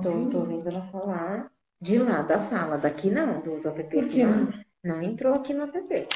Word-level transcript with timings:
Tá 0.00 0.02
Tô, 0.02 0.10
ouvindo? 0.10 0.30
tô 0.30 0.38
ouvindo 0.40 0.68
ela 0.68 0.82
falar 0.90 1.50
de 1.80 1.98
lá 1.98 2.22
da 2.22 2.38
sala, 2.38 2.78
daqui 2.78 3.10
não, 3.10 3.40
do, 3.42 3.60
do 3.60 3.68
app. 3.68 3.84
Por 3.90 4.08
que 4.08 4.24
não, 4.24 4.46
não? 4.46 4.52
não 4.82 5.02
entrou 5.02 5.34
aqui 5.34 5.52
no 5.54 5.64
app. 5.64 6.08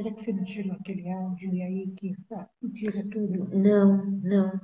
Será 0.00 0.14
que 0.14 0.24
você 0.24 0.32
não 0.32 0.44
tirou 0.44 0.72
aquele 0.72 1.10
áudio 1.12 1.54
e 1.54 1.62
aí 1.62 1.90
que 1.94 2.16
ah, 2.32 2.48
tira 2.72 3.06
tudo? 3.10 3.44
Não, 3.50 4.06
não. 4.22 4.60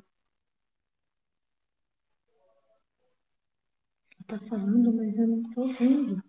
Tá 4.26 4.38
falando, 4.48 4.94
mas 4.94 5.14
eu 5.18 5.28
não 5.28 5.42
tô 5.52 5.60
ouvindo. 5.60 6.24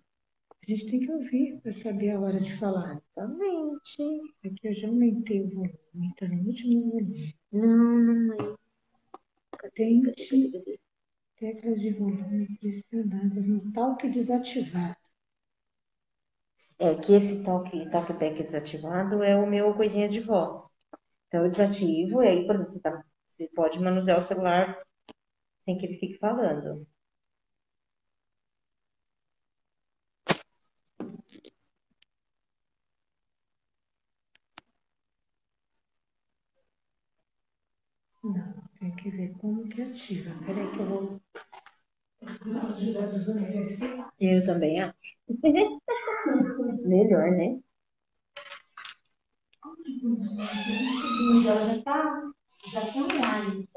A 0.61 0.71
gente 0.71 0.91
tem 0.91 0.99
que 0.99 1.09
ouvir 1.09 1.57
para 1.61 1.71
saber 1.71 2.09
a 2.11 2.19
hora 2.19 2.37
de 2.37 2.53
falar. 2.57 3.01
Exatamente. 3.15 4.33
Aqui 4.43 4.67
eu 4.67 4.73
já 4.75 4.89
aumentei 4.89 5.41
o 5.41 5.49
volume, 5.51 6.13
tá 6.19 6.27
no 6.27 6.45
último 6.45 6.91
volume. 6.91 7.35
Não, 7.53 7.99
não 7.99 8.33
é. 8.33 9.69
Tente 9.73 10.81
teclas 11.37 11.79
de 11.79 11.91
volume 11.93 12.57
pressionadas 12.59 13.47
no 13.47 13.71
talk 13.71 14.09
desativado. 14.09 14.96
É 16.79 16.95
que 16.95 17.13
esse 17.13 17.43
talk, 17.43 17.69
talkback 17.91 18.43
desativado 18.43 19.23
é 19.23 19.35
o 19.35 19.45
meu 19.47 19.73
coisinha 19.75 20.07
de 20.09 20.19
voz. 20.19 20.69
Então 21.27 21.45
eu 21.45 21.51
desativo 21.51 22.23
e 22.23 22.27
aí, 22.27 22.47
por 22.47 22.55
exemplo, 22.55 22.73
você, 22.73 22.81
tá- 22.81 23.03
você 23.37 23.49
pode 23.55 23.79
manusear 23.79 24.19
o 24.19 24.23
celular 24.23 24.79
sem 25.65 25.77
que 25.77 25.85
ele 25.87 25.99
fique 25.99 26.17
falando. 26.19 26.87
Não, 38.23 38.53
tem 38.79 38.95
que 38.95 39.09
ver 39.09 39.33
como 39.39 39.67
que 39.67 39.81
ativa. 39.81 40.29
Peraí 40.45 40.69
que 40.71 40.79
eu 40.79 40.85
vou. 40.85 41.21
Universitários. 42.45 43.79
Eu 44.19 44.45
também 44.45 44.79
acho. 44.81 44.95
Melhor, 46.83 47.31
né? 47.31 47.59
Ela 51.45 51.75
já 51.75 51.81
tá, 51.83 52.31
já 52.71 52.81
tá 52.81 52.99
online. 52.99 53.67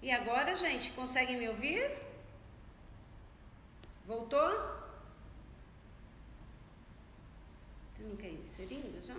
E 0.00 0.10
agora, 0.12 0.54
gente, 0.54 0.92
conseguem 0.92 1.36
me 1.36 1.48
ouvir? 1.48 1.90
Voltou? 4.06 4.48
Você 7.96 8.02
não 8.04 8.16
quer 8.16 8.30
inserindo 8.30 9.02
já? 9.02 9.16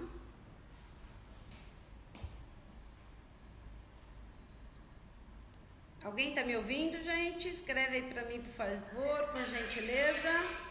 Alguém 6.01 6.29
está 6.29 6.45
me 6.45 6.55
ouvindo, 6.55 7.01
gente? 7.03 7.49
Escreve 7.49 7.97
aí 7.97 8.13
para 8.13 8.23
mim, 8.23 8.41
por 8.41 8.53
favor, 8.53 9.27
por 9.33 9.45
gentileza. 9.45 10.68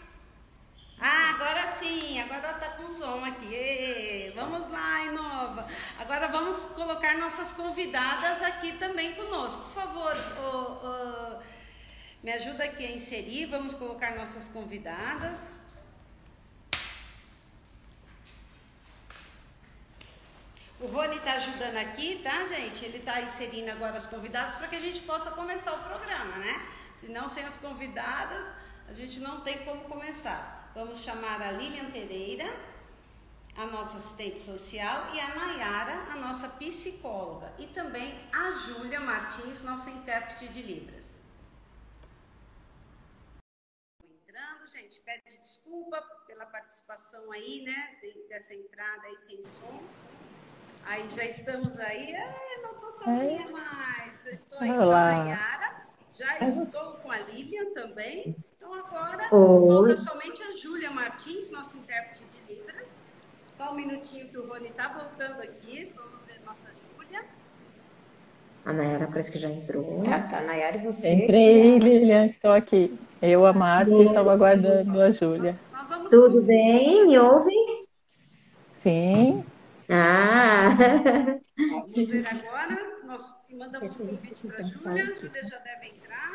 Ah, 1.00 1.31
agora 1.31 1.73
sim, 1.78 2.21
agora 2.21 2.55
tá 2.55 2.71
com 2.71 2.88
som 2.88 3.25
aqui. 3.25 3.55
Ei, 3.55 4.33
vamos 4.35 4.69
lá, 4.71 5.05
Inova. 5.05 5.69
Agora 5.97 6.26
vamos 6.26 6.61
colocar 6.75 7.17
nossas 7.17 7.52
convidadas 7.52 8.43
aqui 8.43 8.73
também 8.73 9.14
conosco. 9.14 9.62
Por 9.62 9.75
favor, 9.75 10.17
oh, 10.40 10.87
oh, 10.87 11.43
me 12.23 12.33
ajuda 12.33 12.64
aqui 12.64 12.85
a 12.85 12.90
inserir. 12.90 13.47
Vamos 13.47 13.75
colocar 13.75 14.17
nossas 14.17 14.49
convidadas. 14.49 15.57
O 20.81 20.87
Rony 20.87 21.17
está 21.17 21.35
ajudando 21.35 21.76
aqui, 21.76 22.21
tá, 22.23 22.45
gente? 22.47 22.85
Ele 22.85 22.99
está 22.99 23.21
inserindo 23.21 23.71
agora 23.71 23.97
as 23.97 24.07
convidadas 24.07 24.57
para 24.57 24.67
que 24.69 24.76
a 24.76 24.81
gente 24.81 25.00
possa 25.00 25.31
começar 25.31 25.73
o 25.75 25.83
programa, 25.85 26.37
né? 26.38 26.61
Senão, 26.95 27.28
sem 27.28 27.45
as 27.45 27.57
convidadas, 27.57 28.47
a 28.88 28.93
gente 28.95 29.21
não 29.21 29.40
tem 29.43 29.64
como 29.64 29.83
começar. 29.83 30.58
Vamos 30.78 31.00
chamar 31.00 31.42
a 31.42 31.50
Lilian 31.50 31.90
Pereira, 31.90 32.44
a 33.56 33.66
nossa 33.66 33.97
assistente 33.99 34.40
social, 34.40 35.12
e 35.12 35.18
a 35.18 35.35
Nayara, 35.35 36.12
a 36.12 36.14
nossa 36.14 36.49
psicóloga, 36.50 37.52
e 37.58 37.66
também 37.66 38.14
a 38.32 38.52
Júlia 38.52 39.00
Martins, 39.00 39.61
nossa 39.62 39.90
intérprete 39.90 40.47
de 40.47 40.62
Libras. 40.62 41.20
Entrando, 44.04 44.68
gente, 44.68 45.00
pede 45.00 45.37
desculpa 45.42 46.00
pela 46.28 46.47
participação 46.47 47.32
aí, 47.32 47.64
né, 47.64 47.99
dessa 48.28 48.54
entrada 48.54 49.04
aí 49.08 49.16
sem 49.16 49.42
som. 49.42 49.82
Aí 50.85 51.08
já 51.11 51.25
estamos 51.25 51.76
aí, 51.80 52.12
é, 52.12 52.62
não 52.62 52.78
tô 52.78 52.88
sozinha 52.92 53.50
mais, 53.50 54.23
já 54.23 54.30
estou 54.30 54.61
aí 54.61 54.70
Olá. 54.70 54.87
com 54.87 54.92
a 54.94 55.25
Nayara, 55.25 55.88
já 56.14 56.38
estou 56.38 56.92
com 56.99 57.11
a 57.11 57.18
Lilian 57.18 57.75
também. 57.75 58.37
Então 58.68 58.75
agora 58.75 59.28
volta 59.30 59.96
somente 59.96 60.42
a 60.42 60.52
Júlia 60.52 60.90
Martins, 60.90 61.50
nossa 61.50 61.78
intérprete 61.78 62.22
de 62.25 62.52
Libras. 62.52 63.02
Só 63.54 63.72
um 63.72 63.76
minutinho 63.76 64.28
que 64.28 64.37
o 64.37 64.46
Rony 64.46 64.68
está 64.68 64.88
voltando 64.88 65.40
aqui. 65.40 65.90
Vamos 65.96 66.22
ver 66.26 66.38
nossa 66.44 66.68
Júlia. 66.68 67.25
A 68.66 68.72
Nayara 68.75 69.06
parece 69.06 69.32
que 69.32 69.38
já 69.38 69.48
entrou. 69.48 70.02
Tá, 70.04 70.20
tá. 70.20 70.42
Nayara 70.42 70.76
e 70.76 70.84
você. 70.84 71.08
Entrei, 71.08 71.78
Lilian, 71.78 72.26
estou 72.26 72.52
aqui. 72.52 72.98
Eu, 73.22 73.46
a 73.46 73.54
Márcia, 73.54 74.02
estava 74.02 74.34
aguardando 74.34 75.00
a 75.00 75.12
Júlia. 75.12 75.58
Tudo 76.10 76.44
bem? 76.44 77.06
Me 77.06 77.18
ouvem? 77.18 77.87
Sim. 78.82 79.44
Ah! 79.88 80.76
Vamos 81.56 82.08
ver 82.08 82.28
agora. 82.28 82.98
Nós 83.06 83.22
mandamos 83.50 83.96
o 83.96 83.98
convite 84.06 84.46
para 84.46 84.58
a 84.58 84.62
Júlia. 84.62 85.04
A 85.04 85.14
Júlia 85.14 85.46
já 85.46 85.58
deve 85.58 85.87
entrar. 85.87 86.32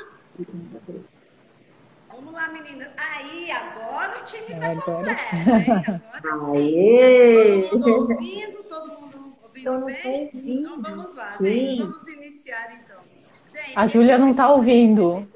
Vamos 2.15 2.32
lá, 2.32 2.48
meninas. 2.50 2.89
Aí, 2.96 3.50
agora 3.50 4.20
o 4.20 4.24
time 4.24 4.46
está 4.46 4.75
completo, 4.75 5.36
hein? 5.36 6.01
Agora 6.13 6.60
sim. 6.62 7.67
Todo 7.72 7.89
mundo 7.89 8.12
ouvindo, 8.12 8.63
todo 8.63 9.01
mundo 9.01 9.38
ouvindo 9.41 9.86
bem? 9.86 10.29
Então 10.34 10.82
vamos 10.82 11.15
lá, 11.15 11.32
sim. 11.32 11.46
gente. 11.46 11.82
Vamos 11.82 12.08
iniciar 12.08 12.75
então. 12.75 13.01
Gente, 13.48 13.74
a 13.75 13.88
Júlia 13.88 14.17
não 14.20 14.29
está 14.29 14.51
ouvindo. 14.51 15.27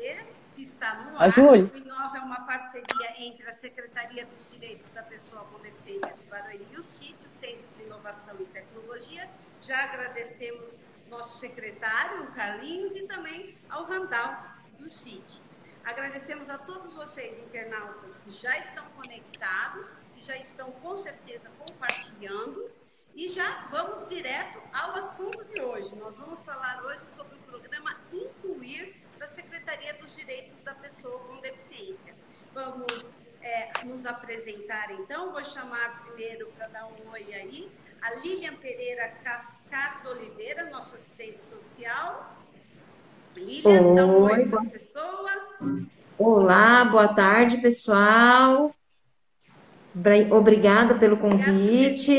Que 0.55 0.61
está 0.61 0.93
no 1.01 1.17
ar. 1.17 1.23
A 1.23 1.29
Júlia. 1.29 1.71
O 1.73 1.77
Inova 1.77 2.17
é 2.17 2.21
uma 2.21 2.41
parceria 2.41 3.25
entre 3.25 3.49
a 3.49 3.53
Secretaria 3.53 4.27
dos 4.27 4.51
Direitos 4.51 4.91
da 4.91 5.01
Pessoa 5.01 5.45
com 5.51 5.59
Deficiência 5.59 6.13
de 6.13 6.23
Barueri 6.29 6.67
e 6.71 6.77
o 6.77 6.83
CIT, 6.83 7.25
o 7.25 7.29
Centro 7.29 7.65
de 7.75 7.85
Inovação 7.85 8.35
e 8.39 8.45
Tecnologia. 8.45 9.27
Já 9.61 9.83
agradecemos 9.83 10.83
nosso 11.09 11.39
secretário, 11.39 12.25
o 12.25 12.27
Carlinhos, 12.33 12.95
e 12.95 13.01
também 13.03 13.55
ao 13.67 13.85
Randall 13.85 14.35
do 14.77 14.87
CIT. 14.87 15.46
Agradecemos 15.87 16.49
a 16.49 16.57
todos 16.57 16.93
vocês, 16.93 17.39
internautas, 17.39 18.17
que 18.17 18.29
já 18.29 18.57
estão 18.57 18.83
conectados, 18.89 19.93
que 20.13 20.21
já 20.21 20.35
estão 20.35 20.69
com 20.69 20.97
certeza 20.97 21.49
compartilhando. 21.57 22.69
E 23.15 23.29
já 23.29 23.69
vamos 23.71 24.09
direto 24.09 24.61
ao 24.73 24.95
assunto 24.95 25.45
de 25.45 25.61
hoje. 25.61 25.95
Nós 25.95 26.17
vamos 26.17 26.43
falar 26.43 26.83
hoje 26.83 27.07
sobre 27.07 27.37
o 27.37 27.39
programa 27.43 27.95
Incluir 28.11 29.01
da 29.17 29.29
Secretaria 29.29 29.93
dos 29.93 30.13
Direitos 30.13 30.61
da 30.61 30.75
Pessoa 30.75 31.19
com 31.19 31.37
Deficiência. 31.37 32.13
Vamos 32.53 33.15
é, 33.41 33.71
nos 33.85 34.05
apresentar 34.05 34.91
então. 34.91 35.31
Vou 35.31 35.45
chamar 35.45 36.03
primeiro 36.03 36.47
para 36.57 36.67
dar 36.67 36.85
um 36.85 37.11
oi 37.11 37.33
aí 37.33 37.71
a 38.01 38.13
Lilian 38.15 38.57
Pereira 38.57 39.07
Cascardo 39.23 40.09
Oliveira, 40.09 40.69
nossa 40.69 40.97
assistente 40.97 41.39
social. 41.39 42.35
Lilian, 43.37 43.95
dá 43.95 44.05
um 44.05 44.23
oi 44.23 44.45
para 44.47 44.61
as 44.61 44.67
pessoas. 44.67 45.87
Olá, 46.17 46.85
boa 46.85 47.07
tarde, 47.09 47.57
pessoal. 47.57 48.73
Obrigada 50.31 50.95
pelo 50.95 51.17
convite. 51.17 52.13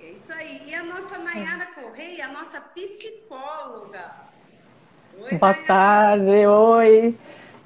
É 0.00 0.10
isso 0.10 0.32
aí. 0.32 0.62
E 0.66 0.74
a 0.74 0.84
nossa 0.84 1.18
Nayara 1.18 1.66
Correia, 1.74 2.26
a 2.26 2.28
nossa 2.28 2.60
psicóloga. 2.60 4.12
Oi, 5.20 5.36
boa 5.38 5.52
Nayara. 5.52 5.66
tarde, 5.66 6.46
oi. 6.46 7.18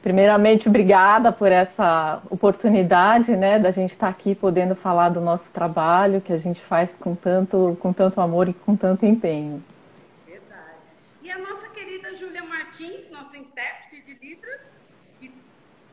Primeiramente, 0.02 0.68
obrigada 0.68 1.32
por 1.32 1.50
essa 1.50 2.22
oportunidade, 2.30 3.36
né, 3.36 3.58
da 3.58 3.72
gente 3.72 3.90
estar 3.90 4.08
aqui 4.08 4.36
podendo 4.36 4.76
falar 4.76 5.08
do 5.08 5.20
nosso 5.20 5.50
trabalho 5.50 6.20
que 6.20 6.32
a 6.32 6.38
gente 6.38 6.60
faz 6.62 6.96
com 6.96 7.14
tanto, 7.14 7.76
com 7.80 7.92
tanto 7.92 8.20
amor 8.20 8.48
e 8.48 8.54
com 8.54 8.76
tanto 8.76 9.04
empenho. 9.04 9.62
A 11.36 11.38
nossa 11.38 11.68
querida 11.68 12.16
Júlia 12.16 12.42
Martins, 12.42 13.10
nossa 13.10 13.36
intérprete 13.36 14.00
de 14.00 14.14
Libras, 14.14 14.80
que 15.20 15.30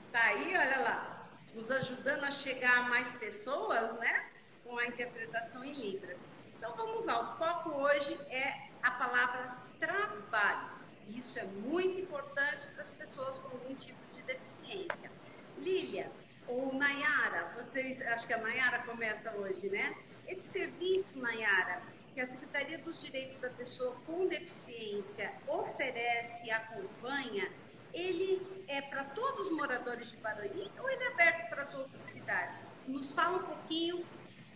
está 0.05 0.23
aí, 0.23 0.55
olha 0.55 0.79
lá, 0.79 1.27
nos 1.53 1.69
ajudando 1.69 2.23
a 2.23 2.31
chegar 2.31 2.77
a 2.77 2.83
mais 2.83 3.13
pessoas, 3.17 3.93
né? 4.00 4.29
Com 4.63 4.77
a 4.77 4.85
interpretação 4.85 5.62
em 5.65 5.73
Libras. 5.73 6.17
Então 6.55 6.73
vamos 6.77 7.03
lá, 7.03 7.19
o 7.19 7.38
foco 7.38 7.71
hoje 7.71 8.13
é 8.29 8.69
a 8.81 8.91
palavra 8.91 9.57
trabalho. 9.81 10.69
Isso 11.09 11.38
é 11.38 11.43
muito 11.43 12.00
importante 12.00 12.65
para 12.67 12.83
as 12.83 12.91
pessoas 12.91 13.38
com 13.39 13.50
algum 13.50 13.75
tipo 13.75 14.00
de 14.15 14.21
deficiência. 14.21 15.12
Lília 15.57 16.09
ou 16.47 16.73
Nayara, 16.73 17.51
vocês, 17.53 18.01
acho 18.01 18.25
que 18.25 18.33
a 18.33 18.38
Nayara 18.38 18.83
começa 18.83 19.29
hoje, 19.33 19.69
né? 19.69 19.93
Esse 20.25 20.47
serviço, 20.53 21.19
Nayara, 21.19 21.81
que 22.13 22.22
a 22.22 22.27
Secretaria 22.27 22.77
dos 22.77 23.01
Direitos 23.01 23.39
da 23.39 23.50
Pessoa 23.50 23.96
com 24.05 24.27
Deficiência 24.27 25.32
oferece 25.48 26.48
e 26.48 26.51
acompanha, 26.51 27.48
ele 27.93 28.41
é 28.67 28.82
para 28.82 29.03
todos 29.03 29.48
os 29.48 29.51
moradores 29.51 30.12
de 30.12 30.17
Barueri 30.17 30.72
ou 30.79 30.89
ele 30.89 31.03
é 31.03 31.08
aberto 31.08 31.50
para 31.50 31.62
as 31.63 31.74
outras 31.75 32.01
cidades? 32.03 32.63
Nos 32.88 33.13
fala 33.13 33.38
um 33.38 33.43
pouquinho 33.43 34.03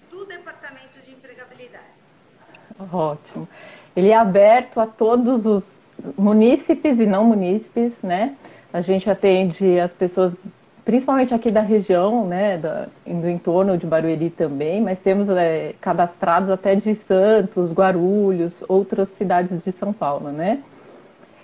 do 0.10 0.26
Departamento 0.26 1.00
de 1.04 1.12
Empregabilidade. 1.12 1.86
Ótimo. 2.92 3.48
Ele 3.96 4.10
é 4.10 4.16
aberto 4.16 4.80
a 4.80 4.88
todos 4.88 5.46
os 5.46 5.66
munícipes 6.18 7.00
e 7.00 7.06
não 7.06 7.26
munícipes, 7.26 8.02
né? 8.02 8.38
A 8.72 8.82
gente 8.82 9.10
atende 9.10 9.80
as 9.80 9.94
pessoas 9.94 10.34
principalmente 10.88 11.34
aqui 11.34 11.52
da 11.52 11.60
região, 11.60 12.26
né, 12.26 12.58
da, 12.58 12.88
do 13.06 13.30
entorno 13.30 13.78
de 13.78 13.86
Barueri 13.86 14.30
também, 14.30 14.80
mas 14.82 14.98
temos 14.98 15.28
é, 15.28 15.76
cadastrados 15.82 16.50
até 16.50 16.76
de 16.76 16.96
Santos, 16.96 17.74
Guarulhos, 17.74 18.54
outras 18.70 19.10
cidades 19.18 19.62
de 19.62 19.74
São 19.74 19.92
Paulo, 19.92 20.32
né? 20.32 20.64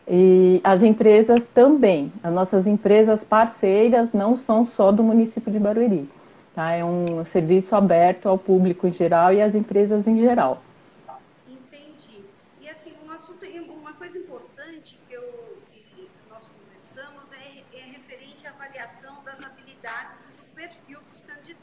E 0.08 0.62
as 0.64 0.82
empresas 0.82 1.44
também, 1.54 2.10
as 2.24 2.34
nossas 2.34 2.66
empresas 2.66 3.22
parceiras 3.22 4.14
não 4.14 4.38
são 4.38 4.66
só 4.66 4.94
do 4.94 5.04
município 5.04 5.52
de 5.52 5.60
Barueri, 5.60 6.10
tá? 6.56 6.72
É 6.72 6.86
um 6.86 7.26
serviço 7.26 7.76
aberto 7.76 8.30
ao 8.30 8.38
público 8.38 8.88
em 8.88 8.94
geral 8.94 9.34
e 9.34 9.42
às 9.42 9.54
empresas 9.56 10.08
em 10.08 10.22
geral. 10.22 10.62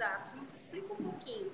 dados. 0.01 0.33
Nos 0.33 0.55
explica 0.57 0.95
um 0.95 0.97
pouquinho 0.97 1.53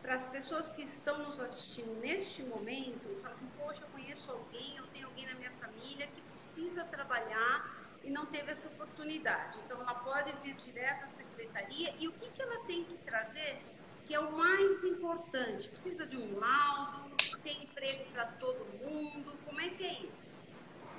para 0.00 0.14
as 0.14 0.28
pessoas 0.42 0.68
que 0.70 0.82
estão 0.82 1.18
nos 1.18 1.38
assistindo 1.38 2.00
neste 2.00 2.42
momento, 2.42 2.98
falam 3.20 3.32
assim, 3.32 3.46
poxa, 3.56 3.82
eu 3.84 3.88
conheço 3.92 4.28
alguém, 4.28 4.76
eu 4.76 4.84
tenho 4.92 5.06
alguém 5.06 5.24
na 5.24 5.34
minha 5.34 5.52
família 5.52 6.08
que 6.08 6.20
precisa 6.22 6.84
trabalhar 6.84 7.70
e 8.02 8.10
não 8.10 8.26
teve 8.26 8.50
essa 8.50 8.66
oportunidade. 8.66 9.56
Então, 9.64 9.80
ela 9.80 9.94
pode 9.94 10.32
vir 10.42 10.56
direto 10.56 11.04
à 11.04 11.08
secretaria 11.08 11.94
e 11.96 12.08
o 12.08 12.12
que, 12.12 12.28
que 12.28 12.42
ela 12.42 12.58
tem 12.66 12.82
que 12.82 12.94
trazer 13.06 13.62
que 14.04 14.12
é 14.12 14.18
o 14.18 14.32
mais 14.32 14.82
importante? 14.82 15.68
Precisa 15.68 16.04
de 16.04 16.16
um 16.16 16.36
laudo, 16.36 17.14
tem 17.44 17.62
emprego 17.62 18.04
para 18.12 18.24
todo 18.24 18.66
mundo? 18.84 19.38
Como 19.46 19.60
é 19.60 19.68
que 19.68 19.84
é 19.84 19.92
isso? 19.92 20.36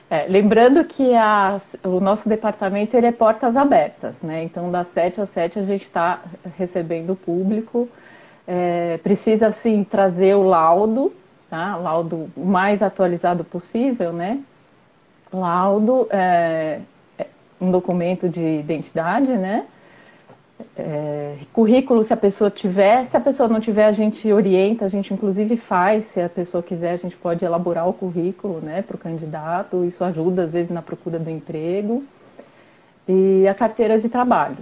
É, 0.09 0.27
lembrando 0.27 0.83
que 0.83 1.15
a, 1.15 1.61
o 1.85 2.01
nosso 2.01 2.27
departamento 2.27 2.97
ele 2.97 3.05
é 3.05 3.13
portas 3.13 3.55
abertas, 3.55 4.21
né? 4.21 4.43
Então, 4.43 4.69
das 4.69 4.89
7 4.89 5.21
às 5.21 5.29
7 5.29 5.59
a 5.59 5.63
gente 5.63 5.83
está 5.83 6.21
recebendo 6.57 7.13
o 7.13 7.15
público. 7.15 7.87
É, 8.47 8.99
precisa, 9.03 9.51
sim, 9.51 9.83
trazer 9.83 10.35
o 10.35 10.43
laudo, 10.43 11.13
tá? 11.49 11.75
Laudo 11.75 12.29
mais 12.35 12.81
atualizado 12.81 13.43
possível, 13.43 14.11
né? 14.11 14.41
Laudo, 15.31 16.07
é, 16.09 16.79
é 17.17 17.27
um 17.59 17.71
documento 17.71 18.27
de 18.27 18.59
identidade, 18.59 19.31
né? 19.31 19.65
É, 20.75 21.37
currículo, 21.53 22.03
se 22.03 22.13
a 22.13 22.17
pessoa 22.17 22.49
tiver, 22.49 23.05
se 23.07 23.17
a 23.17 23.19
pessoa 23.21 23.49
não 23.49 23.59
tiver, 23.59 23.85
a 23.85 23.91
gente 23.91 24.31
orienta, 24.31 24.85
a 24.85 24.89
gente 24.89 25.13
inclusive 25.13 25.57
faz, 25.57 26.05
se 26.05 26.21
a 26.21 26.29
pessoa 26.29 26.61
quiser, 26.61 26.93
a 26.93 26.97
gente 26.97 27.15
pode 27.17 27.43
elaborar 27.43 27.87
o 27.87 27.93
currículo 27.93 28.59
né, 28.61 28.81
para 28.81 28.95
o 28.95 28.99
candidato, 28.99 29.83
isso 29.85 30.03
ajuda 30.03 30.43
às 30.43 30.51
vezes 30.51 30.71
na 30.71 30.81
procura 30.81 31.17
do 31.17 31.29
emprego. 31.29 32.03
E 33.07 33.47
a 33.47 33.53
carteira 33.53 33.99
de 33.99 34.07
trabalho. 34.07 34.57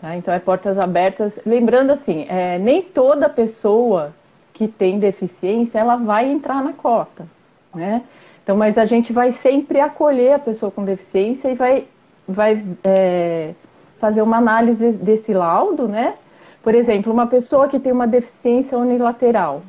Tá? 0.00 0.16
Então 0.16 0.32
é 0.32 0.38
portas 0.38 0.78
abertas. 0.78 1.38
Lembrando 1.44 1.92
assim, 1.92 2.26
é, 2.28 2.58
nem 2.58 2.82
toda 2.82 3.28
pessoa 3.28 4.14
que 4.52 4.66
tem 4.68 4.98
deficiência 4.98 5.78
ela 5.78 5.96
vai 5.96 6.30
entrar 6.30 6.62
na 6.62 6.72
cota. 6.72 7.26
Né? 7.74 8.02
Então, 8.42 8.56
mas 8.56 8.78
a 8.78 8.84
gente 8.84 9.12
vai 9.12 9.32
sempre 9.32 9.80
acolher 9.80 10.34
a 10.34 10.38
pessoa 10.38 10.70
com 10.70 10.84
deficiência 10.84 11.48
e 11.50 11.54
vai, 11.54 11.86
vai 12.26 12.64
é, 12.84 13.54
fazer 13.98 14.22
uma 14.22 14.36
análise 14.36 14.92
desse 14.92 15.34
laudo, 15.34 15.88
né? 15.88 16.14
Por 16.62 16.74
exemplo, 16.74 17.12
uma 17.12 17.26
pessoa 17.26 17.68
que 17.68 17.78
tem 17.78 17.92
uma 17.92 18.06
deficiência 18.06 18.78
unilateral, 18.78 19.62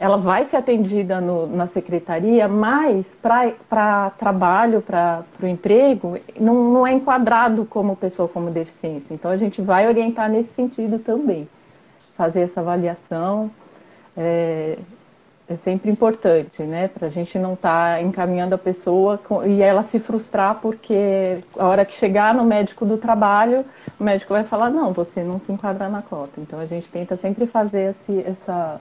ela 0.00 0.16
vai 0.16 0.44
ser 0.46 0.56
atendida 0.56 1.20
no, 1.20 1.46
na 1.46 1.66
secretaria, 1.66 2.46
mas 2.46 3.16
para 3.20 4.10
trabalho, 4.10 4.80
para 4.80 5.24
o 5.42 5.46
emprego, 5.46 6.18
não, 6.38 6.72
não, 6.72 6.86
é 6.86 6.92
enquadrado 6.92 7.64
como 7.64 7.96
pessoa 7.96 8.28
com 8.28 8.44
deficiência. 8.46 9.12
Então, 9.12 9.30
a 9.30 9.36
gente 9.36 9.60
vai 9.60 9.88
orientar 9.88 10.30
nesse 10.30 10.50
sentido 10.50 11.00
também, 11.00 11.48
fazer 12.16 12.42
essa 12.42 12.60
avaliação. 12.60 13.50
É, 14.16 14.78
é 15.48 15.56
sempre 15.56 15.90
importante, 15.90 16.62
né? 16.62 16.88
Para 16.88 17.06
a 17.06 17.10
gente 17.10 17.38
não 17.38 17.54
estar 17.54 17.96
tá 17.96 18.02
encaminhando 18.02 18.54
a 18.54 18.58
pessoa 18.58 19.18
e 19.46 19.62
ela 19.62 19.82
se 19.82 19.98
frustrar 19.98 20.56
porque 20.56 21.38
a 21.58 21.66
hora 21.66 21.86
que 21.86 21.98
chegar 21.98 22.34
no 22.34 22.44
médico 22.44 22.84
do 22.84 22.98
trabalho, 22.98 23.64
o 23.98 24.04
médico 24.04 24.34
vai 24.34 24.44
falar, 24.44 24.68
não, 24.68 24.92
você 24.92 25.22
não 25.22 25.38
se 25.38 25.50
enquadra 25.50 25.88
na 25.88 26.02
cota. 26.02 26.38
Então 26.38 26.60
a 26.60 26.66
gente 26.66 26.88
tenta 26.90 27.16
sempre 27.16 27.46
fazer 27.46 27.92
esse, 27.92 28.20
essa, 28.20 28.78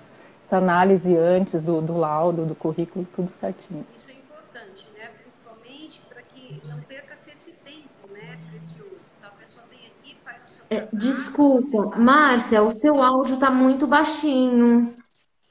essa 0.48 0.58
análise 0.58 1.16
antes 1.16 1.62
do, 1.62 1.82
do 1.82 1.98
laudo, 1.98 2.46
do 2.46 2.56
currículo, 2.56 3.06
tudo 3.14 3.30
certinho. 3.38 3.86
Isso 3.94 4.10
é 4.10 4.14
importante, 4.14 4.88
né? 4.98 5.10
Principalmente 5.22 6.02
para 6.08 6.22
que 6.22 6.62
não 6.66 6.80
perca-se 6.82 7.32
esse 7.32 7.52
tempo, 7.52 8.08
né? 8.14 8.40
Precioso. 8.50 8.96
Então 9.18 9.30
a 9.30 9.34
pessoa 9.34 9.66
vem 9.70 9.80
aqui, 9.88 10.16
faz 10.24 10.38
o 10.46 10.48
seu 10.48 10.64
é, 10.70 10.88
Desculpa, 10.94 11.98
Márcia, 11.98 12.64
o 12.64 12.72
seu 12.72 13.04
áudio 13.04 13.36
está 13.36 13.52
muito 13.52 13.86
baixinho. 13.86 14.96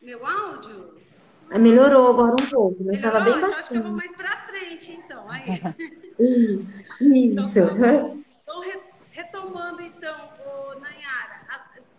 Meu 0.00 0.26
áudio? 0.26 0.96
Melhorou 1.50 2.08
agora 2.08 2.32
um 2.32 2.50
pouco, 2.50 2.82
mas 2.82 2.96
estava 2.96 3.20
bem 3.20 3.36
então 3.36 3.50
baixinho. 3.50 3.60
Acho 3.60 3.68
que 3.68 3.76
eu 3.76 3.82
vou 3.82 3.92
mais 3.92 4.16
para 4.16 4.36
frente, 4.38 4.92
então. 4.92 5.30
Aí. 5.30 5.60
Isso. 7.36 7.60
Então, 7.60 8.24
então, 8.42 8.62
retomando, 9.10 9.82
então, 9.82 10.16
o 10.40 10.80
Nayara, 10.80 11.45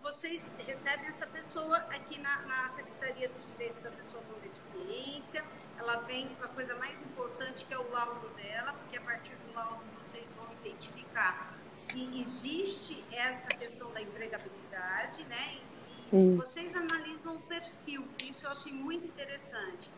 vocês 0.08 0.56
recebem 0.66 1.08
essa 1.08 1.28
pessoa 1.28 1.76
aqui 1.90 2.18
na, 2.18 2.42
na 2.44 2.70
Secretaria 2.70 3.28
dos 3.28 3.46
Direitos 3.52 3.82
da 3.82 3.92
Pessoa 3.92 4.24
com 4.24 4.40
Deficiência. 4.40 5.44
Ela 5.78 5.98
vem 5.98 6.30
com 6.36 6.46
a 6.46 6.48
coisa 6.48 6.76
mais 6.76 7.02
importante, 7.02 7.66
que 7.66 7.74
é 7.74 7.78
o 7.78 7.92
laudo 7.92 8.30
dela, 8.30 8.72
porque 8.72 8.98
a 8.98 9.02
partir 9.02 9.36
do 9.36 9.54
laudo 9.54 9.84
vocês 10.02 10.32
vão 10.32 10.50
identificar 10.54 11.54
se 11.74 12.10
existe 12.22 13.04
essa 13.12 13.50
questão 13.50 13.92
da 13.92 14.02
empregabilidade, 14.02 15.26
né? 15.26 15.60
Sim. 16.10 16.38
Vocês 16.38 16.74
analisam 16.74 17.36
o 17.36 17.42
perfil, 17.42 18.08
isso 18.24 18.46
eu 18.46 18.52
achei 18.52 18.72
muito 18.72 19.06
interessante. 19.08 19.92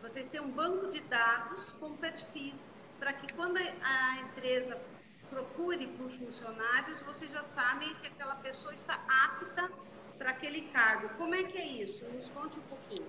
Vocês 0.00 0.26
têm 0.28 0.40
um 0.40 0.50
banco 0.50 0.90
de 0.90 1.00
dados 1.00 1.72
com 1.72 1.94
perfis, 1.94 2.58
para 2.98 3.12
que 3.12 3.30
quando 3.34 3.58
a 3.58 4.20
empresa 4.20 4.80
procure 5.32 5.86
por 5.86 6.10
funcionários, 6.10 7.02
vocês 7.02 7.30
já 7.32 7.42
sabem 7.42 7.88
que 8.00 8.06
aquela 8.06 8.34
pessoa 8.36 8.74
está 8.74 8.98
apta 9.24 9.70
para 10.18 10.30
aquele 10.30 10.62
cargo. 10.72 11.08
Como 11.16 11.34
é 11.34 11.42
que 11.42 11.56
é 11.56 11.66
isso? 11.66 12.04
Nos 12.14 12.28
conte 12.30 12.58
um 12.58 12.62
pouquinho. 12.62 13.08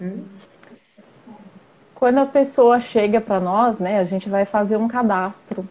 Hum? 0.00 0.24
Quando 1.94 2.18
a 2.18 2.26
pessoa 2.26 2.78
chega 2.78 3.20
para 3.20 3.40
nós, 3.40 3.80
né, 3.80 3.98
a 3.98 4.04
gente 4.04 4.28
vai 4.28 4.44
fazer 4.44 4.76
um 4.76 4.86
cadastro. 4.86 5.68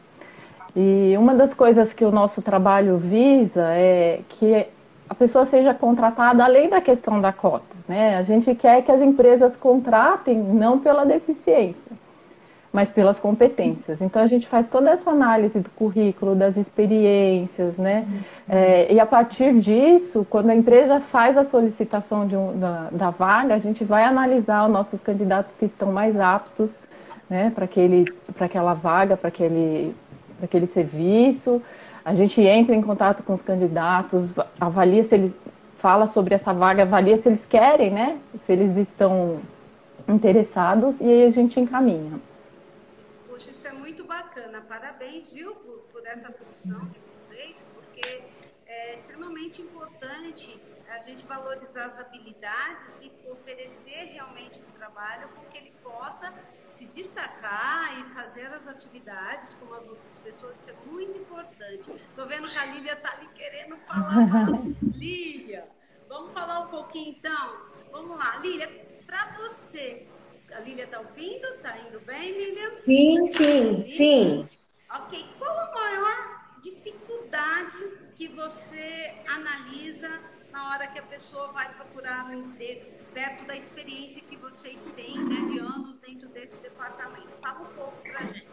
E 0.76 1.16
uma 1.18 1.34
das 1.34 1.54
coisas 1.54 1.94
que 1.94 2.04
o 2.04 2.12
nosso 2.12 2.42
trabalho 2.42 2.98
visa 2.98 3.64
é 3.72 4.20
que 4.28 4.68
a 5.10 5.16
pessoa 5.16 5.46
seja 5.46 5.74
contratada 5.74 6.44
além 6.44 6.70
da 6.70 6.82
questão 6.82 7.22
da 7.22 7.32
cota. 7.32 7.76
Né? 7.88 8.18
A 8.18 8.24
gente 8.24 8.54
quer 8.54 8.84
que 8.84 8.92
as 8.92 9.02
empresas 9.02 9.56
contratem 9.56 10.38
não 10.38 10.78
pela 10.78 11.06
deficiência, 11.06 11.92
mas 12.78 12.92
pelas 12.92 13.18
competências. 13.18 14.04
Então 14.04 14.22
a 14.22 14.28
gente 14.28 14.48
faz 14.48 14.68
toda 14.68 14.92
essa 14.92 15.10
análise 15.10 15.60
do 15.60 15.70
currículo, 15.72 16.36
das 16.36 16.58
experiências, 16.58 17.76
né? 17.76 18.06
É, 18.48 18.94
e 18.94 19.00
a 19.00 19.06
partir 19.08 19.60
disso, 19.60 20.24
quando 20.30 20.52
a 20.52 20.56
empresa 20.56 21.00
faz 21.00 21.36
a 21.40 21.44
solicitação 21.44 22.22
um, 22.22 22.60
da, 22.60 22.90
da, 22.92 23.10
vaga, 23.10 23.56
a 23.56 23.58
gente 23.58 23.84
vai 23.84 24.04
analisar 24.04 24.68
os 24.68 24.72
nossos 24.72 25.02
candidatos 25.02 25.56
que 25.56 25.66
estão 25.66 25.92
mais 25.92 26.20
aptos 26.20 26.78
né, 27.28 27.52
para 27.56 28.46
aquela 28.46 28.76
vaga, 28.76 29.18
para 29.18 29.30
aquele, 29.30 29.96
aquele 30.44 30.68
serviço. 30.68 31.60
A 32.06 32.13
gente 32.13 32.40
entra 32.42 32.76
em 32.76 32.82
contato 32.84 33.24
com 33.24 33.34
os 33.34 33.42
candidatos, 33.42 34.32
avalia 34.62 35.04
se 35.04 35.16
eles 35.16 35.34
fala 35.80 36.06
sobre 36.06 36.36
essa 36.36 36.54
vaga, 36.54 36.84
avalia 36.84 37.18
se 37.18 37.28
eles 37.28 37.44
querem, 37.44 37.90
né? 37.90 38.18
Se 38.46 38.52
eles 38.52 38.78
estão 38.78 39.40
interessados 40.08 41.02
e 41.02 41.06
aí 41.06 41.26
a 41.26 41.32
gente 41.32 41.60
encaminha. 41.60 42.37
Poxa, 43.38 43.52
isso 43.52 43.67
é 43.67 43.71
muito 43.71 44.04
bacana. 44.04 44.62
Parabéns, 44.62 45.32
viu, 45.32 45.54
por, 45.54 45.78
por 45.91 46.04
essa 46.08 46.32
função 46.32 46.88
de 46.88 47.00
vocês, 47.02 47.63
porque 47.71 48.23
é 48.65 48.95
extremamente 48.95 49.62
importante 49.62 50.60
a 50.89 50.97
gente 51.04 51.23
valorizar 51.23 51.86
as 51.86 52.00
habilidades 52.00 53.00
e 53.00 53.12
oferecer 53.30 54.06
realmente 54.06 54.60
um 54.60 54.71
trabalho 54.71 55.30
com 55.36 55.45
que 55.52 55.58
ele 55.60 55.71
possa 55.84 56.34
se 56.67 56.88
destacar 56.88 58.00
e 58.00 58.06
fazer 58.06 58.47
as 58.47 58.67
atividades 58.67 59.54
como 59.54 59.76
as 59.76 59.88
outras 59.88 60.17
pessoas, 60.17 60.60
isso 60.60 60.71
é 60.71 60.76
muito 60.88 61.15
importante. 61.19 61.91
Estou 61.91 62.26
vendo 62.26 62.50
que 62.50 62.58
a 62.58 62.65
Lília 62.65 62.93
está 62.93 63.12
ali 63.12 63.28
querendo 63.36 63.78
falar. 63.82 64.50
Lília, 64.95 65.69
vamos 66.10 66.34
falar 66.34 66.62
um 66.62 66.69
pouquinho 66.69 67.12
então? 67.12 67.56
Vamos 67.91 68.17
lá, 68.17 68.38
Lília, 68.38 68.67
para 69.06 69.38
você, 69.38 70.08
a 70.54 70.60
Lília 70.60 70.86
está 70.86 71.00
ouvindo? 71.00 71.46
Está 71.56 71.78
indo 71.80 72.00
bem, 72.02 72.32
Lília? 72.32 72.82
Sim, 72.82 73.26
sim, 73.28 73.84
tá 73.84 73.92
sim. 73.92 74.50
Ok, 74.96 75.26
qual 75.38 75.58
a 75.58 75.72
maior 75.74 76.60
dificuldade 76.62 77.78
que 78.16 78.28
você 78.30 79.14
analisa 79.28 80.10
na 80.52 80.72
hora 80.72 80.88
que 80.88 81.00
a 81.00 81.04
pessoa 81.04 81.52
vai 81.52 81.72
procurar 81.74 82.26
um 82.26 82.34
emprego 82.34 82.86
perto 83.14 83.46
da 83.46 83.56
experiência 83.56 84.22
que 84.22 84.36
vocês 84.38 84.92
têm 84.96 85.18
né, 85.20 85.52
de 85.52 85.60
anos 85.60 85.98
dentro 86.00 86.30
desse 86.30 86.62
departamento. 86.62 87.28
Fala 87.42 87.62
um 87.62 87.76
pouco 87.76 87.98
para 88.04 88.26
gente. 88.28 88.48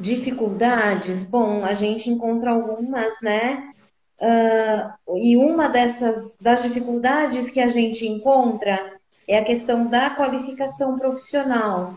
Dificuldades? 0.00 1.22
Bom, 1.22 1.64
a 1.64 1.74
gente 1.74 2.10
encontra 2.10 2.50
algumas, 2.50 3.20
né? 3.20 3.72
Uh, 4.18 5.18
e 5.18 5.36
uma 5.36 5.68
dessas 5.68 6.36
das 6.38 6.62
dificuldades 6.62 7.50
que 7.50 7.60
a 7.60 7.68
gente 7.68 8.06
encontra 8.06 9.00
é 9.26 9.38
a 9.38 9.44
questão 9.44 9.86
da 9.86 10.10
qualificação 10.10 10.98
profissional. 10.98 11.96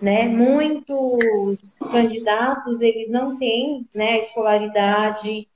Né? 0.00 0.26
Muitos 0.26 1.78
candidatos 1.90 2.80
eles 2.80 3.10
não 3.10 3.38
têm 3.38 3.86
né, 3.94 4.12
a 4.12 4.18
escolaridade 4.18 5.46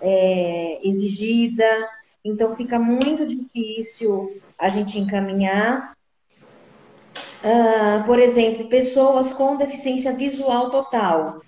é, 0.00 0.80
exigida, 0.82 1.64
então 2.24 2.54
fica 2.54 2.78
muito 2.78 3.26
difícil 3.26 4.40
a 4.58 4.68
gente 4.68 4.98
encaminhar. 4.98 5.94
Uh, 7.44 8.04
por 8.04 8.18
exemplo, 8.18 8.68
pessoas 8.68 9.32
com 9.32 9.56
deficiência 9.56 10.12
visual 10.12 10.70
total, 10.70 11.40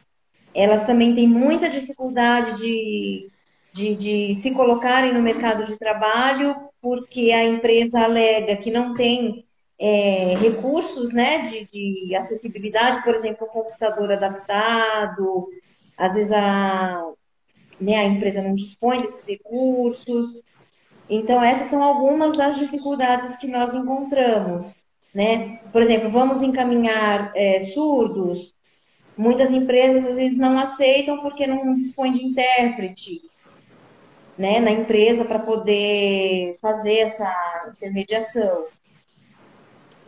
elas 0.55 0.85
também 0.85 1.15
têm 1.15 1.27
muita 1.27 1.69
dificuldade 1.69 2.55
de, 2.55 3.29
de, 3.73 3.95
de 3.97 4.35
se 4.37 4.53
colocarem 4.53 5.13
no 5.13 5.21
mercado 5.21 5.65
de 5.65 5.77
trabalho, 5.77 6.55
porque 6.81 7.33
a 7.33 7.45
empresa 7.45 8.01
alega 8.01 8.57
que 8.57 8.71
não 8.71 8.95
tem 8.95 9.45
é, 9.79 10.35
recursos 10.41 11.13
né, 11.13 11.43
de, 11.43 11.69
de, 11.73 12.15
acessibilidade, 12.17 13.03
por 13.03 13.15
exemplo, 13.15 13.47
um 13.47 13.51
computador 13.51 14.13
adaptado, 14.13 15.49
às 15.97 16.15
vezes 16.15 16.33
a, 16.33 17.05
né, 17.81 17.97
a 17.97 18.05
empresa 18.05 18.43
não 18.43 18.55
dispõe 18.55 19.01
desses 19.01 19.27
recursos. 19.29 20.41
Então, 21.09 21.43
essas 21.43 21.69
são 21.69 21.83
algumas 21.83 22.37
das 22.37 22.59
dificuldades 22.59 23.37
que 23.37 23.47
nós 23.47 23.75
encontramos, 23.75 24.77
né? 25.15 25.61
Por 25.73 25.81
exemplo, 25.81 26.11
vamos 26.11 26.43
encaminhar 26.43 27.33
é, 27.35 27.61
surdos, 27.61 28.55
muitas 29.17 29.51
empresas 29.51 30.05
às 30.05 30.17
vezes 30.17 30.37
não 30.37 30.59
aceitam 30.59 31.19
porque 31.21 31.47
não 31.47 31.75
dispõe 31.75 32.13
de 32.13 32.25
intérprete, 32.25 33.23
né, 34.39 34.61
na 34.61 34.71
empresa 34.71 35.25
para 35.25 35.41
poder 35.41 36.57
fazer 36.63 37.01
essa 37.01 37.29
intermediação. 37.71 38.67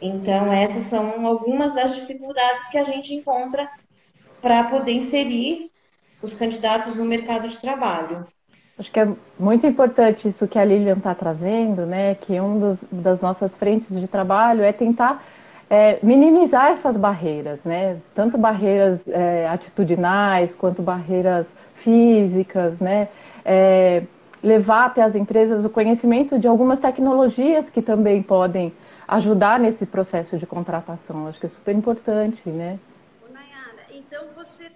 Então, 0.00 0.52
essas 0.52 0.84
são 0.84 1.26
algumas 1.26 1.74
das 1.74 1.94
dificuldades 1.94 2.68
que 2.68 2.78
a 2.78 2.84
gente 2.84 3.12
encontra 3.12 3.68
para 4.40 4.64
poder 4.64 4.92
inserir 4.92 5.70
os 6.22 6.34
candidatos 6.34 6.94
no 6.94 7.04
mercado 7.04 7.48
de 7.48 7.58
trabalho. 7.58 8.26
Acho 8.78 8.90
que 8.90 9.00
é 9.00 9.08
muito 9.38 9.66
importante 9.66 10.26
isso 10.26 10.48
que 10.48 10.58
a 10.58 10.64
Lilian 10.64 10.96
está 10.96 11.14
trazendo, 11.14 11.84
né? 11.84 12.14
Que 12.14 12.40
um 12.40 12.58
dos, 12.58 12.78
das 12.90 13.20
nossas 13.20 13.54
frentes 13.54 13.94
de 14.00 14.08
trabalho 14.08 14.62
é 14.62 14.72
tentar 14.72 15.22
é, 15.68 15.98
minimizar 16.02 16.72
essas 16.72 16.96
barreiras, 16.96 17.60
né? 17.62 17.98
Tanto 18.14 18.38
barreiras 18.38 19.06
é, 19.06 19.46
atitudinais 19.48 20.54
quanto 20.54 20.80
barreiras 20.80 21.54
físicas, 21.74 22.80
né? 22.80 23.08
É, 23.44 24.02
levar 24.42 24.86
até 24.86 25.02
as 25.02 25.14
empresas 25.14 25.64
o 25.64 25.70
conhecimento 25.70 26.38
de 26.38 26.46
algumas 26.46 26.78
tecnologias 26.78 27.68
que 27.68 27.82
também 27.82 28.22
podem 28.22 28.72
ajudar 29.06 29.58
nesse 29.58 29.84
processo 29.84 30.38
de 30.38 30.46
contratação. 30.46 31.26
Acho 31.26 31.40
que 31.40 31.46
é 31.46 31.48
super 31.48 31.74
importante, 31.74 32.48
né? 32.48 32.78
Nayara, 33.28 33.86
então 33.90 34.28
você, 34.34 34.70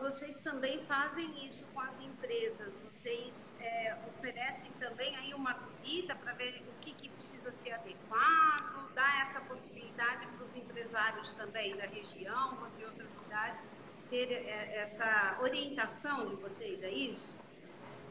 vocês 0.00 0.40
também 0.40 0.80
fazem 0.80 1.30
isso 1.46 1.66
com 1.72 1.80
as 1.80 2.00
empresas? 2.00 2.74
Vocês 2.84 3.56
é, 3.60 3.94
oferecem 4.08 4.70
também 4.78 5.16
aí 5.16 5.32
uma 5.34 5.54
visita 5.54 6.14
para 6.16 6.32
ver 6.34 6.62
o 6.68 6.80
que, 6.80 6.92
que 6.92 7.08
precisa 7.08 7.52
ser 7.52 7.72
adequado, 7.72 8.92
dar 8.94 9.22
essa 9.22 9.40
possibilidade 9.40 10.26
para 10.26 10.44
os 10.44 10.54
empresários 10.56 11.32
também 11.32 11.76
da 11.76 11.84
região 11.84 12.58
ou 12.60 12.68
de 12.76 12.84
outras 12.84 13.10
cidades 13.10 13.68
ter 14.10 14.32
é, 14.32 14.82
essa 14.82 15.38
orientação 15.40 16.26
de 16.26 16.34
vocês, 16.34 16.82
é 16.82 16.90
isso? 16.90 17.39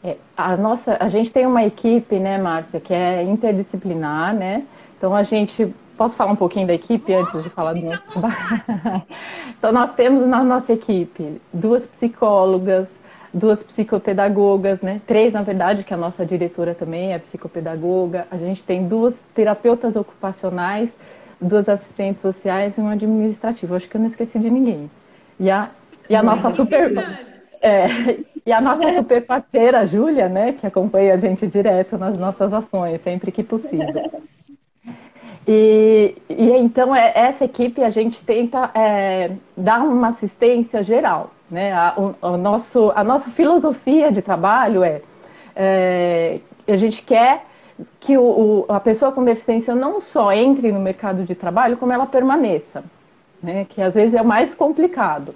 É, 0.03 0.15
a 0.37 0.55
nossa, 0.55 0.97
a 0.99 1.09
gente 1.09 1.29
tem 1.31 1.45
uma 1.45 1.63
equipe, 1.63 2.17
né, 2.19 2.37
Márcia, 2.37 2.79
que 2.79 2.93
é 2.93 3.23
interdisciplinar, 3.23 4.33
né? 4.33 4.63
Então 4.97 5.13
a 5.13 5.23
gente 5.23 5.73
posso 5.97 6.15
falar 6.15 6.31
um 6.31 6.35
pouquinho 6.35 6.65
da 6.65 6.73
equipe 6.73 7.11
Nossa, 7.11 7.29
antes 7.29 7.43
de 7.43 7.49
falar 7.49 7.73
do 7.73 7.81
nosso 7.81 8.01
trabalho? 8.03 8.35
então 9.57 9.71
nós 9.73 9.93
temos 9.93 10.25
na 10.25 10.43
nossa 10.43 10.71
equipe 10.71 11.41
duas 11.51 11.85
psicólogas, 11.85 12.87
duas 13.33 13.61
psicopedagogas, 13.61 14.81
né? 14.81 15.01
Três, 15.05 15.33
na 15.33 15.41
verdade, 15.41 15.83
que 15.83 15.93
a 15.93 15.97
nossa 15.97 16.25
diretora 16.25 16.73
também 16.73 17.13
é 17.13 17.19
psicopedagoga. 17.19 18.25
A 18.31 18.37
gente 18.37 18.63
tem 18.63 18.87
duas 18.87 19.19
terapeutas 19.35 19.97
ocupacionais, 19.97 20.95
duas 21.39 21.67
assistentes 21.67 22.21
sociais 22.21 22.77
e 22.77 22.81
um 22.81 22.87
administrativo. 22.87 23.75
Acho 23.75 23.87
que 23.87 23.97
eu 23.97 24.01
não 24.01 24.07
esqueci 24.07 24.39
de 24.39 24.49
ninguém. 24.49 24.89
E 25.37 25.51
a, 25.51 25.69
e 26.09 26.15
a 26.15 26.23
nossa 26.23 26.51
super 26.51 26.93
é, 27.61 27.87
e 28.45 28.51
a 28.51 28.61
nossa 28.61 28.93
super 28.93 29.25
parceira, 29.25 29.85
Júlia, 29.85 30.29
né, 30.29 30.53
que 30.53 30.65
acompanha 30.65 31.13
a 31.13 31.17
gente 31.17 31.45
direto 31.47 31.97
nas 31.97 32.17
nossas 32.17 32.53
ações, 32.53 33.01
sempre 33.01 33.31
que 33.31 33.43
possível. 33.43 34.11
E, 35.47 36.15
e 36.29 36.51
então, 36.51 36.95
é, 36.95 37.11
essa 37.15 37.45
equipe 37.45 37.83
a 37.83 37.89
gente 37.89 38.21
tenta 38.23 38.69
é, 38.73 39.31
dar 39.57 39.79
uma 39.81 40.09
assistência 40.09 40.83
geral. 40.83 41.31
Né? 41.49 41.73
A, 41.73 41.93
o, 41.97 42.15
o 42.21 42.37
nosso, 42.37 42.91
a 42.95 43.03
nossa 43.03 43.29
filosofia 43.31 44.11
de 44.11 44.21
trabalho 44.21 44.83
é, 44.83 45.01
é 45.55 46.39
a 46.67 46.77
gente 46.77 47.01
quer 47.01 47.45
que 47.99 48.17
o, 48.17 48.23
o, 48.23 48.65
a 48.69 48.79
pessoa 48.79 49.11
com 49.11 49.23
deficiência 49.23 49.73
não 49.73 49.99
só 49.99 50.31
entre 50.31 50.71
no 50.71 50.79
mercado 50.79 51.23
de 51.23 51.33
trabalho, 51.33 51.77
como 51.77 51.91
ela 51.91 52.05
permaneça, 52.05 52.83
né? 53.41 53.65
que 53.67 53.81
às 53.81 53.95
vezes 53.95 54.13
é 54.13 54.21
o 54.21 54.27
mais 54.27 54.53
complicado 54.53 55.33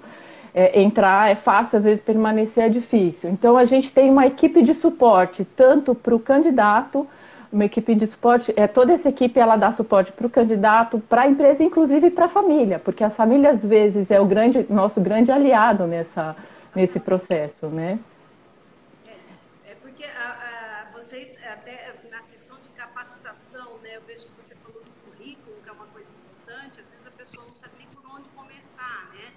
é, 0.54 0.80
entrar 0.80 1.28
é 1.30 1.34
fácil, 1.34 1.78
às 1.78 1.84
vezes 1.84 2.02
permanecer 2.02 2.64
é 2.64 2.68
difícil. 2.68 3.28
Então 3.28 3.56
a 3.56 3.64
gente 3.64 3.92
tem 3.92 4.08
uma 4.08 4.26
equipe 4.26 4.62
de 4.62 4.72
suporte 4.72 5.44
tanto 5.44 5.94
para 5.94 6.14
o 6.14 6.20
candidato, 6.20 7.06
uma 7.52 7.64
equipe 7.64 7.94
de 7.94 8.06
suporte, 8.06 8.52
é 8.56 8.66
toda 8.66 8.92
essa 8.92 9.08
equipe 9.08 9.38
ela 9.38 9.56
dá 9.56 9.72
suporte 9.72 10.12
para 10.12 10.26
o 10.26 10.30
candidato, 10.30 11.00
para 11.00 11.22
a 11.22 11.28
empresa, 11.28 11.62
inclusive 11.62 12.10
para 12.10 12.26
a 12.26 12.28
família, 12.28 12.78
porque 12.78 13.02
a 13.02 13.10
família 13.10 13.50
às 13.50 13.64
vezes 13.64 14.10
é 14.10 14.20
o 14.20 14.26
grande, 14.26 14.64
nosso 14.70 15.00
grande 15.00 15.30
aliado 15.30 15.86
nessa 15.86 16.36
nesse 16.74 16.98
processo, 16.98 17.68
né? 17.68 18.00
É, 19.06 19.70
é 19.70 19.74
porque 19.80 20.04
a, 20.04 20.88
a, 20.88 20.92
vocês 20.92 21.36
até 21.44 21.94
na 22.10 22.20
questão 22.22 22.56
de 22.56 22.68
capacitação, 22.70 23.78
né? 23.80 23.96
Eu 23.96 24.02
vejo 24.02 24.26
que 24.26 24.42
você 24.42 24.56
falou 24.56 24.82
do 24.82 24.90
currículo, 25.04 25.56
que 25.62 25.68
é 25.68 25.72
uma 25.72 25.86
coisa 25.86 26.10
importante. 26.12 26.80
Às 26.80 26.90
vezes 26.90 27.06
a 27.06 27.12
pessoa 27.12 27.46
não 27.46 27.54
sabe 27.54 27.74
nem 27.78 27.86
por 27.86 28.02
onde 28.16 28.28
começar, 28.30 29.08
né? 29.14 29.30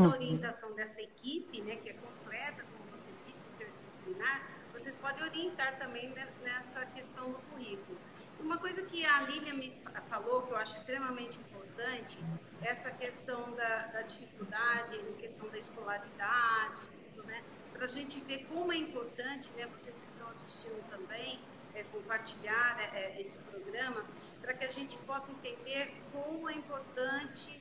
E 0.00 0.02
tem 0.02 0.04
a 0.04 0.08
uhum. 0.08 0.12
orientação 0.12 0.72
dessa 0.74 1.00
equipe, 1.00 1.60
né, 1.62 1.76
que 1.76 1.90
é 1.90 1.92
completa, 1.92 2.64
como 2.72 2.90
você 2.90 3.10
disse, 3.26 3.46
interdisciplinar, 3.48 4.48
vocês 4.72 4.94
podem 4.94 5.22
orientar 5.24 5.78
também 5.78 6.14
nessa 6.42 6.86
questão 6.86 7.32
do 7.32 7.38
currículo. 7.50 7.98
Uma 8.38 8.56
coisa 8.56 8.82
que 8.82 9.04
a 9.04 9.20
Lília 9.22 9.52
me 9.52 9.70
falou, 10.08 10.42
que 10.42 10.52
eu 10.52 10.56
acho 10.56 10.78
extremamente 10.78 11.38
importante, 11.38 12.18
essa 12.62 12.90
questão 12.90 13.52
da, 13.52 13.86
da 13.88 14.02
dificuldade, 14.02 14.94
a 14.94 15.20
questão 15.20 15.48
da 15.50 15.58
escolaridade, 15.58 16.82
tudo, 17.14 17.26
né? 17.26 17.42
Para 17.72 17.84
a 17.84 17.88
gente 17.88 18.20
ver 18.20 18.46
como 18.46 18.72
é 18.72 18.76
importante, 18.76 19.50
né, 19.52 19.66
vocês 19.66 20.00
que 20.00 20.08
estão 20.08 20.28
assistindo 20.28 20.82
também, 20.88 21.40
é, 21.74 21.82
compartilhar 21.84 22.78
é, 22.80 23.16
é 23.16 23.20
esse 23.20 23.38
programa, 23.38 24.04
para 24.40 24.54
que 24.54 24.64
a 24.64 24.70
gente 24.70 24.96
possa 24.98 25.30
entender 25.30 25.94
como 26.12 26.48
é 26.48 26.54
importante 26.54 27.60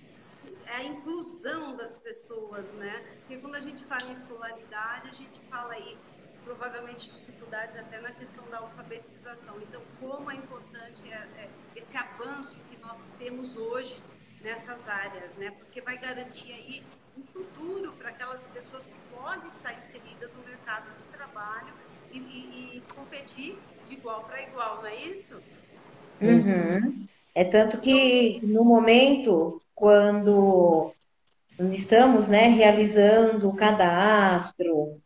é 0.67 0.75
a 0.75 0.83
inclusão 0.83 1.75
das 1.75 1.97
pessoas, 1.97 2.71
né? 2.73 3.03
Porque 3.19 3.37
quando 3.37 3.55
a 3.55 3.61
gente 3.61 3.83
fala 3.85 4.03
em 4.09 4.13
escolaridade, 4.13 5.09
a 5.09 5.13
gente 5.13 5.39
fala 5.41 5.73
aí 5.73 5.97
provavelmente 6.43 7.11
dificuldades 7.11 7.77
até 7.77 7.99
na 7.99 8.11
questão 8.11 8.43
da 8.49 8.59
alfabetização. 8.59 9.55
Então, 9.61 9.81
como 9.99 10.31
é 10.31 10.35
importante 10.35 11.11
é, 11.11 11.27
é 11.37 11.49
esse 11.75 11.95
avanço 11.97 12.61
que 12.69 12.77
nós 12.77 13.09
temos 13.19 13.55
hoje 13.55 14.01
nessas 14.41 14.87
áreas, 14.87 15.35
né? 15.35 15.51
Porque 15.51 15.81
vai 15.81 15.97
garantir 15.97 16.51
aí 16.53 16.83
um 17.17 17.21
futuro 17.21 17.91
para 17.93 18.09
aquelas 18.09 18.47
pessoas 18.47 18.87
que 18.87 18.95
podem 19.13 19.47
estar 19.47 19.73
inseridas 19.73 20.33
no 20.33 20.43
mercado 20.43 20.89
de 20.95 21.03
trabalho 21.05 21.73
e, 22.11 22.17
e, 22.17 22.77
e 22.77 22.83
competir 22.95 23.57
de 23.85 23.93
igual 23.93 24.23
para 24.23 24.41
igual, 24.41 24.77
não 24.77 24.87
é 24.87 24.95
isso? 24.95 25.41
Uhum. 26.21 27.07
É 27.35 27.43
tanto 27.43 27.79
que 27.79 28.39
no 28.45 28.63
momento 28.63 29.61
quando 29.79 30.93
estamos 31.71 32.27
né, 32.27 32.47
realizando 32.47 33.47
o 33.47 33.55
cadastro 33.55 34.99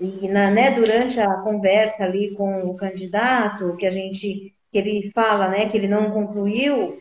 e 0.00 0.28
na, 0.28 0.50
né, 0.50 0.72
durante 0.72 1.20
a 1.20 1.34
conversa 1.36 2.04
ali 2.04 2.34
com 2.34 2.62
o 2.62 2.74
candidato, 2.74 3.76
que 3.76 3.86
a 3.86 3.90
gente 3.90 4.52
que 4.70 4.76
ele 4.76 5.10
fala 5.14 5.48
né, 5.48 5.66
que 5.66 5.76
ele 5.76 5.88
não 5.88 6.10
concluiu 6.10 7.00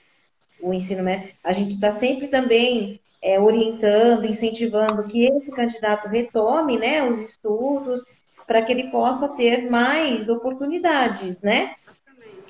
o 0.62 0.74
ensino 0.74 1.04
médio, 1.04 1.34
a 1.44 1.52
gente 1.52 1.72
está 1.72 1.92
sempre 1.92 2.28
também 2.28 3.02
é, 3.22 3.40
orientando, 3.40 4.26
incentivando 4.26 5.04
que 5.04 5.26
esse 5.26 5.52
candidato 5.52 6.08
retome 6.08 6.78
né, 6.78 7.04
os 7.04 7.20
estudos 7.20 8.02
para 8.46 8.62
que 8.62 8.72
ele 8.72 8.90
possa 8.90 9.28
ter 9.28 9.70
mais 9.70 10.30
oportunidades, 10.30 11.42
né? 11.42 11.76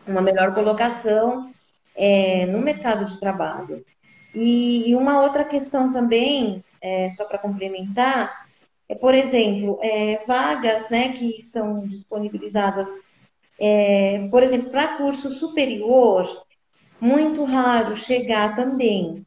Uma 0.06 0.21
melhor 0.21 0.53
colocação 0.53 1.51
é, 1.95 2.45
no 2.45 2.60
mercado 2.60 3.03
de 3.06 3.19
trabalho. 3.19 3.84
E, 4.33 4.89
e 4.89 4.95
uma 4.95 5.21
outra 5.21 5.43
questão 5.43 5.91
também, 5.91 6.63
é, 6.81 7.09
só 7.09 7.25
para 7.25 7.37
complementar, 7.37 8.47
é, 8.89 8.95
por 8.95 9.13
exemplo, 9.13 9.79
é, 9.81 10.23
vagas 10.25 10.89
né, 10.89 11.11
que 11.11 11.41
são 11.41 11.85
disponibilizadas, 11.87 12.89
é, 13.59 14.27
por 14.29 14.43
exemplo, 14.43 14.69
para 14.69 14.97
curso 14.97 15.29
superior, 15.29 16.45
muito 16.99 17.43
raro 17.43 17.95
chegar 17.95 18.55
também, 18.55 19.25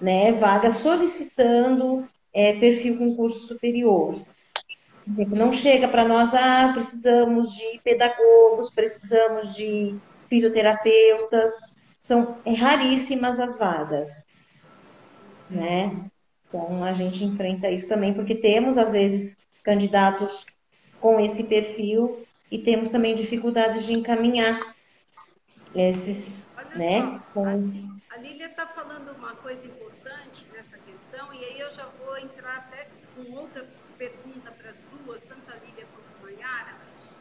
né, 0.00 0.32
vagas 0.32 0.76
solicitando 0.76 2.06
é, 2.32 2.52
perfil 2.54 2.98
com 2.98 3.16
curso 3.16 3.46
superior. 3.46 4.14
Por 5.04 5.10
exemplo, 5.10 5.36
não 5.36 5.52
chega 5.52 5.86
para 5.86 6.04
nós, 6.04 6.32
ah, 6.34 6.70
precisamos 6.72 7.52
de 7.52 7.80
pedagogos, 7.84 8.70
precisamos 8.70 9.54
de 9.54 9.94
fisioterapeutas, 10.28 11.52
são 12.04 12.36
raríssimas 12.44 13.40
as 13.40 13.56
vagas 13.56 14.26
né? 15.48 16.10
Então 16.48 16.84
a 16.84 16.92
gente 16.92 17.24
enfrenta 17.24 17.70
isso 17.70 17.88
também 17.88 18.12
porque 18.12 18.34
temos 18.34 18.76
às 18.78 18.92
vezes 18.92 19.38
candidatos 19.62 20.44
com 21.00 21.18
esse 21.18 21.44
perfil 21.44 22.26
e 22.50 22.58
temos 22.58 22.90
também 22.90 23.14
dificuldades 23.14 23.84
de 23.84 23.92
encaminhar 23.92 24.58
esses, 25.74 26.50
Olha 26.56 26.76
né? 26.76 27.00
Só, 27.00 27.18
com... 27.32 27.46
a, 27.46 28.16
Lília 28.18 28.46
está 28.46 28.66
falando 28.66 29.10
uma 29.16 29.34
coisa 29.36 29.66
importante 29.66 30.46
nessa 30.52 30.78
questão 30.78 31.32
e 31.32 31.44
aí 31.44 31.58
eu 31.58 31.70
já 31.72 31.86
vou 31.86 32.16
entrar 32.18 32.56
até 32.56 32.88
com 33.14 33.32
outra 33.32 33.66
pergunta 33.98 34.52
para 34.52 34.70
as 34.70 34.82
duas, 34.82 35.22
tanto 35.22 35.50
a 35.50 35.54
Lília 35.56 35.86
quanto 35.86 36.06
a 36.18 36.22
Mayara. 36.22 36.74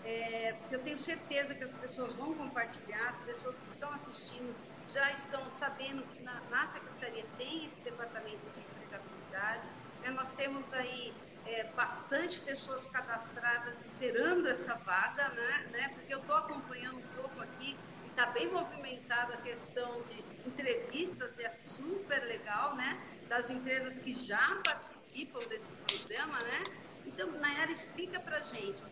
É, 0.05 0.47
é, 0.49 0.53
porque 0.53 0.75
eu 0.75 0.79
tenho 0.79 0.97
certeza 0.97 1.55
que 1.55 1.63
as 1.63 1.73
pessoas 1.75 2.13
vão 2.15 2.33
compartilhar, 2.33 3.09
as 3.09 3.21
pessoas 3.21 3.59
que 3.59 3.69
estão 3.69 3.91
assistindo 3.93 4.53
já 4.91 5.11
estão 5.11 5.49
sabendo 5.49 6.03
que 6.03 6.21
na, 6.21 6.39
na 6.49 6.67
Secretaria 6.67 7.25
tem 7.37 7.65
esse 7.65 7.81
departamento 7.81 8.49
de 8.51 8.59
empregabilidade. 8.59 9.67
Né? 10.01 10.11
Nós 10.11 10.33
temos 10.33 10.73
aí 10.73 11.13
é, 11.45 11.65
bastante 11.75 12.39
pessoas 12.39 12.85
cadastradas 12.87 13.85
esperando 13.85 14.47
essa 14.47 14.75
vaga, 14.75 15.29
né? 15.29 15.67
né? 15.71 15.89
Porque 15.89 16.13
eu 16.13 16.19
estou 16.19 16.35
acompanhando 16.35 16.97
um 16.97 17.21
pouco 17.21 17.41
aqui 17.41 17.77
e 18.05 18.09
está 18.09 18.27
bem 18.27 18.51
movimentada 18.51 19.35
a 19.35 19.37
questão 19.37 20.01
de 20.01 20.19
entrevistas, 20.47 21.39
é 21.39 21.49
super 21.49 22.23
legal, 22.23 22.75
né? 22.75 23.01
Das 23.27 23.49
empresas 23.49 23.99
que 23.99 24.13
já 24.13 24.61
participam 24.63 25.39
desse 25.47 25.71
programa, 25.73 26.39
né? 26.39 26.63
Então, 27.05 27.31
Nayara, 27.31 27.71
explica 27.71 28.19
para 28.19 28.41
gente. 28.41 28.83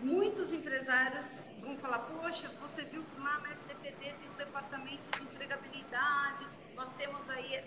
Muitos 0.00 0.52
empresários 0.52 1.38
vão 1.60 1.76
falar, 1.78 2.00
poxa, 2.00 2.48
você 2.60 2.82
viu 2.82 3.02
que 3.02 3.20
lá 3.20 3.38
na 3.40 3.52
STPD 3.52 4.14
tem 4.14 4.30
um 4.30 4.36
departamento 4.36 5.02
de 5.16 5.22
empregabilidade, 5.22 6.46
nós 6.74 6.92
temos 6.94 7.28
aí 7.30 7.64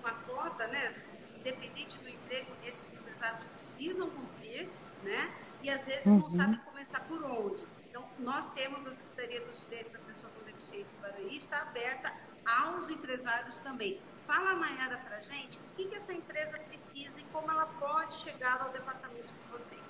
uma 0.00 0.12
cota, 0.12 0.66
né? 0.68 0.94
Independente 1.36 1.98
do 1.98 2.08
emprego, 2.08 2.52
esses 2.64 2.94
empresários 2.94 3.42
precisam 3.44 4.08
cumprir, 4.10 4.68
né? 5.02 5.34
E 5.62 5.70
às 5.70 5.86
vezes 5.86 6.06
uhum. 6.06 6.20
não 6.20 6.30
sabem 6.30 6.58
começar 6.60 7.00
por 7.00 7.22
onde. 7.24 7.64
Então, 7.88 8.08
nós 8.18 8.50
temos 8.54 8.86
a 8.86 8.92
Secretaria 8.92 9.40
dos 9.40 9.60
Direitos 9.60 9.92
da 9.92 9.98
Pessoa 10.00 10.32
com 10.32 10.44
Deficiência 10.44 10.96
em 10.96 11.00
Barueri, 11.00 11.36
está 11.36 11.62
aberta 11.62 12.12
aos 12.44 12.90
empresários 12.90 13.58
também. 13.58 14.00
Fala, 14.26 14.54
Nayara, 14.54 14.98
para 14.98 15.18
a 15.18 15.20
gente 15.20 15.58
o 15.58 15.76
que, 15.76 15.86
que 15.86 15.96
essa 15.96 16.12
empresa 16.12 16.58
precisa 16.60 17.20
e 17.20 17.24
como 17.24 17.50
ela 17.50 17.66
pode 17.66 18.14
chegar 18.14 18.60
ao 18.60 18.70
departamento 18.70 19.32
de 19.32 19.48
vocês. 19.52 19.83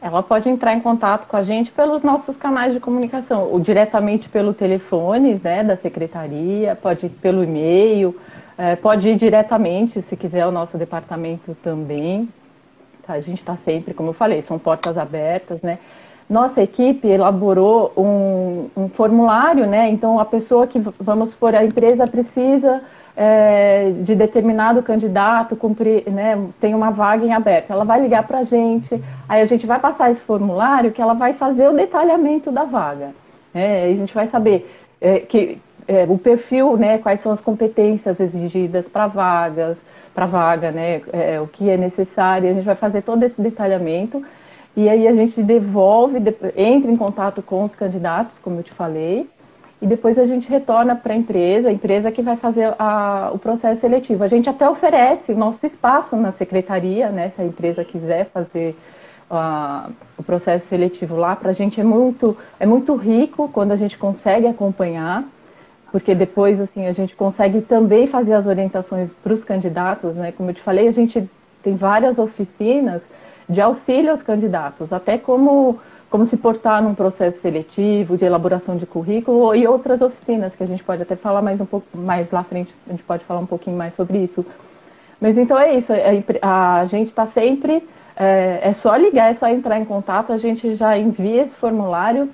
Ela 0.00 0.22
pode 0.22 0.48
entrar 0.48 0.74
em 0.74 0.80
contato 0.80 1.26
com 1.26 1.36
a 1.36 1.42
gente 1.42 1.72
pelos 1.72 2.02
nossos 2.02 2.36
canais 2.36 2.72
de 2.72 2.80
comunicação, 2.80 3.48
ou 3.50 3.58
diretamente 3.58 4.28
pelo 4.28 4.52
telefone 4.52 5.40
né, 5.42 5.64
da 5.64 5.76
secretaria, 5.76 6.76
pode 6.76 7.06
ir 7.06 7.10
pelo 7.10 7.42
e-mail, 7.42 8.14
é, 8.58 8.76
pode 8.76 9.08
ir 9.08 9.16
diretamente, 9.16 10.02
se 10.02 10.16
quiser, 10.16 10.42
ao 10.42 10.52
nosso 10.52 10.76
departamento 10.76 11.56
também. 11.62 12.28
Tá, 13.06 13.14
a 13.14 13.20
gente 13.20 13.38
está 13.38 13.56
sempre, 13.56 13.94
como 13.94 14.10
eu 14.10 14.12
falei, 14.12 14.42
são 14.42 14.58
portas 14.58 14.98
abertas, 14.98 15.62
né? 15.62 15.78
Nossa 16.28 16.60
equipe 16.60 17.06
elaborou 17.06 17.92
um, 17.96 18.68
um 18.76 18.88
formulário, 18.88 19.66
né? 19.66 19.88
Então, 19.90 20.18
a 20.18 20.24
pessoa 20.24 20.66
que, 20.66 20.80
vamos 20.98 21.30
supor, 21.30 21.54
a 21.54 21.64
empresa 21.64 22.06
precisa 22.06 22.82
é, 23.16 23.92
de 24.02 24.14
determinado 24.14 24.82
candidato 24.82 25.56
cumprir, 25.56 26.08
né, 26.10 26.38
tem 26.60 26.74
uma 26.74 26.90
vaga 26.90 27.24
em 27.24 27.32
aberto. 27.32 27.70
Ela 27.70 27.84
vai 27.84 28.00
ligar 28.00 28.26
para 28.26 28.40
a 28.40 28.44
gente, 28.44 29.02
aí 29.26 29.40
a 29.40 29.46
gente 29.46 29.66
vai 29.66 29.80
passar 29.80 30.10
esse 30.10 30.20
formulário 30.20 30.92
que 30.92 31.00
ela 31.00 31.14
vai 31.14 31.32
fazer 31.32 31.68
o 31.68 31.74
detalhamento 31.74 32.52
da 32.52 32.64
vaga. 32.64 33.14
Né, 33.54 33.84
a 33.84 33.94
gente 33.94 34.14
vai 34.14 34.28
saber 34.28 34.70
é, 35.00 35.20
que 35.20 35.58
é, 35.88 36.04
o 36.04 36.18
perfil, 36.18 36.76
né, 36.76 36.98
quais 36.98 37.22
são 37.22 37.32
as 37.32 37.40
competências 37.40 38.20
exigidas 38.20 38.86
para 38.86 39.06
vagas, 39.06 39.78
para 40.14 40.26
vaga, 40.26 40.70
né, 40.70 41.00
é, 41.12 41.40
o 41.40 41.46
que 41.46 41.70
é 41.70 41.76
necessário, 41.76 42.50
a 42.50 42.52
gente 42.52 42.64
vai 42.64 42.74
fazer 42.74 43.02
todo 43.02 43.22
esse 43.22 43.40
detalhamento 43.40 44.22
e 44.76 44.90
aí 44.90 45.08
a 45.08 45.14
gente 45.14 45.42
devolve, 45.42 46.18
entra 46.54 46.90
em 46.90 46.96
contato 46.98 47.40
com 47.40 47.64
os 47.64 47.74
candidatos, 47.74 48.38
como 48.40 48.58
eu 48.58 48.62
te 48.62 48.74
falei, 48.74 49.26
e 49.86 49.88
depois 49.88 50.18
a 50.18 50.26
gente 50.26 50.48
retorna 50.48 50.96
para 50.96 51.12
a 51.12 51.16
empresa, 51.16 51.68
a 51.68 51.72
empresa 51.72 52.10
que 52.10 52.20
vai 52.20 52.36
fazer 52.36 52.74
a, 52.76 53.30
o 53.32 53.38
processo 53.38 53.82
seletivo. 53.82 54.24
A 54.24 54.28
gente 54.28 54.50
até 54.50 54.68
oferece 54.68 55.32
o 55.32 55.36
nosso 55.36 55.64
espaço 55.64 56.16
na 56.16 56.32
secretaria, 56.32 57.08
né, 57.08 57.30
se 57.30 57.40
a 57.40 57.44
empresa 57.44 57.84
quiser 57.84 58.26
fazer 58.26 58.74
uh, 59.30 59.92
o 60.18 60.24
processo 60.24 60.66
seletivo 60.66 61.14
lá, 61.14 61.36
para 61.36 61.50
a 61.50 61.54
gente 61.54 61.80
é 61.80 61.84
muito, 61.84 62.36
é 62.58 62.66
muito 62.66 62.96
rico 62.96 63.48
quando 63.48 63.70
a 63.70 63.76
gente 63.76 63.96
consegue 63.96 64.48
acompanhar 64.48 65.24
porque 65.92 66.16
depois 66.16 66.60
assim 66.60 66.86
a 66.86 66.92
gente 66.92 67.14
consegue 67.14 67.60
também 67.60 68.08
fazer 68.08 68.34
as 68.34 68.48
orientações 68.48 69.08
para 69.22 69.32
os 69.32 69.44
candidatos, 69.44 70.16
né? 70.16 70.32
Como 70.32 70.50
eu 70.50 70.54
te 70.54 70.60
falei, 70.60 70.88
a 70.88 70.92
gente 70.92 71.30
tem 71.62 71.76
várias 71.76 72.18
oficinas 72.18 73.08
de 73.48 73.60
auxílio 73.60 74.10
aos 74.10 74.20
candidatos, 74.20 74.92
até 74.92 75.16
como 75.16 75.78
como 76.16 76.24
se 76.24 76.38
portar 76.38 76.82
num 76.82 76.94
processo 76.94 77.40
seletivo, 77.40 78.16
de 78.16 78.24
elaboração 78.24 78.78
de 78.78 78.86
currículo 78.86 79.54
e 79.54 79.66
outras 79.66 80.00
oficinas 80.00 80.56
que 80.56 80.62
a 80.62 80.66
gente 80.66 80.82
pode 80.82 81.02
até 81.02 81.14
falar 81.14 81.42
mais 81.42 81.60
um 81.60 81.66
pouco 81.66 81.86
mais 81.94 82.30
lá 82.30 82.42
frente, 82.42 82.74
a 82.86 82.90
gente 82.90 83.02
pode 83.02 83.22
falar 83.26 83.40
um 83.40 83.44
pouquinho 83.44 83.76
mais 83.76 83.92
sobre 83.92 84.16
isso. 84.16 84.42
Mas 85.20 85.36
então 85.36 85.58
é 85.58 85.74
isso, 85.74 85.92
a, 86.40 86.80
a 86.80 86.86
gente 86.86 87.08
está 87.08 87.26
sempre 87.26 87.86
é, 88.16 88.60
é 88.62 88.72
só 88.72 88.96
ligar, 88.96 89.30
é 89.30 89.34
só 89.34 89.46
entrar 89.46 89.78
em 89.78 89.84
contato, 89.84 90.32
a 90.32 90.38
gente 90.38 90.74
já 90.74 90.96
envia 90.96 91.42
esse 91.42 91.54
formulário 91.54 92.30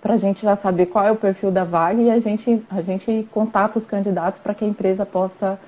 para 0.00 0.14
a 0.14 0.16
gente 0.16 0.40
já 0.40 0.56
saber 0.56 0.86
qual 0.86 1.04
é 1.04 1.12
o 1.12 1.16
perfil 1.16 1.50
da 1.50 1.64
vaga 1.64 2.00
e 2.00 2.10
a 2.10 2.18
gente, 2.18 2.64
a 2.70 2.80
gente 2.80 3.28
contata 3.30 3.78
os 3.78 3.84
candidatos 3.84 4.40
para 4.40 4.54
que 4.54 4.64
a 4.64 4.68
empresa 4.68 5.04
possa 5.04 5.60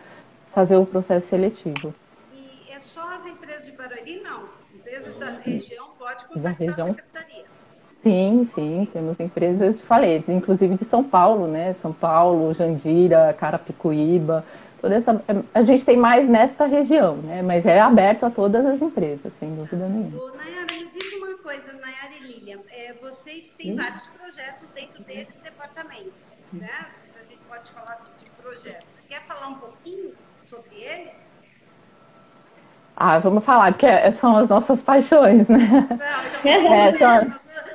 fazer 0.54 0.76
o 0.76 0.87
processo 0.87 1.26
seletivo. 1.26 1.94
E 2.33 2.72
é 2.72 2.80
só 2.80 3.06
as 3.11 3.26
empresas 3.26 3.66
de 3.66 3.72
Barueri, 3.72 4.22
não? 4.22 4.44
Empresas 4.74 5.14
da 5.16 5.33
região 5.33 5.89
pode 6.22 6.35
contactar 6.35 6.68
região. 6.68 6.87
a 6.87 6.94
secretaria? 6.94 7.44
Sim, 8.02 8.48
sim, 8.54 8.88
temos 8.92 9.20
empresas, 9.20 9.80
falei, 9.83 10.24
inclusive 10.26 10.74
de 10.74 10.87
São 10.87 11.04
Paulo, 11.04 11.46
né? 11.46 11.74
São 11.83 11.92
Paulo, 11.92 12.54
Jandira, 12.54 13.35
Carapicuíba, 13.38 14.44
toda 14.80 14.94
essa. 14.94 15.22
A 15.52 15.62
gente 15.62 15.85
tem 15.85 15.98
mais 15.98 16.26
nesta 16.26 16.64
região, 16.64 17.16
né? 17.16 17.42
Mas 17.42 17.66
é 17.66 17.78
aberto 17.78 18.24
a 18.24 18.30
todas 18.30 18.64
as 18.64 18.80
empresas, 18.80 19.30
sem 19.38 19.54
dúvida 19.54 19.87
nenhuma. 19.87 20.18
Ô, 20.18 20.35
Nayara, 20.35 20.66
me 20.72 20.87
diz 20.98 21.12
uma 21.22 21.37
coisa, 21.38 21.72
Nayara 21.74 22.14
e 22.18 22.26
Lilian, 22.26 22.61
é, 22.70 22.94
vocês 22.94 23.50
têm 23.50 23.76
vários 23.76 24.06
projetos 24.06 24.70
dentro 24.70 25.04
desses 25.04 25.37
departamentos, 25.37 26.22
né? 26.54 26.70
A 27.20 27.24
gente 27.24 27.42
pode 27.46 27.70
falar 27.70 28.02
de 28.16 28.30
projetos. 28.30 28.92
Você 28.92 29.02
quer 29.06 29.22
falar 29.24 29.48
um 29.48 29.56
pouquinho 29.56 30.14
sobre 30.42 30.74
eles? 30.76 31.29
Ah, 33.02 33.18
vamos 33.18 33.42
falar, 33.44 33.72
que 33.72 33.86
é, 33.86 34.12
são 34.12 34.36
as 34.36 34.46
nossas 34.46 34.82
paixões, 34.82 35.48
né? 35.48 35.58
Não, 35.88 36.90
então 36.90 37.10
é, 37.10 37.26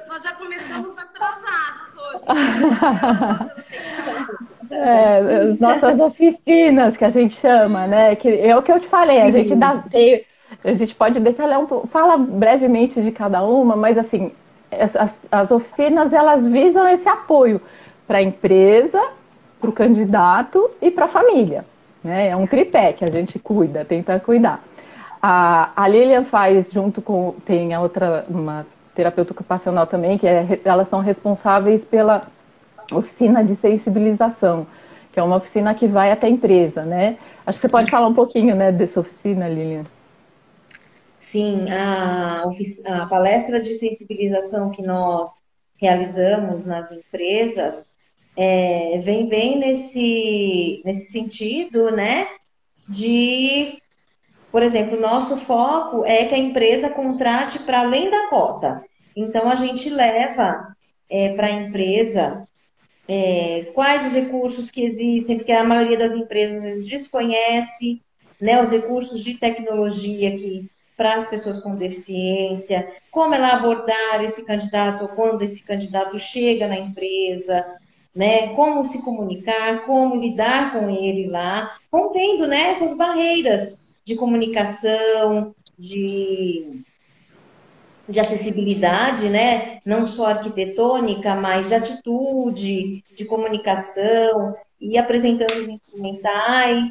nós 0.07 0.23
já 0.23 0.33
começamos 0.33 0.95
atrasados 0.99 1.97
hoje. 1.97 3.55
É, 4.71 5.51
as 5.51 5.59
nossas 5.59 5.99
oficinas 5.99 6.97
que 6.97 7.05
a 7.05 7.11
gente 7.11 7.39
chama, 7.39 7.85
né? 7.85 8.15
Que 8.15 8.29
é 8.29 8.57
o 8.57 8.63
que 8.63 8.71
eu 8.71 8.79
te 8.79 8.87
falei, 8.87 9.21
a 9.21 9.29
gente 9.29 9.53
dá, 9.55 9.83
tem, 9.91 10.25
a 10.63 10.73
gente 10.73 10.95
pode 10.95 11.19
detalhar 11.19 11.59
um 11.59 11.67
pouco, 11.67 11.87
fala 11.87 12.17
brevemente 12.17 12.99
de 12.99 13.11
cada 13.11 13.43
uma, 13.43 13.75
mas 13.75 13.95
assim, 13.95 14.31
as, 14.71 15.17
as 15.31 15.51
oficinas 15.51 16.13
elas 16.13 16.43
visam 16.43 16.87
esse 16.87 17.07
apoio 17.07 17.61
para 18.07 18.17
a 18.17 18.23
empresa, 18.23 19.01
para 19.61 19.69
o 19.69 19.73
candidato 19.73 20.69
e 20.81 20.89
para 20.89 21.05
a 21.05 21.09
família. 21.09 21.63
Né? 22.03 22.29
É 22.29 22.35
um 22.35 22.47
tripé 22.47 22.91
que 22.91 23.05
a 23.05 23.11
gente 23.11 23.37
cuida, 23.37 23.85
tenta 23.85 24.19
cuidar. 24.19 24.63
A, 25.27 25.71
a 25.75 25.87
Lilian 25.87 26.23
faz 26.23 26.71
junto 26.71 27.01
com 27.01 27.33
tem 27.47 27.73
a 27.73 27.81
outra 27.81 28.23
uma 28.29 28.63
terapeuta 28.93 29.31
ocupacional 29.31 29.87
também 29.87 30.19
que 30.19 30.27
é, 30.27 30.61
elas 30.63 30.87
são 30.87 30.99
responsáveis 30.99 31.83
pela 31.83 32.27
oficina 32.91 33.43
de 33.43 33.55
sensibilização, 33.55 34.67
que 35.11 35.19
é 35.19 35.23
uma 35.23 35.37
oficina 35.37 35.73
que 35.73 35.87
vai 35.87 36.11
até 36.11 36.27
a 36.27 36.29
empresa, 36.29 36.83
né? 36.83 37.17
Acho 37.43 37.57
que 37.57 37.63
você 37.63 37.69
pode 37.69 37.89
falar 37.89 38.05
um 38.05 38.13
pouquinho, 38.13 38.55
né, 38.55 38.71
dessa 38.71 38.99
oficina, 38.99 39.49
Lilian. 39.49 39.85
Sim, 41.17 41.71
a, 41.71 42.43
a 42.87 43.05
palestra 43.07 43.59
de 43.59 43.73
sensibilização 43.73 44.69
que 44.69 44.83
nós 44.83 45.41
realizamos 45.81 46.67
nas 46.67 46.91
empresas 46.91 47.83
é, 48.37 48.99
vem 49.03 49.27
bem 49.27 49.57
nesse, 49.57 50.83
nesse 50.85 51.11
sentido, 51.11 51.89
né? 51.89 52.27
De, 52.87 53.79
por 54.55 54.63
exemplo, 54.63 54.97
nosso 54.97 55.35
foco 55.35 56.05
é 56.05 56.23
que 56.23 56.33
a 56.33 56.37
empresa 56.37 56.89
contrate 56.89 57.59
para 57.59 57.81
além 57.81 58.09
da 58.09 58.29
cota. 58.29 58.81
Então, 59.13 59.49
a 59.49 59.55
gente 59.55 59.89
leva 59.89 60.73
é, 61.09 61.33
para 61.33 61.47
a 61.47 61.51
empresa 61.51 62.47
é, 63.05 63.69
quais 63.73 64.05
os 64.05 64.13
recursos 64.13 64.71
que 64.71 64.81
existem, 64.81 65.35
porque 65.35 65.51
a 65.51 65.61
maioria 65.61 65.97
das 65.97 66.13
empresas 66.13 66.87
desconhece 66.87 68.01
né, 68.39 68.63
os 68.63 68.71
recursos 68.71 69.21
de 69.21 69.33
tecnologia 69.33 70.31
que 70.37 70.71
para 70.95 71.15
as 71.15 71.27
pessoas 71.27 71.59
com 71.59 71.75
deficiência, 71.75 72.87
como 73.11 73.35
ela 73.35 73.49
abordar 73.49 74.23
esse 74.23 74.45
candidato 74.45 75.09
quando 75.17 75.41
esse 75.41 75.61
candidato 75.65 76.17
chega 76.17 76.65
na 76.65 76.79
empresa, 76.79 77.65
né? 78.15 78.53
Como 78.55 78.85
se 78.85 79.03
comunicar, 79.03 79.85
como 79.85 80.15
lidar 80.15 80.71
com 80.71 80.89
ele 80.89 81.27
lá, 81.27 81.75
rompendo 81.91 82.47
né, 82.47 82.69
essas 82.69 82.95
barreiras 82.95 83.75
de 84.05 84.15
comunicação, 84.15 85.55
de, 85.77 86.81
de 88.07 88.19
acessibilidade, 88.19 89.27
né? 89.27 89.79
Não 89.83 90.05
só 90.05 90.27
arquitetônica, 90.27 91.35
mas 91.35 91.67
de 91.67 91.75
atitude, 91.75 93.03
de 93.15 93.25
comunicação, 93.25 94.55
e 94.79 94.97
apresentando 94.97 95.51
os 95.53 95.67
instrumentais. 95.67 96.89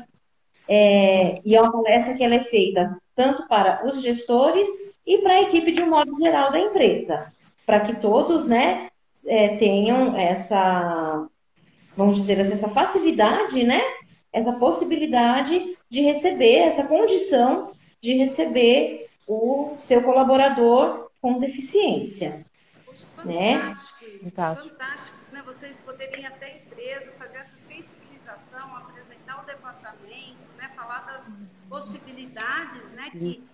É, 0.69 1.41
e 1.45 1.55
é 1.55 1.61
uma 1.61 1.71
palestra 1.71 2.15
que 2.15 2.25
ela 2.25 2.35
é 2.35 2.45
feita 2.45 2.99
tanto 3.15 3.47
para 3.47 3.87
os 3.87 4.03
gestores 4.03 4.67
e 5.07 5.19
para 5.19 5.35
a 5.35 5.43
equipe 5.43 5.71
de 5.71 5.83
um 5.83 5.91
modo 5.91 6.13
geral 6.17 6.51
da 6.51 6.59
empresa. 6.59 7.33
para 7.67 7.81
que 7.81 7.95
todos, 7.97 8.47
né, 8.47 8.89
é, 9.27 9.57
tenham 9.57 10.15
essa, 10.19 11.27
vamos 11.97 12.17
dizer 12.17 12.39
assim, 12.39 12.53
essa 12.53 12.69
facilidade, 12.69 13.65
né, 13.65 13.81
essa 14.31 14.53
possibilidade 14.53 15.79
de 15.95 16.01
receber, 16.01 16.57
essa 16.57 16.83
condição 16.83 17.73
de 18.01 18.15
receber 18.15 19.09
o 19.29 19.77
seu 19.79 20.03
colaborador 20.03 21.09
com 21.23 21.39
deficiência. 21.39 22.45
Fantástico 23.15 24.05
né? 24.05 24.11
isso, 24.17 24.25
fantástico. 24.25 24.69
fantástico 24.71 25.19
né? 25.31 25.43
Vocês 25.47 25.79
poderiam 25.79 26.27
até 26.27 26.57
empresa 26.57 27.13
fazer 27.13 27.39
essa 27.39 27.57
sensibilização, 27.59 28.77
apresentar 28.77 29.41
o 29.41 29.47
departamento, 29.47 30.43
né? 30.57 30.69
falar 30.75 31.03
das 31.07 31.39
possibilidades 31.69 32.91
né? 32.91 33.11
que 33.13 33.45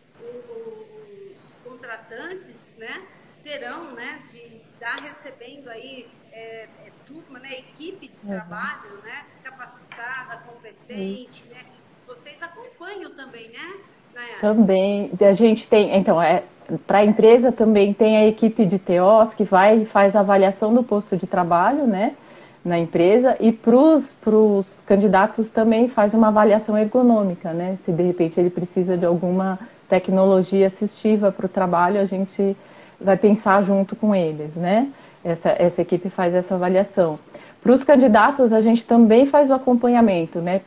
os 1.29 1.59
contratantes 1.63 2.75
né? 2.79 3.07
terão 3.45 3.93
né? 3.93 4.23
de 4.33 4.63
estar 4.73 4.97
recebendo 4.97 5.69
aí 5.69 6.09
é, 6.33 6.69
é, 6.87 6.93
turma, 7.05 7.39
né? 7.39 7.59
equipe 7.59 8.09
de 8.09 8.17
uhum. 8.21 8.33
trabalho 8.33 8.97
né? 9.03 9.27
capacitada, 9.45 10.39
competente, 10.39 11.45
né? 11.49 11.67
Vocês 12.11 12.43
acompanham 12.43 13.11
também, 13.13 13.51
né? 13.51 13.73
Também, 14.41 15.11
a 15.21 15.33
gente 15.33 15.67
tem, 15.69 15.97
então, 15.97 16.21
é, 16.21 16.43
para 16.87 16.99
a 16.99 17.05
empresa 17.05 17.53
também 17.53 17.93
tem 17.93 18.17
a 18.17 18.27
equipe 18.27 18.67
de 18.67 18.79
TOs 18.79 19.33
que 19.33 19.45
vai 19.45 19.83
e 19.83 19.87
faz 19.87 20.17
a 20.17 20.21
avaliação 20.21 20.75
do 20.75 20.83
posto 20.83 21.17
de 21.17 21.27
trabalho, 21.27 21.87
né, 21.87 22.15
na 22.65 22.79
empresa, 22.79 23.37
e 23.41 23.53
para 23.53 23.77
os 23.77 24.67
candidatos 24.85 25.49
também 25.49 25.89
faz 25.89 26.13
uma 26.13 26.29
avaliação 26.29 26.77
ergonômica, 26.77 27.53
né, 27.53 27.79
se 27.85 27.93
de 27.93 28.03
repente 28.03 28.39
ele 28.39 28.51
precisa 28.51 28.97
de 28.97 29.07
alguma 29.07 29.59
tecnologia 29.89 30.67
assistiva 30.67 31.31
para 31.31 31.47
o 31.47 31.49
trabalho, 31.49 32.01
a 32.01 32.05
gente 32.05 32.57
vai 33.01 33.17
pensar 33.17 33.63
junto 33.63 33.95
com 33.95 34.15
eles, 34.15 34.55
né, 34.57 34.89
essa, 35.25 35.51
essa 35.51 35.81
equipe 35.81 36.11
faz 36.11 36.35
essa 36.35 36.57
avaliação. 36.57 37.19
Para 37.63 37.73
os 37.73 37.85
candidatos, 37.85 38.53
a 38.53 38.61
gente 38.61 38.85
também 38.85 39.27
faz 39.27 39.49
o 39.49 39.55
acompanhamento, 39.55 40.41
né, 40.41 40.61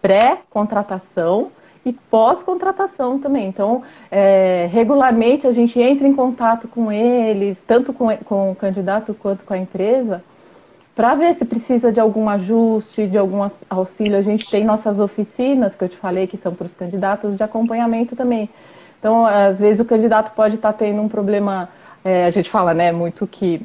pré-contratação, 0.00 1.50
e 1.88 1.92
pós-contratação 1.92 3.18
também. 3.18 3.46
Então, 3.46 3.82
é, 4.10 4.68
regularmente 4.70 5.46
a 5.46 5.52
gente 5.52 5.80
entra 5.80 6.06
em 6.06 6.14
contato 6.14 6.68
com 6.68 6.92
eles, 6.92 7.62
tanto 7.66 7.92
com, 7.92 8.14
com 8.18 8.52
o 8.52 8.54
candidato 8.54 9.14
quanto 9.14 9.44
com 9.44 9.54
a 9.54 9.58
empresa, 9.58 10.22
para 10.94 11.14
ver 11.14 11.34
se 11.34 11.44
precisa 11.44 11.92
de 11.92 12.00
algum 12.00 12.28
ajuste, 12.28 13.06
de 13.06 13.16
algum 13.16 13.48
auxílio. 13.70 14.18
A 14.18 14.22
gente 14.22 14.50
tem 14.50 14.64
nossas 14.64 14.98
oficinas, 14.98 15.74
que 15.74 15.84
eu 15.84 15.88
te 15.88 15.96
falei, 15.96 16.26
que 16.26 16.36
são 16.36 16.54
para 16.54 16.66
os 16.66 16.74
candidatos, 16.74 17.36
de 17.36 17.42
acompanhamento 17.42 18.16
também. 18.16 18.50
Então, 18.98 19.24
às 19.24 19.60
vezes 19.60 19.80
o 19.80 19.84
candidato 19.84 20.34
pode 20.34 20.56
estar 20.56 20.72
tá 20.72 20.78
tendo 20.78 21.00
um 21.00 21.08
problema, 21.08 21.68
é, 22.04 22.24
a 22.24 22.30
gente 22.30 22.50
fala 22.50 22.74
né, 22.74 22.90
muito 22.90 23.26
que 23.28 23.64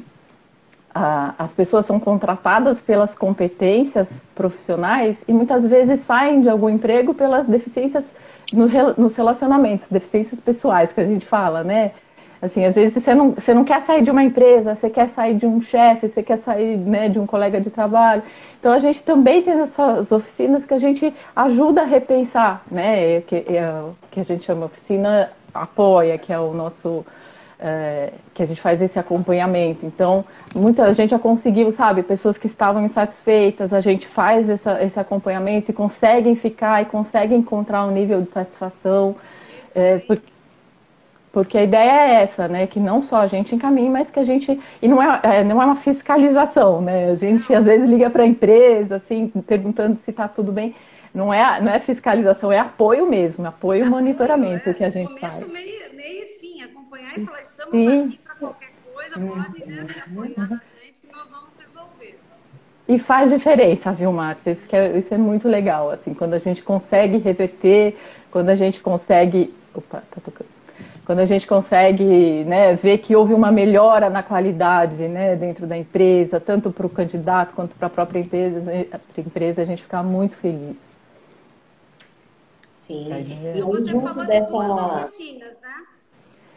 as 0.94 1.52
pessoas 1.52 1.86
são 1.86 1.98
contratadas 1.98 2.80
pelas 2.80 3.14
competências 3.14 4.08
profissionais 4.34 5.16
e 5.26 5.32
muitas 5.32 5.66
vezes 5.66 6.00
saem 6.00 6.40
de 6.40 6.48
algum 6.48 6.68
emprego 6.68 7.12
pelas 7.12 7.48
deficiências 7.48 8.04
no, 8.52 8.68
nos 8.96 9.16
relacionamentos, 9.16 9.88
deficiências 9.90 10.38
pessoais 10.38 10.92
que 10.92 11.00
a 11.00 11.04
gente 11.04 11.26
fala, 11.26 11.64
né? 11.64 11.90
Assim, 12.40 12.64
às 12.64 12.74
vezes 12.74 13.02
você 13.02 13.14
não, 13.14 13.32
você 13.32 13.54
não 13.54 13.64
quer 13.64 13.80
sair 13.82 14.02
de 14.02 14.10
uma 14.10 14.22
empresa, 14.22 14.74
você 14.74 14.90
quer 14.90 15.08
sair 15.08 15.34
de 15.34 15.46
um 15.46 15.62
chefe, 15.62 16.08
você 16.08 16.22
quer 16.22 16.36
sair 16.38 16.76
né, 16.76 17.08
de 17.08 17.18
um 17.18 17.26
colega 17.26 17.60
de 17.60 17.70
trabalho. 17.70 18.22
Então 18.60 18.70
a 18.70 18.78
gente 18.78 19.02
também 19.02 19.42
tem 19.42 19.54
essas 19.54 20.12
oficinas 20.12 20.64
que 20.64 20.74
a 20.74 20.78
gente 20.78 21.12
ajuda 21.34 21.82
a 21.82 21.86
repensar, 21.86 22.62
né? 22.70 23.22
Que, 23.22 23.46
que 24.10 24.20
a 24.20 24.24
gente 24.24 24.44
chama 24.44 24.66
oficina 24.66 25.30
apoia, 25.54 26.18
que 26.18 26.32
é 26.32 26.38
o 26.38 26.52
nosso 26.52 27.04
é, 27.58 28.12
que 28.32 28.42
a 28.42 28.46
gente 28.46 28.60
faz 28.60 28.80
esse 28.82 28.98
acompanhamento. 28.98 29.86
Então, 29.86 30.24
muita 30.54 30.92
gente 30.92 31.10
já 31.10 31.18
conseguiu, 31.18 31.70
sabe, 31.72 32.02
pessoas 32.02 32.36
que 32.36 32.46
estavam 32.46 32.84
insatisfeitas, 32.84 33.72
a 33.72 33.80
gente 33.80 34.06
faz 34.06 34.50
essa, 34.50 34.82
esse 34.82 34.98
acompanhamento 34.98 35.70
e 35.70 35.74
conseguem 35.74 36.34
ficar 36.34 36.82
e 36.82 36.86
conseguem 36.86 37.38
encontrar 37.38 37.86
um 37.86 37.90
nível 37.90 38.22
de 38.22 38.30
satisfação. 38.30 39.16
É, 39.74 39.98
porque, 40.00 40.32
porque 41.32 41.58
a 41.58 41.64
ideia 41.64 41.90
é 41.90 42.22
essa, 42.22 42.46
né? 42.46 42.66
Que 42.66 42.78
não 42.78 43.02
só 43.02 43.16
a 43.16 43.26
gente 43.26 43.54
encaminhe, 43.54 43.90
mas 43.90 44.10
que 44.10 44.20
a 44.20 44.24
gente. 44.24 44.60
E 44.80 44.88
não 44.88 45.02
é, 45.02 45.20
é 45.22 45.44
não 45.44 45.60
é 45.60 45.64
uma 45.64 45.76
fiscalização, 45.76 46.80
né? 46.80 47.10
A 47.10 47.16
gente 47.16 47.52
às 47.52 47.64
vezes 47.64 47.88
liga 47.88 48.08
para 48.08 48.22
a 48.22 48.26
empresa, 48.26 48.96
assim, 48.96 49.28
perguntando 49.46 49.96
se 49.96 50.10
está 50.10 50.28
tudo 50.28 50.52
bem. 50.52 50.74
Não 51.12 51.32
é, 51.32 51.60
não 51.60 51.72
é 51.72 51.78
fiscalização, 51.78 52.50
é 52.50 52.58
apoio 52.58 53.06
mesmo, 53.06 53.46
apoio 53.46 53.86
e 53.86 53.88
monitoramento 53.88 54.70
é, 54.70 54.74
que 54.74 54.82
a 54.82 54.90
gente 54.90 55.14
começo, 55.14 55.20
faz. 55.20 55.52
Meio, 55.52 55.94
meio 55.94 56.33
acompanhar 56.94 57.18
e 57.18 57.24
falar, 57.24 57.42
estamos 57.42 57.72
Sim. 57.72 58.06
aqui 58.06 58.18
para 58.18 58.34
qualquer 58.36 58.72
coisa, 58.92 59.14
pode 59.18 59.66
né, 59.66 59.86
se 59.92 59.98
apoiar 59.98 60.48
na 60.48 60.60
gente 60.80 61.00
que 61.00 61.12
nós 61.12 61.30
vamos 61.30 61.56
resolver. 61.56 62.18
E 62.86 62.98
faz 62.98 63.30
diferença, 63.30 63.92
viu, 63.92 64.12
Márcia? 64.12 64.50
Isso, 64.52 64.66
que 64.66 64.76
é, 64.76 64.98
isso 64.98 65.12
é 65.12 65.18
muito 65.18 65.48
legal, 65.48 65.90
assim, 65.90 66.14
quando 66.14 66.34
a 66.34 66.38
gente 66.38 66.62
consegue 66.62 67.18
reverter, 67.18 67.96
quando 68.30 68.50
a 68.50 68.56
gente 68.56 68.80
consegue. 68.80 69.54
Opa, 69.74 70.02
tá 70.10 70.20
tocando 70.24 70.54
quando 71.04 71.18
a 71.18 71.26
gente 71.26 71.46
consegue 71.46 72.44
né, 72.44 72.76
ver 72.76 72.96
que 72.96 73.14
houve 73.14 73.34
uma 73.34 73.52
melhora 73.52 74.08
na 74.08 74.22
qualidade 74.22 75.06
né, 75.06 75.36
dentro 75.36 75.66
da 75.66 75.76
empresa, 75.76 76.40
tanto 76.40 76.72
para 76.72 76.86
o 76.86 76.88
candidato 76.88 77.54
quanto 77.54 77.76
para 77.76 77.88
a 77.88 77.90
própria 77.90 78.20
empresa, 78.20 78.58
né, 78.60 78.86
a 78.90 79.20
empresa, 79.20 79.60
a 79.60 79.64
gente 79.66 79.82
fica 79.82 80.02
muito 80.02 80.34
feliz. 80.38 80.74
Sim. 82.80 83.10
E 83.54 83.60
você 83.60 84.00
falou 84.00 84.24
dessa... 84.24 84.46
de 84.46 84.50
duas 84.50 85.02
oficinas, 85.02 85.60
né? 85.60 85.93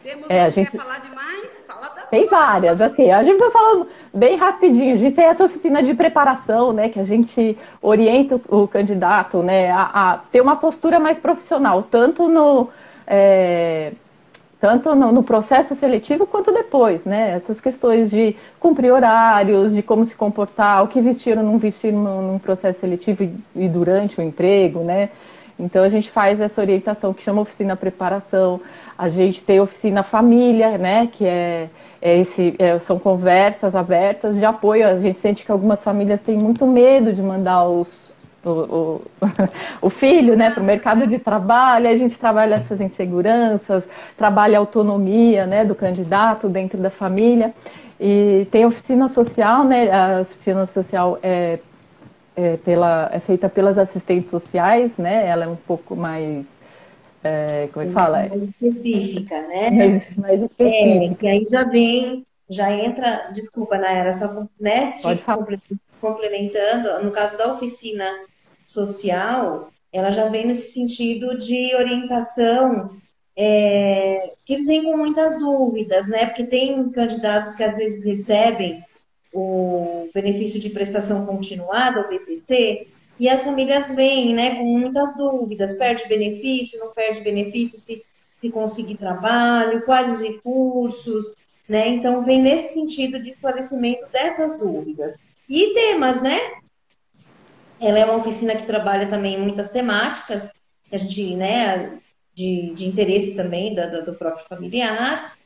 Temos, 0.02 0.26
é, 0.28 0.42
a 0.42 0.50
gente... 0.50 0.70
quer 0.70 0.78
falar 0.78 0.98
demais? 1.00 1.64
Fala 1.66 1.88
das 1.94 2.10
Tem 2.10 2.26
várias, 2.26 2.80
assim, 2.80 3.10
a 3.10 3.22
gente 3.22 3.38
vai 3.38 3.50
falando 3.50 3.88
bem 4.14 4.36
rapidinho. 4.36 4.94
A 4.94 4.98
gente 4.98 5.14
tem 5.14 5.24
essa 5.24 5.44
oficina 5.44 5.82
de 5.82 5.94
preparação, 5.94 6.72
né, 6.72 6.88
que 6.88 7.00
a 7.00 7.04
gente 7.04 7.58
orienta 7.82 8.40
o 8.48 8.66
candidato, 8.66 9.42
né, 9.42 9.70
a, 9.70 10.12
a 10.12 10.18
ter 10.30 10.40
uma 10.40 10.56
postura 10.56 10.98
mais 10.98 11.18
profissional, 11.18 11.82
tanto 11.82 12.28
no... 12.28 12.68
É, 13.06 13.92
tanto 14.60 14.94
no, 14.94 15.12
no, 15.12 15.22
processo 15.22 15.74
seletivo 15.76 16.26
quanto 16.26 16.52
depois, 16.52 17.04
né? 17.04 17.30
Essas 17.30 17.60
questões 17.60 18.10
de 18.10 18.34
cumprir 18.58 18.92
horários, 18.92 19.72
de 19.72 19.82
como 19.82 20.04
se 20.04 20.14
comportar, 20.14 20.82
o 20.82 20.88
que 20.88 21.00
vestir 21.00 21.38
ou 21.38 21.44
não 21.44 21.58
vestir 21.58 21.92
num, 21.92 22.32
num 22.32 22.38
processo 22.38 22.80
seletivo 22.80 23.22
e, 23.22 23.32
e, 23.54 23.68
durante 23.68 24.18
o 24.18 24.22
emprego, 24.22 24.80
né? 24.80 25.10
Então 25.58 25.84
a 25.84 25.88
gente 25.88 26.10
faz 26.10 26.40
essa 26.40 26.60
orientação 26.60 27.14
que 27.14 27.22
chama 27.22 27.42
oficina 27.42 27.76
preparação. 27.76 28.60
A 28.98 29.08
gente 29.08 29.42
tem 29.42 29.60
oficina 29.60 30.02
família, 30.02 30.76
né? 30.76 31.06
Que 31.06 31.24
é, 31.24 31.68
é 32.02 32.18
esse, 32.18 32.54
é, 32.58 32.78
são 32.80 32.98
conversas 32.98 33.76
abertas 33.76 34.36
de 34.36 34.44
apoio. 34.44 34.86
A 34.86 34.98
gente 34.98 35.20
sente 35.20 35.44
que 35.44 35.52
algumas 35.52 35.82
famílias 35.82 36.20
têm 36.20 36.36
muito 36.36 36.66
medo 36.66 37.12
de 37.12 37.22
mandar 37.22 37.64
os, 37.64 37.88
o, 38.44 38.50
o, 38.50 39.02
o, 39.86 39.88
filho 39.88 40.36
né, 40.36 40.50
para 40.50 40.62
o 40.62 40.66
mercado 40.66 41.06
de 41.06 41.18
trabalho, 41.18 41.88
a 41.88 41.96
gente 41.96 42.18
trabalha 42.18 42.56
essas 42.56 42.80
inseguranças, 42.80 43.88
trabalha 44.16 44.58
a 44.58 44.60
autonomia 44.60 45.46
né, 45.46 45.64
do 45.64 45.74
candidato 45.74 46.48
dentro 46.48 46.78
da 46.78 46.90
família. 46.90 47.54
E 48.00 48.46
tem 48.50 48.64
oficina 48.64 49.08
social, 49.08 49.64
né? 49.64 49.90
A 49.90 50.20
oficina 50.22 50.66
social 50.66 51.18
é 51.22 51.58
é, 52.38 52.56
pela, 52.56 53.10
é 53.12 53.18
feita 53.18 53.48
pelas 53.48 53.78
assistentes 53.78 54.30
sociais, 54.30 54.96
né? 54.96 55.26
Ela 55.26 55.44
é 55.44 55.48
um 55.48 55.56
pouco 55.56 55.96
mais 55.96 56.46
é, 57.22 57.68
como 57.72 57.84
é 57.84 57.88
que 57.88 57.94
fala? 57.94 58.28
Mais 58.28 58.42
específica, 58.42 59.42
né? 59.48 59.70
Mais, 59.70 60.16
mais 60.16 60.42
específica. 60.42 61.26
É, 61.26 61.30
e 61.30 61.32
aí 61.32 61.44
já 61.50 61.64
vem, 61.64 62.26
já 62.48 62.72
entra, 62.72 63.30
desculpa, 63.32 63.78
Nayara, 63.78 64.12
só 64.12 64.46
né, 64.60 64.94
complementando, 66.00 67.02
no 67.02 67.10
caso 67.10 67.36
da 67.36 67.52
oficina 67.52 68.08
social, 68.64 69.70
ela 69.92 70.10
já 70.10 70.28
vem 70.28 70.46
nesse 70.46 70.72
sentido 70.72 71.38
de 71.38 71.74
orientação, 71.74 72.90
é, 73.36 74.32
que 74.44 74.54
eles 74.54 74.66
vêm 74.66 74.84
com 74.84 74.96
muitas 74.96 75.38
dúvidas, 75.38 76.08
né? 76.08 76.26
Porque 76.26 76.44
tem 76.44 76.88
candidatos 76.90 77.54
que 77.54 77.62
às 77.62 77.76
vezes 77.76 78.04
recebem 78.04 78.82
o 79.32 80.08
benefício 80.14 80.60
de 80.60 80.70
prestação 80.70 81.24
continuada, 81.26 82.00
o 82.00 82.08
BPC, 82.08 82.88
e 83.18 83.28
as 83.28 83.42
famílias 83.42 83.90
vêm 83.92 84.34
né, 84.34 84.56
com 84.56 84.64
muitas 84.64 85.16
dúvidas, 85.16 85.74
perde 85.74 86.08
benefício, 86.08 86.78
não 86.78 86.92
perde 86.92 87.20
benefício, 87.20 87.78
se, 87.78 88.04
se 88.36 88.50
conseguir 88.50 88.96
trabalho, 88.96 89.84
quais 89.84 90.10
os 90.10 90.20
recursos, 90.20 91.34
né? 91.68 91.88
Então, 91.88 92.24
vem 92.24 92.40
nesse 92.40 92.74
sentido 92.74 93.22
de 93.22 93.28
esclarecimento 93.28 94.06
dessas 94.10 94.58
dúvidas. 94.58 95.16
E 95.48 95.74
temas, 95.74 96.22
né? 96.22 96.38
Ela 97.80 97.98
é 97.98 98.04
uma 98.04 98.16
oficina 98.16 98.54
que 98.56 98.66
trabalha 98.66 99.08
também 99.08 99.38
muitas 99.38 99.70
temáticas, 99.70 100.52
a 100.90 100.96
gente, 100.96 101.36
né, 101.36 102.00
de, 102.34 102.72
de 102.74 102.86
interesse 102.86 103.34
também 103.34 103.74
da, 103.74 103.86
da, 103.86 104.00
do 104.00 104.14
próprio 104.14 104.46
familiar, 104.46 105.36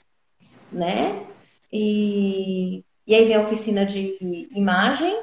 né? 0.71 1.27
E 1.73 2.85
e 3.07 3.15
aí 3.15 3.25
vem 3.25 3.35
a 3.35 3.41
oficina 3.41 3.85
de 3.85 4.17
imagem, 4.55 5.23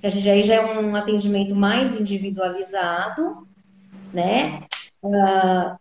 que 0.00 0.06
a 0.06 0.10
gente 0.10 0.28
aí 0.28 0.42
já 0.42 0.56
é 0.56 0.78
um 0.78 0.94
atendimento 0.94 1.54
mais 1.54 1.98
individualizado, 1.98 3.46
né? 4.12 4.62
Uh, 5.02 5.76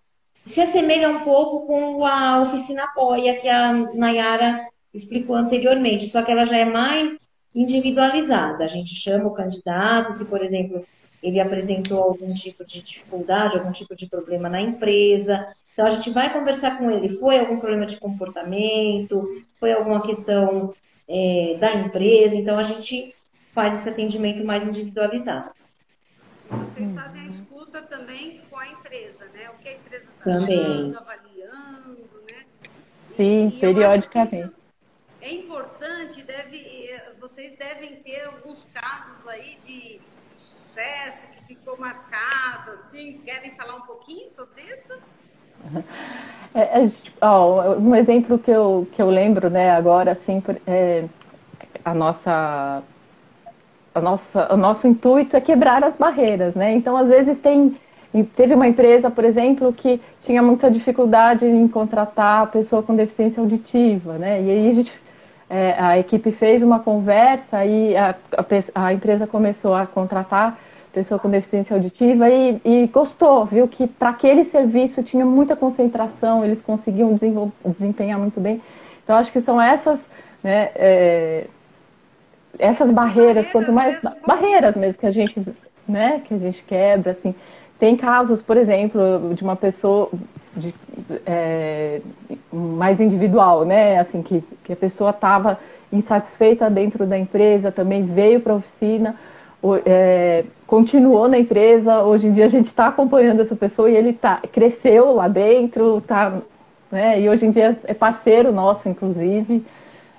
se 0.45 0.61
assemelha 0.61 1.09
um 1.09 1.21
pouco 1.21 1.67
com 1.67 2.05
a 2.05 2.41
oficina 2.41 2.83
apoia 2.83 3.39
que 3.39 3.49
a 3.49 3.73
Nayara 3.93 4.65
explicou 4.93 5.35
anteriormente, 5.35 6.09
só 6.09 6.21
que 6.21 6.31
ela 6.31 6.45
já 6.45 6.57
é 6.57 6.65
mais 6.65 7.17
individualizada. 7.53 8.63
A 8.63 8.67
gente 8.67 8.95
chama 8.95 9.27
o 9.27 9.33
candidato, 9.33 10.13
se, 10.13 10.25
por 10.25 10.43
exemplo, 10.43 10.85
ele 11.21 11.39
apresentou 11.39 12.01
algum 12.01 12.33
tipo 12.33 12.63
de 12.65 12.81
dificuldade, 12.81 13.57
algum 13.57 13.71
tipo 13.71 13.95
de 13.95 14.07
problema 14.07 14.47
na 14.47 14.61
empresa. 14.61 15.47
Então, 15.73 15.85
a 15.85 15.89
gente 15.89 16.09
vai 16.09 16.31
conversar 16.31 16.77
com 16.77 16.89
ele. 16.89 17.09
Foi 17.09 17.39
algum 17.39 17.59
problema 17.59 17.85
de 17.85 17.97
comportamento? 17.97 19.43
Foi 19.59 19.71
alguma 19.73 20.01
questão 20.01 20.73
é, 21.07 21.57
da 21.59 21.73
empresa? 21.75 22.35
Então, 22.35 22.57
a 22.57 22.63
gente 22.63 23.13
faz 23.57 23.73
esse 23.73 23.89
atendimento 23.89 24.45
mais 24.45 24.67
individualizado. 24.67 25.49
Vocês 26.47 26.93
fazem 26.93 27.21
a 27.23 27.25
escuta 27.25 27.81
também 27.81 28.39
com 28.51 28.55
a 28.55 28.67
empresa, 28.67 29.25
né? 29.33 29.49
O 29.49 29.57
que 29.57 29.69
a 29.69 29.73
empresa 29.73 30.11
está 30.11 30.29
achando, 30.29 30.95
avaliando, 30.95 32.21
né? 32.29 32.45
Sim, 33.15 33.47
e, 33.47 33.59
periodicamente. 33.59 34.51
É 35.19 35.33
importante, 35.33 36.21
deve, 36.21 37.01
vocês 37.19 37.57
devem 37.57 37.95
ter 37.95 38.25
alguns 38.25 38.65
casos 38.65 39.27
aí 39.27 39.57
de 39.65 39.99
sucesso 40.35 41.25
que 41.29 41.43
ficou 41.45 41.79
marcado, 41.79 42.73
assim, 42.73 43.19
querem 43.25 43.55
falar 43.55 43.75
um 43.77 43.87
pouquinho 43.87 44.29
sobre 44.29 44.61
isso? 44.61 44.93
É, 46.55 46.85
é, 46.85 46.91
ó, 47.21 47.75
um 47.75 47.93
exemplo 47.93 48.39
que 48.39 48.49
eu, 48.49 48.87
que 48.93 49.01
eu 49.01 49.09
lembro, 49.09 49.47
né, 49.47 49.69
agora, 49.69 50.13
assim, 50.13 50.41
é, 50.65 51.05
a 51.83 51.93
nossa 51.93 52.81
a 53.97 54.01
nossa, 54.01 54.53
o 54.53 54.57
nosso 54.57 54.87
intuito 54.87 55.35
é 55.35 55.41
quebrar 55.41 55.83
as 55.83 55.97
barreiras, 55.97 56.55
né? 56.55 56.73
Então, 56.73 56.95
às 56.95 57.07
vezes 57.07 57.37
tem 57.37 57.75
teve 58.35 58.55
uma 58.55 58.67
empresa, 58.67 59.11
por 59.11 59.23
exemplo, 59.23 59.71
que 59.73 60.01
tinha 60.23 60.41
muita 60.41 60.71
dificuldade 60.71 61.45
em 61.45 61.67
contratar 61.67 62.43
a 62.43 62.47
pessoa 62.47 62.81
com 62.81 62.95
deficiência 62.95 63.41
auditiva, 63.41 64.13
né? 64.17 64.41
E 64.41 64.49
aí 64.49 64.69
a, 64.69 64.73
gente, 64.73 64.93
é, 65.49 65.75
a 65.77 65.99
equipe 65.99 66.31
fez 66.31 66.63
uma 66.63 66.79
conversa 66.79 67.63
e 67.65 67.95
a, 67.95 68.15
a, 68.35 68.85
a, 68.85 68.93
empresa 68.93 69.27
começou 69.27 69.75
a 69.75 69.85
contratar 69.85 70.57
pessoa 70.93 71.19
com 71.19 71.29
deficiência 71.29 71.75
auditiva 71.75 72.27
e, 72.27 72.59
e 72.65 72.87
gostou, 72.87 73.45
viu 73.45 73.67
que 73.67 73.85
para 73.85 74.09
aquele 74.09 74.43
serviço 74.43 75.03
tinha 75.03 75.23
muita 75.23 75.55
concentração, 75.55 76.43
eles 76.43 76.59
conseguiam 76.59 77.15
desempenhar 77.65 78.17
muito 78.17 78.39
bem. 78.39 78.61
Então, 79.03 79.15
acho 79.15 79.31
que 79.31 79.39
são 79.39 79.61
essas 79.61 79.99
né, 80.43 80.71
é, 80.75 81.47
essas 82.59 82.91
barreiras, 82.91 83.45
barreiras 83.45 83.51
quanto 83.51 83.71
mais 83.71 83.93
mesmo, 83.95 84.11
barreiras 84.25 84.75
mesmo 84.75 84.99
que 84.99 85.05
a 85.05 85.11
gente, 85.11 85.41
né, 85.87 86.21
que 86.25 86.33
a 86.33 86.37
gente 86.37 86.63
quebra, 86.63 87.11
assim. 87.11 87.33
Tem 87.79 87.95
casos, 87.95 88.41
por 88.41 88.57
exemplo, 88.57 89.33
de 89.35 89.43
uma 89.43 89.55
pessoa 89.55 90.09
de, 90.55 90.73
é, 91.25 92.01
mais 92.51 92.99
individual, 92.99 93.65
né, 93.65 93.99
assim 93.99 94.21
que, 94.21 94.43
que 94.63 94.73
a 94.73 94.75
pessoa 94.75 95.11
estava 95.11 95.59
insatisfeita 95.91 96.69
dentro 96.69 97.05
da 97.05 97.17
empresa, 97.17 97.71
também 97.71 98.03
veio 98.05 98.41
para 98.41 98.53
a 98.53 98.57
oficina, 98.57 99.15
é, 99.85 100.43
continuou 100.65 101.27
na 101.27 101.37
empresa. 101.37 102.01
Hoje 102.01 102.27
em 102.27 102.33
dia 102.33 102.45
a 102.45 102.49
gente 102.49 102.67
está 102.67 102.87
acompanhando 102.87 103.41
essa 103.41 103.55
pessoa 103.55 103.89
e 103.89 103.95
ele 103.95 104.13
tá, 104.13 104.41
cresceu 104.51 105.13
lá 105.13 105.27
dentro, 105.27 106.01
tá, 106.01 106.33
né, 106.91 107.21
e 107.21 107.29
hoje 107.29 107.45
em 107.45 107.51
dia 107.51 107.77
é 107.83 107.93
parceiro 107.93 108.51
nosso, 108.51 108.89
inclusive. 108.89 109.65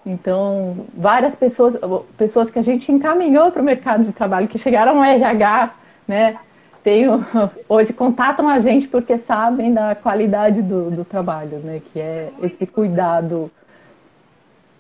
Então, 0.05 0.87
várias 0.95 1.35
pessoas, 1.35 1.75
pessoas 2.17 2.51
que 2.51 2.59
a 2.59 2.63
gente 2.63 2.91
encaminhou 2.91 3.51
para 3.53 3.63
o 3.63 3.65
mercado 3.65 4.05
de 4.05 4.13
trabalho, 4.13 4.49
que 4.49 4.59
chegaram 4.59 4.99
ao 4.99 5.05
RH, 5.05 5.75
né? 6.07 6.39
Tenho, 6.83 7.25
hoje 7.69 7.93
contatam 7.93 8.49
a 8.49 8.59
gente 8.61 8.89
porque 8.89 9.19
sabem 9.19 9.75
da 9.75 9.95
qualidade 9.95 10.63
do, 10.63 10.91
do 10.91 11.05
trabalho, 11.05 11.59
né? 11.59 11.83
Que 11.93 12.01
é, 12.01 12.33
é 12.41 12.47
esse 12.47 12.67
cuidado. 12.67 13.51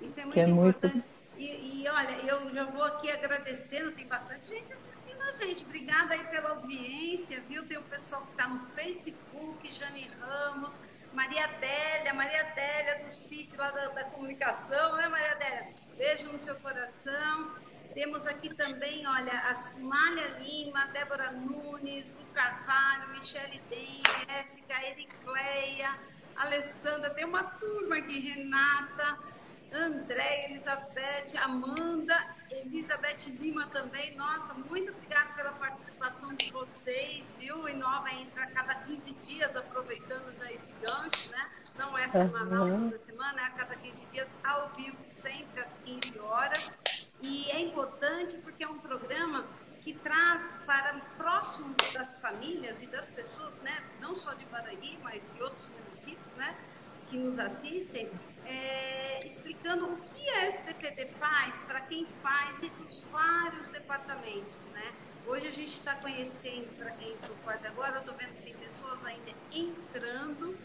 Isso 0.01 0.21
é 0.21 0.23
muito, 0.23 0.35
que 0.35 0.41
é 0.41 0.49
importante. 0.49 0.95
Muito... 0.95 1.09
E, 1.37 1.83
e, 1.83 1.89
olha, 1.89 2.17
eu 2.27 2.51
já 2.51 2.65
vou 2.65 2.85
aqui 2.85 3.11
agradecendo, 3.11 3.93
tem 3.93 4.07
bastante 4.07 4.49
gente 4.49 4.73
assistindo 4.73 5.21
a 5.23 5.33
gente. 5.33 5.65
Obrigada 5.65 6.15
aí 6.15 6.25
pela 6.25 6.51
audiência, 6.51 7.41
viu? 7.49 7.65
Tem 7.65 7.79
o 7.79 7.83
pessoal 7.83 8.23
que 8.23 8.31
está 8.31 8.49
no 8.49 8.61
Facebook, 8.75 9.71
Jane 9.71 10.09
Ramos. 10.21 10.79
Maria 11.19 11.47
Adélia, 11.47 12.15
Maria 12.15 12.41
Adélia 12.43 13.05
do 13.05 13.13
CIT 13.13 13.57
lá 13.57 13.73
da, 13.73 13.89
da, 13.89 14.05
comunicação, 14.05 14.95
né, 14.95 15.09
Maria 15.09 15.33
Adélia? 15.33 15.75
Beijo 15.97 16.31
no 16.31 16.39
seu 16.39 16.55
coração. 16.55 17.57
Temos 17.93 18.25
aqui 18.25 18.55
também, 18.55 19.05
olha, 19.05 19.33
a 19.33 19.53
Sumália 19.53 20.29
Lima, 20.39 20.87
Débora 20.93 21.33
Nunes, 21.33 22.15
Lu 22.15 22.25
Carvalho, 22.33 23.09
Michele 23.09 23.61
Den, 23.69 24.01
Jéssica, 24.29 24.81
Ericleia, 24.87 25.99
Alessandra, 26.37 27.11
tem 27.11 27.25
uma 27.25 27.43
turma 27.43 27.97
aqui, 27.97 28.21
Renata, 28.21 29.19
André, 29.73 30.47
Elizabeth, 30.51 31.37
Amanda, 31.43 32.17
Elizabeth 32.51 33.29
Lima 33.39 33.67
também. 33.67 34.15
Nossa, 34.17 34.55
muito 34.55 34.93
obrigada 34.93 35.35
pela 35.35 35.53
participação 35.53 36.33
de 36.35 36.51
vocês, 36.51 37.37
viu? 37.39 37.63
O 37.63 37.69
Inova 37.69 38.11
entra 38.13 38.45
a 38.45 38.51
cada 38.51 38.75
15 38.75 39.13
dias, 39.15 39.55
aproveitando 39.55 40.35
já 40.37 40.51
esse 40.51 40.73
gancho, 40.81 41.33
né? 41.33 41.51
Não 41.99 42.05
é 42.05 42.09
semanal 42.09 42.67
uhum. 42.67 42.91
toda 42.91 42.99
semana, 42.99 43.41
é 43.41 43.45
a 43.45 43.51
cada 43.51 43.75
15 43.75 44.07
dias, 44.13 44.29
ao 44.45 44.69
vivo, 44.69 44.97
sempre 45.03 45.61
às 45.61 45.75
15 45.85 46.17
horas. 46.21 46.71
E 47.21 47.51
é 47.51 47.61
importante 47.61 48.37
porque 48.39 48.63
é 48.63 48.69
um 48.69 48.79
programa 48.79 49.45
que 49.83 49.95
traz 49.95 50.49
para 50.65 50.95
próximo 51.17 51.75
das 51.93 52.21
famílias 52.21 52.81
e 52.81 52.87
das 52.87 53.11
pessoas, 53.11 53.53
né? 53.63 53.83
Não 54.01 54.15
só 54.15 54.33
de 54.35 54.45
Barueri, 54.45 54.97
mas 55.03 55.29
de 55.33 55.43
outros 55.43 55.67
municípios, 55.69 56.33
né? 56.37 56.57
Que 57.11 57.19
nos 57.19 57.37
assistem, 57.37 58.09
é, 58.47 59.19
explicando 59.27 59.87
o 59.87 59.97
que 59.97 60.31
a 60.31 60.53
STPD 60.53 61.07
faz 61.19 61.59
para 61.63 61.81
quem 61.81 62.07
faz 62.23 62.63
e 62.63 62.69
dos 62.71 63.03
vários 63.11 63.67
departamentos, 63.71 64.69
né? 64.73 64.95
Hoje 65.27 65.49
a 65.49 65.53
gente 65.53 65.73
está 65.73 65.97
conhecendo, 65.97 66.69
para 66.79 66.93
quem 66.93 67.11
entrou 67.11 67.37
quase 67.43 67.67
agora, 67.67 67.99
estou 67.99 68.15
vendo 68.15 68.37
que 68.37 68.43
tem 68.43 68.55
pessoas 68.55 69.05
ainda 69.05 69.33
entrando 69.53 70.57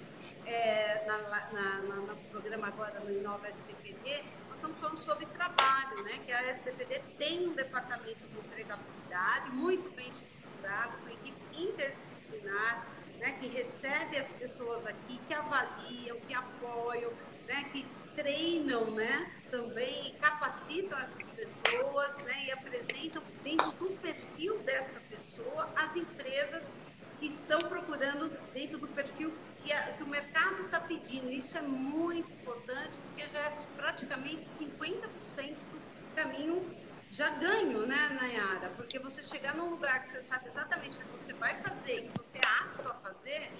é, 0.45 1.03
na, 1.05 1.17
na, 1.17 1.51
na, 1.51 1.95
no 1.95 2.15
programa 2.29 2.67
agora 2.67 2.99
no 2.99 3.11
Inova 3.11 3.49
STPD, 3.49 4.23
nós 4.47 4.57
estamos 4.57 4.79
falando 4.79 4.97
sobre 4.97 5.25
trabalho, 5.27 6.03
né? 6.03 6.19
Que 6.25 6.31
a 6.31 6.53
STPD 6.53 7.01
tem 7.17 7.47
um 7.47 7.53
departamento 7.53 8.25
de 8.27 8.37
empregabilidade 8.37 9.49
muito 9.51 9.89
bem 9.91 10.09
estruturado, 10.09 10.97
com 10.97 11.09
equipe 11.09 11.37
interdisciplinar, 11.53 12.87
né? 13.19 13.37
Que 13.39 13.47
recebe 13.47 14.17
as 14.17 14.31
pessoas 14.33 14.85
aqui, 14.85 15.19
que 15.27 15.33
avaliam, 15.33 16.19
que 16.21 16.33
apoiam, 16.33 17.11
né, 17.47 17.69
que 17.71 17.85
treinam 18.15 18.91
né, 18.91 19.31
também, 19.49 20.15
capacitam 20.21 20.97
essas 20.99 21.29
pessoas 21.31 22.17
né, 22.19 22.45
e 22.45 22.51
apresentam 22.51 23.23
dentro 23.43 23.71
do 23.71 23.97
perfil 23.97 24.59
dessa 24.59 24.99
pessoa 25.01 25.69
as 25.75 25.95
empresas 25.95 26.73
que 27.19 27.27
estão 27.27 27.59
procurando 27.59 28.29
dentro 28.53 28.77
do 28.77 28.87
perfil 28.87 29.33
que, 29.63 29.71
a, 29.71 29.93
que 29.93 30.03
o 30.03 30.09
mercado 30.09 30.63
está 30.65 30.79
pedindo. 30.79 31.31
Isso 31.31 31.57
é 31.57 31.61
muito 31.61 32.31
importante 32.31 32.97
porque 32.97 33.27
já 33.27 33.39
é 33.39 33.57
praticamente 33.77 34.45
50% 34.45 35.55
do 35.71 36.15
caminho 36.15 36.83
já 37.09 37.29
ganho, 37.29 37.85
né, 37.85 38.17
Nayara? 38.19 38.71
Porque 38.75 38.97
você 38.97 39.21
chegar 39.21 39.55
num 39.55 39.69
lugar 39.69 40.01
que 40.01 40.09
você 40.09 40.21
sabe 40.21 40.47
exatamente 40.47 40.97
o 40.97 41.01
que 41.01 41.23
você 41.23 41.33
vai 41.33 41.53
fazer, 41.55 42.09
que 42.09 42.17
você 42.17 42.39
é 42.39 42.41
apto 42.41 42.89
a 42.89 42.93
fazer, 42.95 43.51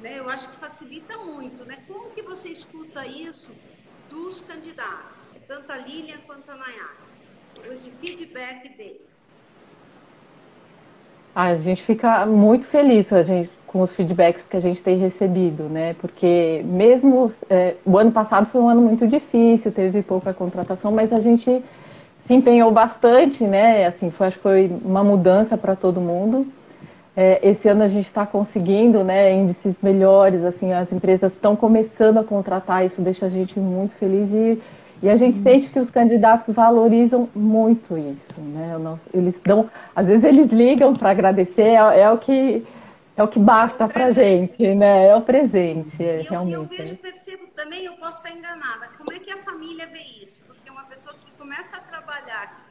né? 0.00 0.18
Eu 0.18 0.30
acho 0.30 0.48
que 0.48 0.56
facilita 0.56 1.18
muito, 1.18 1.64
né? 1.66 1.82
Como 1.86 2.10
que 2.10 2.22
você 2.22 2.48
escuta 2.48 3.06
isso 3.06 3.54
dos 4.08 4.40
candidatos, 4.40 5.30
tanto 5.46 5.70
a 5.70 5.76
Lilian 5.76 6.18
quanto 6.26 6.50
a 6.50 6.54
Nayara? 6.54 7.12
Esse 7.70 7.90
feedback 7.90 8.70
deles. 8.76 9.12
A 11.34 11.54
gente 11.56 11.82
fica 11.84 12.24
muito 12.24 12.66
feliz 12.66 13.12
a 13.12 13.22
gente, 13.22 13.50
com 13.72 13.80
os 13.80 13.94
feedbacks 13.94 14.46
que 14.46 14.56
a 14.56 14.60
gente 14.60 14.82
tem 14.82 14.98
recebido, 14.98 15.64
né? 15.64 15.94
Porque 15.94 16.62
mesmo 16.64 17.32
é, 17.48 17.74
o 17.86 17.96
ano 17.96 18.12
passado 18.12 18.46
foi 18.46 18.60
um 18.60 18.68
ano 18.68 18.82
muito 18.82 19.08
difícil, 19.08 19.72
teve 19.72 20.02
pouca 20.02 20.34
contratação, 20.34 20.92
mas 20.92 21.12
a 21.12 21.20
gente 21.20 21.64
se 22.20 22.34
empenhou 22.34 22.70
bastante, 22.70 23.44
né? 23.44 23.86
Assim, 23.86 24.10
foi, 24.10 24.26
acho 24.26 24.36
que 24.36 24.42
foi 24.42 24.70
uma 24.84 25.02
mudança 25.02 25.56
para 25.56 25.74
todo 25.74 26.00
mundo. 26.00 26.46
É, 27.16 27.40
esse 27.42 27.68
ano 27.68 27.82
a 27.82 27.88
gente 27.88 28.06
está 28.06 28.24
conseguindo 28.24 29.02
né, 29.02 29.32
índices 29.32 29.74
melhores, 29.82 30.44
assim, 30.44 30.72
as 30.72 30.92
empresas 30.92 31.32
estão 31.32 31.54
começando 31.54 32.18
a 32.18 32.24
contratar, 32.24 32.86
isso 32.86 33.02
deixa 33.02 33.26
a 33.26 33.28
gente 33.28 33.58
muito 33.58 33.94
feliz 33.94 34.32
e, 34.32 34.62
e 35.02 35.10
a 35.10 35.16
gente 35.16 35.36
uhum. 35.36 35.42
sente 35.42 35.68
que 35.68 35.78
os 35.78 35.90
candidatos 35.90 36.54
valorizam 36.54 37.28
muito 37.34 37.98
isso, 37.98 38.40
né? 38.40 38.74
Eles 39.12 39.38
dão, 39.44 39.68
às 39.94 40.08
vezes 40.08 40.24
eles 40.24 40.50
ligam 40.50 40.94
para 40.94 41.10
agradecer, 41.10 41.74
é, 41.74 42.00
é, 42.00 42.10
o 42.10 42.16
que 42.16 42.64
é 43.16 43.22
o 43.22 43.28
que 43.28 43.38
basta 43.38 43.88
para 43.88 44.06
a 44.06 44.12
gente, 44.12 44.74
né? 44.74 45.08
É 45.08 45.16
o 45.16 45.22
presente, 45.22 46.02
é, 46.02 46.20
eu, 46.20 46.30
realmente. 46.30 46.54
Eu 46.54 46.64
vejo, 46.64 46.96
percebo 46.96 47.46
também, 47.48 47.84
eu 47.84 47.94
posso 47.94 48.18
estar 48.18 48.36
enganada. 48.36 48.88
Como 48.96 49.12
é 49.12 49.18
que 49.18 49.30
a 49.30 49.38
família 49.38 49.86
vê 49.86 50.02
isso? 50.22 50.42
Porque 50.46 50.70
uma 50.70 50.84
pessoa 50.84 51.14
que 51.14 51.30
começa 51.32 51.76
a 51.76 51.80
trabalhar, 51.80 52.62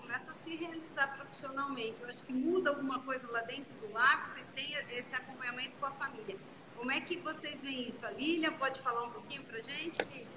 se 0.42 0.56
realizar 0.56 1.08
profissionalmente. 1.16 2.02
Eu 2.02 2.10
acho 2.10 2.24
que 2.24 2.34
muda 2.34 2.72
alguma 2.72 3.00
coisa 3.00 3.28
lá 3.32 3.42
dentro 3.42 3.74
do 3.80 3.94
lar, 3.94 4.28
vocês 4.28 4.50
têm 4.56 4.74
esse 4.92 5.16
acompanhamento 5.16 5.72
com 5.80 5.86
a 5.86 5.92
família. 5.92 6.36
Como 6.76 6.92
é 6.92 7.00
que 7.00 7.18
vocês 7.18 7.62
veem 7.62 7.90
isso? 7.90 8.06
A 8.06 8.10
Lilian 8.10 8.54
pode 8.54 8.82
falar 8.82 9.04
um 9.04 9.12
pouquinho 9.12 9.44
para 9.44 9.60
a 9.60 9.62
gente, 9.62 9.98
Lilian? 10.12 10.30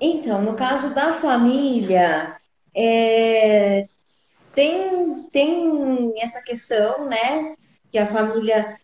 Então, 0.00 0.42
no 0.42 0.54
caso 0.54 0.94
da 0.94 1.12
família, 1.14 2.36
é, 2.74 3.88
tem, 4.54 5.22
tem 5.30 6.14
essa 6.22 6.40
questão, 6.40 7.06
né? 7.06 7.56
Que 7.90 7.98
a 7.98 8.06
família, 8.06 8.78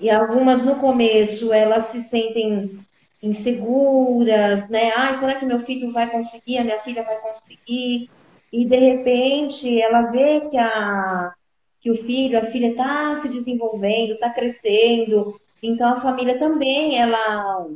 e 0.00 0.10
algumas 0.10 0.62
no 0.62 0.76
começo, 0.76 1.52
elas 1.52 1.84
se 1.84 2.02
sentem 2.02 2.78
inseguras, 3.22 4.68
né? 4.68 4.92
Ai, 4.94 5.14
será 5.14 5.34
que 5.34 5.46
meu 5.46 5.60
filho 5.64 5.92
vai 5.92 6.10
conseguir? 6.10 6.58
A 6.58 6.64
minha 6.64 6.80
filha 6.80 7.02
vai 7.02 7.16
conseguir? 7.16 8.10
E 8.52 8.64
de 8.64 8.76
repente 8.76 9.80
ela 9.80 10.02
vê 10.02 10.40
que, 10.48 10.56
a, 10.56 11.32
que 11.80 11.90
o 11.90 11.96
filho, 11.96 12.38
a 12.38 12.42
filha 12.42 12.68
está 12.68 13.14
se 13.16 13.28
desenvolvendo, 13.28 14.12
está 14.12 14.30
crescendo, 14.30 15.38
então 15.62 15.88
a 15.88 16.00
família 16.00 16.38
também, 16.38 16.98
ela 16.98 17.66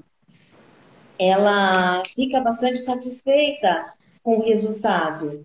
ela 1.18 2.02
fica 2.14 2.40
bastante 2.40 2.78
satisfeita 2.78 3.92
com 4.22 4.38
o 4.38 4.42
resultado, 4.42 5.44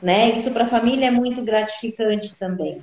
né? 0.00 0.30
Isso 0.30 0.50
para 0.52 0.64
a 0.64 0.68
família 0.68 1.06
é 1.06 1.10
muito 1.10 1.42
gratificante 1.42 2.34
também, 2.36 2.82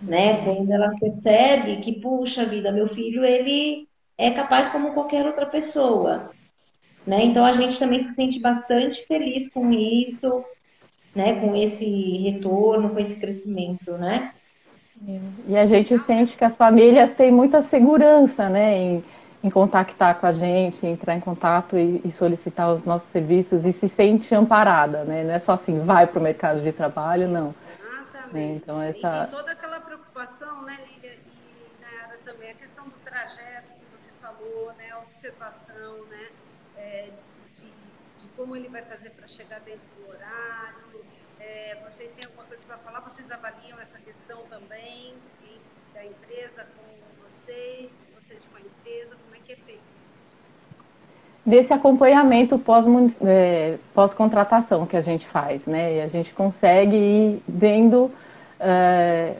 né? 0.00 0.44
Quando 0.44 0.70
ela 0.70 0.94
percebe 0.98 1.76
que, 1.76 2.00
puxa 2.00 2.44
vida, 2.44 2.72
meu 2.72 2.88
filho, 2.88 3.24
ele 3.24 3.88
é 4.16 4.30
capaz 4.30 4.68
como 4.68 4.92
qualquer 4.92 5.26
outra 5.26 5.46
pessoa, 5.46 6.30
né? 7.06 7.24
Então 7.24 7.44
a 7.44 7.52
gente 7.52 7.78
também 7.78 8.00
se 8.00 8.14
sente 8.14 8.40
bastante 8.40 9.06
feliz 9.06 9.48
com 9.48 9.72
isso, 9.72 10.44
né? 11.14 11.40
Com 11.40 11.54
esse 11.56 12.18
retorno, 12.18 12.90
com 12.90 12.98
esse 12.98 13.18
crescimento, 13.18 13.92
né? 13.92 14.32
E 15.46 15.56
a 15.56 15.66
gente 15.66 15.96
sente 16.00 16.36
que 16.36 16.44
as 16.44 16.56
famílias 16.56 17.12
têm 17.12 17.30
muita 17.30 17.62
segurança, 17.62 18.48
né? 18.48 18.76
Em 18.76 19.04
em 19.42 19.50
contactar 19.50 20.18
com 20.18 20.26
a 20.26 20.32
gente, 20.32 20.84
entrar 20.84 21.14
em 21.14 21.20
contato 21.20 21.78
e, 21.78 22.00
e, 22.04 22.12
solicitar 22.12 22.72
os 22.72 22.84
nossos 22.84 23.08
serviços 23.08 23.64
e 23.64 23.72
se 23.72 23.88
sente 23.88 24.34
amparada, 24.34 25.04
né? 25.04 25.22
Não 25.22 25.32
é 25.32 25.38
só 25.38 25.52
assim, 25.52 25.78
vai 25.80 26.06
para 26.06 26.18
o 26.18 26.22
mercado 26.22 26.60
de 26.60 26.72
trabalho, 26.72 27.28
não. 27.28 27.54
Exatamente. 27.80 28.34
Né? 28.34 28.54
Então, 28.56 28.82
essa... 28.82 29.24
E 29.24 29.26
tem 29.26 29.38
toda 29.38 29.52
aquela 29.52 29.67
preocupação, 30.18 30.62
né, 30.62 30.78
Lília 30.88 31.14
e 31.14 31.80
Nayara 31.80 32.18
também, 32.24 32.50
a 32.50 32.54
questão 32.54 32.84
do 32.88 32.98
trajeto 33.04 33.68
que 33.68 33.96
você 33.96 34.10
falou, 34.20 34.72
né, 34.76 34.90
a 34.90 34.98
observação, 34.98 36.04
né, 36.06 36.28
é, 36.76 37.10
de, 37.54 37.62
de, 38.18 38.28
como 38.36 38.56
ele 38.56 38.68
vai 38.68 38.82
fazer 38.82 39.10
para 39.10 39.28
chegar 39.28 39.60
dentro 39.60 39.86
do 39.96 40.10
horário. 40.10 41.04
É, 41.38 41.78
vocês 41.88 42.10
têm 42.10 42.24
alguma 42.26 42.44
coisa 42.44 42.64
para 42.66 42.78
falar? 42.78 43.00
Vocês 43.00 43.30
avaliam 43.30 43.78
essa 43.78 43.98
questão 44.00 44.42
também 44.50 45.14
da 45.94 46.04
empresa 46.04 46.66
com 46.76 47.22
vocês, 47.24 48.02
vocês 48.16 48.44
com 48.46 48.56
a 48.56 48.60
empresa? 48.60 49.16
que 49.44 49.52
é 49.52 49.56
feito? 49.56 49.82
Desse 51.46 51.72
acompanhamento 51.72 52.60
é, 53.24 53.78
pós-contratação 53.94 54.80
pós 54.80 54.88
que 54.88 54.96
a 54.96 55.00
gente 55.00 55.28
faz, 55.28 55.64
né? 55.64 55.96
E 55.96 56.00
a 56.00 56.08
gente 56.08 56.32
consegue 56.34 56.96
ir 56.96 57.42
vendo 57.46 58.12
é, 58.58 59.36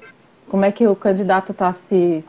como 0.48 0.64
é 0.64 0.72
que 0.72 0.86
o 0.86 0.96
candidato 0.96 1.52
está 1.52 1.72
se, 1.88 2.24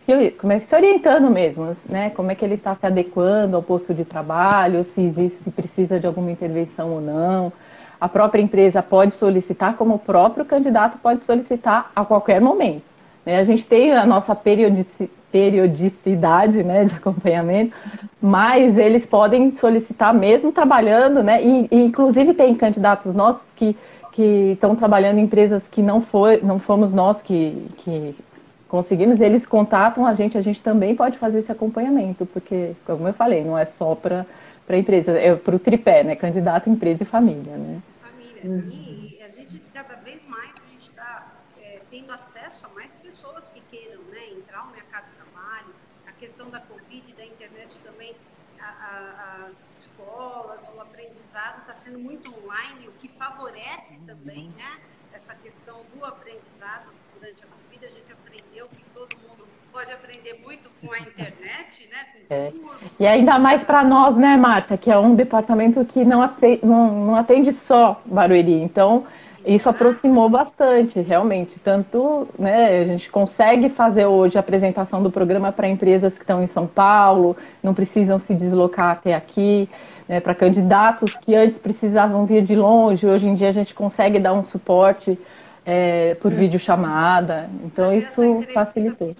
se, 0.00 0.30
como 0.32 0.52
é, 0.52 0.60
se 0.60 0.74
orientando 0.74 1.30
mesmo, 1.30 1.76
né? 1.88 2.10
Como 2.10 2.30
é 2.30 2.34
que 2.34 2.44
ele 2.44 2.54
está 2.54 2.74
se 2.74 2.86
adequando 2.86 3.56
ao 3.56 3.62
posto 3.62 3.92
de 3.92 4.04
trabalho, 4.04 4.84
se 4.84 5.00
existe, 5.00 5.44
se 5.44 5.50
precisa 5.50 6.00
de 6.00 6.06
alguma 6.06 6.30
intervenção 6.30 6.90
ou 6.90 7.00
não. 7.00 7.52
A 8.00 8.08
própria 8.08 8.40
empresa 8.40 8.82
pode 8.82 9.14
solicitar, 9.14 9.76
como 9.76 9.94
o 9.94 9.98
próprio 9.98 10.44
candidato 10.44 10.98
pode 10.98 11.22
solicitar 11.24 11.90
a 11.94 12.04
qualquer 12.04 12.40
momento. 12.40 12.84
Né? 13.26 13.38
A 13.38 13.44
gente 13.44 13.64
tem 13.64 13.92
a 13.92 14.06
nossa 14.06 14.34
periodicidade 14.34 15.10
periodicidade 15.30 16.62
né, 16.64 16.84
de 16.84 16.94
acompanhamento, 16.94 17.72
mas 18.20 18.78
eles 18.78 19.04
podem 19.04 19.54
solicitar 19.54 20.14
mesmo 20.14 20.52
trabalhando, 20.52 21.22
né? 21.22 21.42
E, 21.42 21.68
e 21.70 21.84
inclusive 21.84 22.34
tem 22.34 22.54
candidatos 22.54 23.14
nossos 23.14 23.50
que, 23.54 23.76
que 24.18 24.52
estão 24.52 24.74
trabalhando 24.74 25.18
em 25.18 25.22
empresas 25.22 25.62
que 25.68 25.80
não, 25.80 26.02
foi, 26.02 26.40
não 26.40 26.58
fomos 26.58 26.92
nós 26.92 27.22
que, 27.22 27.70
que 27.76 28.16
conseguimos, 28.66 29.20
eles 29.20 29.46
contatam 29.46 30.04
a 30.04 30.12
gente, 30.12 30.36
a 30.36 30.42
gente 30.42 30.60
também 30.60 30.96
pode 30.96 31.16
fazer 31.18 31.38
esse 31.38 31.52
acompanhamento, 31.52 32.26
porque, 32.26 32.72
como 32.84 33.06
eu 33.06 33.14
falei, 33.14 33.44
não 33.44 33.56
é 33.56 33.64
só 33.64 33.94
para 33.94 34.26
a 34.68 34.76
empresa, 34.76 35.12
é 35.12 35.36
para 35.36 35.54
o 35.54 35.58
tripé, 35.60 36.02
né? 36.02 36.16
Candidato, 36.16 36.68
empresa 36.68 37.04
e 37.04 37.06
família, 37.06 37.56
né? 37.56 37.80
Família, 38.02 38.42
sim. 38.42 39.14
E 39.16 39.22
a 39.22 39.28
gente, 39.28 39.62
cada 39.72 39.94
vez 39.94 40.26
mais, 40.26 40.50
a 40.50 40.72
gente 40.72 40.90
está 40.90 41.28
é, 41.62 41.78
tendo 41.88 42.12
acesso 42.12 42.66
a 42.66 42.74
mais 42.74 42.96
pessoas 42.96 43.48
que 43.50 43.62
queiram 43.70 44.00
né, 44.10 44.36
entrar 44.36 44.66
no 44.66 44.72
mercado 44.72 45.06
questão 46.18 46.50
da 46.50 46.60
Covid, 46.60 47.14
da 47.14 47.24
internet 47.24 47.78
também, 47.80 48.14
a, 48.60 48.66
a, 48.66 49.46
as 49.46 49.78
escolas, 49.78 50.68
o 50.74 50.80
aprendizado 50.80 51.60
está 51.60 51.74
sendo 51.74 51.98
muito 51.98 52.28
online, 52.42 52.88
favorece 53.18 53.98
também 54.06 54.50
né, 54.56 54.78
essa 55.12 55.34
questão 55.34 55.76
do 55.94 56.04
aprendizado 56.04 56.94
durante 57.18 57.42
a 57.42 57.46
Covid. 57.46 57.86
A 57.86 57.90
gente 57.90 58.12
aprendeu 58.12 58.66
que 58.68 58.84
todo 58.94 59.08
mundo 59.28 59.44
pode 59.72 59.92
aprender 59.92 60.40
muito 60.42 60.70
com 60.80 60.92
a 60.92 60.98
internet, 60.98 61.88
né? 61.90 62.06
Com 62.12 62.34
é. 62.34 62.52
E 62.98 63.06
ainda 63.06 63.38
mais 63.38 63.64
para 63.64 63.84
nós, 63.84 64.16
né, 64.16 64.36
Márcia, 64.36 64.76
que 64.76 64.90
é 64.90 64.98
um 64.98 65.14
departamento 65.14 65.84
que 65.84 66.04
não 66.04 66.22
atende, 66.22 66.64
não, 66.64 67.06
não 67.06 67.16
atende 67.16 67.52
só 67.52 68.00
Barueri. 68.06 68.54
Então, 68.62 69.04
isso 69.44 69.68
aproximou 69.68 70.28
bastante, 70.28 71.00
realmente. 71.00 71.58
Tanto, 71.60 72.28
né, 72.38 72.80
a 72.80 72.84
gente 72.84 73.10
consegue 73.10 73.68
fazer 73.68 74.06
hoje 74.06 74.36
a 74.36 74.40
apresentação 74.40 75.02
do 75.02 75.10
programa 75.10 75.52
para 75.52 75.68
empresas 75.68 76.14
que 76.14 76.22
estão 76.22 76.42
em 76.42 76.46
São 76.46 76.66
Paulo, 76.66 77.36
não 77.62 77.74
precisam 77.74 78.18
se 78.18 78.34
deslocar 78.34 78.90
até 78.90 79.14
aqui, 79.14 79.68
né, 80.08 80.20
para 80.20 80.34
candidatos 80.34 81.16
que 81.18 81.34
antes 81.34 81.58
precisavam 81.58 82.24
vir 82.24 82.42
de 82.42 82.56
longe, 82.56 83.06
hoje 83.06 83.26
em 83.26 83.34
dia 83.34 83.48
a 83.48 83.52
gente 83.52 83.74
consegue 83.74 84.18
dar 84.18 84.32
um 84.32 84.44
suporte 84.44 85.18
é, 85.66 86.14
por 86.14 86.32
é. 86.32 86.34
videochamada. 86.34 87.50
Então 87.64 87.88
Mas 87.88 88.08
isso 88.08 88.42
facilitou. 88.54 89.08
Né? 89.08 89.14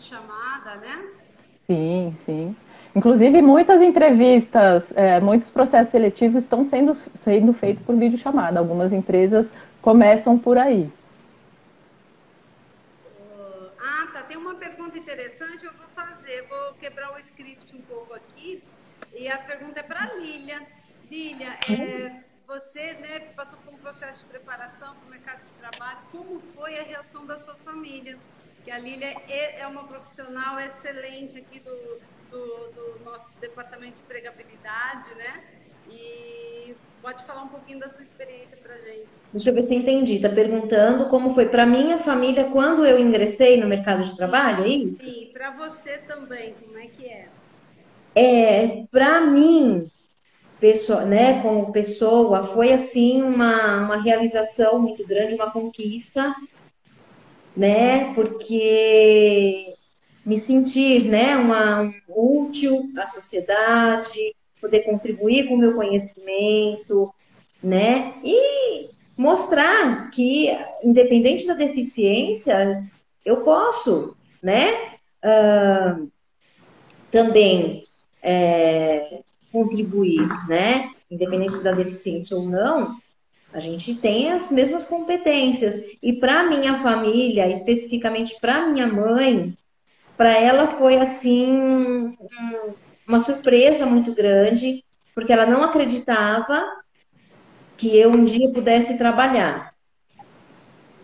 Sim, 1.67 2.17
sim. 2.25 2.57
Inclusive, 2.97 3.43
muitas 3.43 3.83
entrevistas, 3.83 4.85
é, 4.97 5.21
muitos 5.21 5.51
processos 5.51 5.93
seletivos 5.93 6.43
estão 6.43 6.65
sendo, 6.65 6.95
sendo 6.95 7.53
feitos 7.53 7.85
por 7.85 7.95
videochamada. 7.95 8.59
Algumas 8.59 8.93
empresas 8.93 9.47
começam 9.83 10.39
por 10.39 10.57
aí. 10.57 10.91
Ah, 13.79 14.09
tá. 14.13 14.23
Tem 14.23 14.37
uma 14.37 14.55
pergunta 14.55 14.99
interessante, 14.99 15.65
eu 15.65 15.73
vou 15.73 15.87
fazer. 15.95 16.43
Vou 16.49 16.75
quebrar 16.81 17.15
o 17.15 17.19
script 17.19 17.77
um 17.77 17.83
pouco 17.83 18.15
aqui. 18.15 18.28
E 19.19 19.29
a 19.29 19.39
pergunta 19.39 19.81
é 19.81 19.83
para 19.83 20.05
a 20.05 20.15
Lília. 20.15 20.67
Lília, 21.11 21.59
é, 21.71 22.23
você 22.47 22.95
né, 22.95 23.21
passou 23.35 23.59
por 23.59 23.75
um 23.75 23.79
processo 23.79 24.25
de 24.25 24.31
preparação 24.31 24.95
para 24.95 25.07
o 25.07 25.11
mercado 25.11 25.41
de 25.41 25.53
trabalho. 25.55 25.99
Como 26.13 26.41
foi 26.41 26.79
a 26.79 26.83
reação 26.83 27.27
da 27.27 27.37
sua 27.37 27.57
família? 27.57 28.19
Que 28.65 28.71
a 28.71 28.79
Lília 28.79 29.17
é, 29.29 29.61
é 29.61 29.67
uma 29.67 29.85
profissional 29.85 30.59
excelente 30.61 31.39
aqui 31.39 31.61
do, 31.61 32.01
do, 32.31 32.73
do 32.73 33.05
nosso 33.05 33.39
departamento 33.39 33.97
de 33.97 34.03
empregabilidade, 34.03 35.15
né? 35.15 35.45
E 35.91 36.77
Pode 37.01 37.23
falar 37.25 37.45
um 37.45 37.49
pouquinho 37.49 37.79
da 37.79 37.89
sua 37.89 38.03
experiência 38.03 38.57
para 38.57 38.77
gente. 38.79 39.09
Deixa 39.33 39.51
eu 39.51 39.55
ver 39.55 39.63
se 39.63 39.75
eu 39.75 39.79
entendi. 39.79 40.17
Está 40.17 40.29
perguntando 40.29 41.07
como 41.07 41.33
foi 41.33 41.47
para 41.47 41.65
minha 41.65 41.99
família 41.99 42.51
quando 42.51 42.85
eu 42.85 42.99
ingressei 42.99 43.59
no 43.59 43.69
mercado 43.69 44.03
de 44.05 44.17
trabalho, 44.17 44.65
é 44.65 44.69
isso? 44.69 44.99
Sim, 44.99 45.31
para 45.33 45.53
você 45.53 45.99
também, 45.99 46.55
como 46.55 46.77
é 46.77 46.87
que 46.87 47.07
é? 47.07 47.29
É, 48.21 48.83
para 48.91 49.21
mim, 49.21 49.89
pessoa, 50.59 51.05
né, 51.05 51.41
como 51.41 51.71
pessoa, 51.71 52.43
foi 52.43 52.73
assim 52.73 53.23
uma, 53.23 53.85
uma 53.85 54.03
realização 54.03 54.81
muito 54.81 55.07
grande, 55.07 55.37
uma 55.37 55.53
conquista, 55.53 56.35
né, 57.57 58.13
porque 58.15 59.73
me 60.27 60.37
sentir, 60.37 61.05
né, 61.05 61.37
uma 61.37 61.83
um 61.83 61.95
útil 62.09 62.91
à 62.97 63.07
sociedade, 63.07 64.35
poder 64.61 64.81
contribuir 64.81 65.47
com 65.47 65.55
o 65.55 65.59
meu 65.59 65.75
conhecimento, 65.75 67.15
né? 67.63 68.15
E 68.25 68.89
mostrar 69.17 70.11
que, 70.11 70.51
independente 70.83 71.47
da 71.47 71.55
deficiência, 71.55 72.85
eu 73.25 73.43
posso, 73.43 74.17
né? 74.43 74.97
Uh, 75.23 76.11
também 77.13 77.88
é, 78.23 79.21
contribuir, 79.53 80.27
né? 80.49 80.91
Independente 81.11 81.63
da 81.63 81.73
deficiência 81.73 82.37
ou 82.37 82.49
não, 82.49 82.97
a 83.53 83.61
gente 83.61 83.95
tem 83.95 84.31
as 84.31 84.51
mesmas 84.51 84.85
competências. 84.85 85.83
E 86.03 86.13
para 86.13 86.45
minha 86.45 86.79
família, 86.79 87.49
especificamente 87.49 88.37
para 88.41 88.67
minha 88.67 88.87
mãe, 88.87 89.57
para 90.17 90.39
ela 90.39 90.67
foi 90.67 90.99
assim 90.99 91.51
um, 91.51 92.17
uma 93.07 93.21
surpresa 93.21 93.87
muito 93.87 94.13
grande, 94.13 94.85
porque 95.15 95.33
ela 95.33 95.47
não 95.47 95.63
acreditava 95.63 96.63
que 97.77 97.97
eu 97.97 98.11
um 98.11 98.25
dia 98.25 98.51
pudesse 98.53 98.99
trabalhar. 98.99 99.73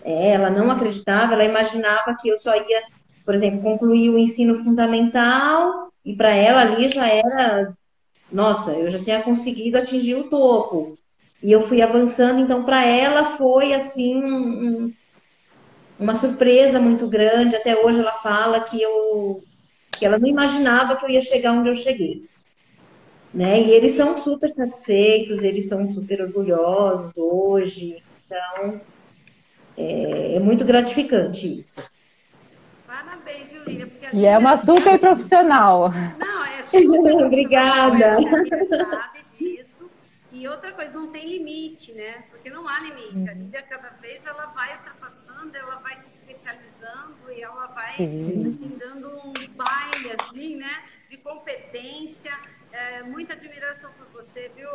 É, 0.02 0.32
ela 0.32 0.50
não 0.50 0.70
acreditava, 0.70 1.32
ela 1.32 1.44
imaginava 1.44 2.14
que 2.20 2.28
eu 2.28 2.36
só 2.36 2.54
ia, 2.54 2.82
por 3.24 3.32
exemplo, 3.32 3.62
concluir 3.62 4.10
o 4.10 4.18
ensino 4.18 4.54
fundamental 4.56 5.93
e 6.04 6.14
para 6.14 6.34
ela 6.34 6.60
ali 6.60 6.88
já 6.88 7.06
era 7.08 7.74
nossa, 8.30 8.72
eu 8.72 8.88
já 8.90 8.98
tinha 8.98 9.22
conseguido 9.22 9.78
atingir 9.78 10.16
o 10.16 10.28
topo. 10.28 10.98
E 11.42 11.52
eu 11.52 11.62
fui 11.62 11.82
avançando, 11.82 12.40
então 12.40 12.64
para 12.64 12.84
ela 12.84 13.36
foi 13.36 13.74
assim 13.74 14.16
um, 14.16 14.92
uma 15.98 16.14
surpresa 16.14 16.80
muito 16.80 17.06
grande. 17.06 17.54
Até 17.54 17.76
hoje 17.76 18.00
ela 18.00 18.14
fala 18.14 18.60
que 18.60 18.80
eu 18.80 19.42
que 19.92 20.04
ela 20.04 20.18
não 20.18 20.26
imaginava 20.26 20.96
que 20.96 21.04
eu 21.04 21.10
ia 21.10 21.20
chegar 21.20 21.52
onde 21.52 21.68
eu 21.68 21.76
cheguei. 21.76 22.24
Né? 23.32 23.62
E 23.62 23.70
eles 23.70 23.92
são 23.92 24.16
super 24.16 24.50
satisfeitos, 24.50 25.42
eles 25.42 25.68
são 25.68 25.92
super 25.92 26.20
orgulhosos 26.22 27.12
hoje. 27.16 28.02
Então, 28.26 28.80
é, 29.76 30.34
é 30.34 30.40
muito 30.40 30.64
gratificante 30.64 31.60
isso. 31.60 31.80
Parabéns. 33.24 33.52
E 34.12 34.26
é 34.26 34.36
uma 34.38 34.56
super 34.58 34.98
profissional. 34.98 35.90
Não, 36.18 36.44
é 36.44 36.62
super 36.62 37.14
Obrigada. 37.24 38.16
sabe 38.68 39.24
disso. 39.38 39.90
E 40.30 40.46
outra 40.46 40.72
coisa, 40.72 40.92
não 40.92 41.10
tem 41.10 41.26
limite, 41.26 41.92
né? 41.94 42.24
Porque 42.30 42.50
não 42.50 42.68
há 42.68 42.80
limite. 42.80 43.28
A 43.28 43.32
Lília, 43.32 43.62
cada 43.62 43.90
vez, 43.90 44.26
ela 44.26 44.46
vai 44.46 44.76
ultrapassando, 44.76 45.56
ela 45.56 45.76
vai 45.76 45.96
se 45.96 46.20
especializando 46.20 47.16
e 47.30 47.42
ela 47.42 47.66
vai, 47.68 47.96
Sim. 47.96 48.46
assim, 48.46 48.76
dando 48.78 49.08
um 49.08 49.32
baile, 49.32 50.14
assim, 50.20 50.56
né? 50.56 50.82
De 51.08 51.16
competência. 51.16 52.32
É, 52.72 53.02
muita 53.04 53.34
admiração 53.34 53.92
por 53.92 54.06
você, 54.08 54.50
viu, 54.54 54.68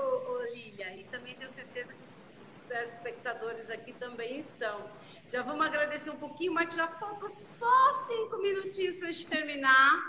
Lília? 0.54 0.96
E 0.96 1.04
também 1.06 1.36
tenho 1.36 1.50
certeza 1.50 1.94
que 1.94 2.08
os 2.50 2.62
telespectadores 2.62 3.70
aqui 3.70 3.94
também 3.94 4.40
estão. 4.40 4.90
Já 5.28 5.42
vamos 5.42 5.66
agradecer 5.66 6.10
um 6.10 6.16
pouquinho, 6.16 6.54
mas 6.54 6.74
já 6.74 6.88
falta 6.88 7.30
só 7.30 7.94
cinco 8.08 8.38
minutinhos 8.38 8.98
para 8.98 9.10
a 9.10 9.12
gente 9.12 9.28
terminar. 9.28 10.04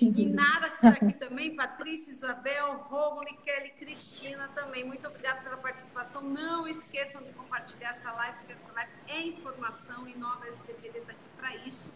E 0.00 0.26
Nara 0.26 0.68
está 0.68 0.88
aqui 0.88 1.12
também, 1.12 1.54
Patrícia, 1.54 2.10
Isabel, 2.10 2.78
Romulo, 2.88 3.26
Kelly, 3.44 3.70
Cristina 3.70 4.48
também. 4.54 4.84
Muito 4.84 5.06
obrigada 5.06 5.40
pela 5.42 5.56
participação. 5.56 6.22
Não 6.22 6.66
esqueçam 6.66 7.22
de 7.22 7.32
compartilhar 7.32 7.90
essa 7.90 8.10
live, 8.12 8.38
porque 8.38 8.52
essa 8.52 8.72
live 8.72 8.92
é 9.08 9.20
informação 9.22 10.08
e 10.08 10.16
Nova 10.16 10.48
SDPD 10.48 10.98
está 10.98 11.12
aqui 11.12 11.28
para 11.36 11.56
isso, 11.66 11.90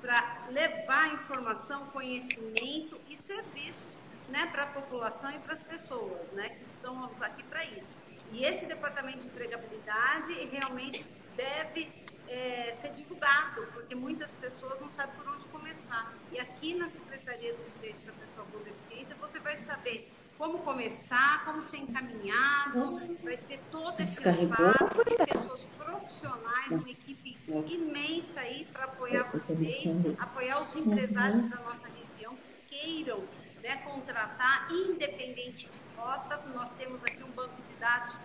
para 0.00 0.46
levar 0.50 1.12
informação, 1.12 1.86
conhecimento 1.86 3.00
e 3.08 3.16
serviços 3.16 4.02
né, 4.28 4.46
para 4.46 4.64
a 4.64 4.66
população 4.66 5.30
e 5.30 5.38
para 5.38 5.52
as 5.52 5.62
pessoas 5.62 6.32
né, 6.32 6.50
que 6.50 6.64
estão 6.64 7.10
aqui 7.20 7.42
para 7.44 7.64
isso. 7.64 7.98
E 8.32 8.44
esse 8.44 8.66
departamento 8.66 9.18
de 9.18 9.26
empregabilidade 9.26 10.32
realmente 10.46 11.08
deve 11.36 11.90
é, 12.28 12.72
ser 12.76 12.92
divulgado, 12.92 13.66
porque 13.72 13.94
muitas 13.94 14.34
pessoas 14.34 14.80
não 14.80 14.90
sabem 14.90 15.14
por 15.16 15.28
onde 15.28 15.44
começar. 15.46 16.12
E 16.32 16.40
aqui 16.40 16.74
na 16.74 16.88
Secretaria 16.88 17.54
dos 17.54 17.72
Direitos 17.74 18.04
da 18.04 18.12
Pessoa 18.12 18.46
com 18.50 18.58
Deficiência, 18.60 19.14
você 19.20 19.38
vai 19.38 19.56
saber 19.56 20.10
como 20.36 20.58
começar, 20.58 21.44
como 21.44 21.62
ser 21.62 21.76
encaminhado, 21.78 23.16
vai 23.22 23.36
ter 23.36 23.60
todo 23.70 24.00
esse 24.00 24.20
impacto 24.28 25.04
de 25.04 25.32
pessoas 25.32 25.62
profissionais, 25.78 26.70
uma 26.70 26.90
equipe 26.90 27.38
imensa 27.68 28.40
aí 28.40 28.66
para 28.72 28.84
apoiar 28.84 29.30
vocês, 29.30 29.84
apoiar 30.18 30.60
os 30.60 30.74
empresários 30.74 31.48
da 31.48 31.56
nossa 31.58 31.86
região 31.88 32.36
que 32.36 32.76
queiram 32.76 33.22
né, 33.64 33.78
contratar, 33.78 34.70
independente 34.70 35.70
de 35.70 35.80
cota. 35.96 36.36
Nós 36.54 36.70
temos 36.74 37.02
aqui 37.02 37.24
um 37.24 37.30
banco 37.30 37.60
de 37.62 37.74
dados 37.80 38.20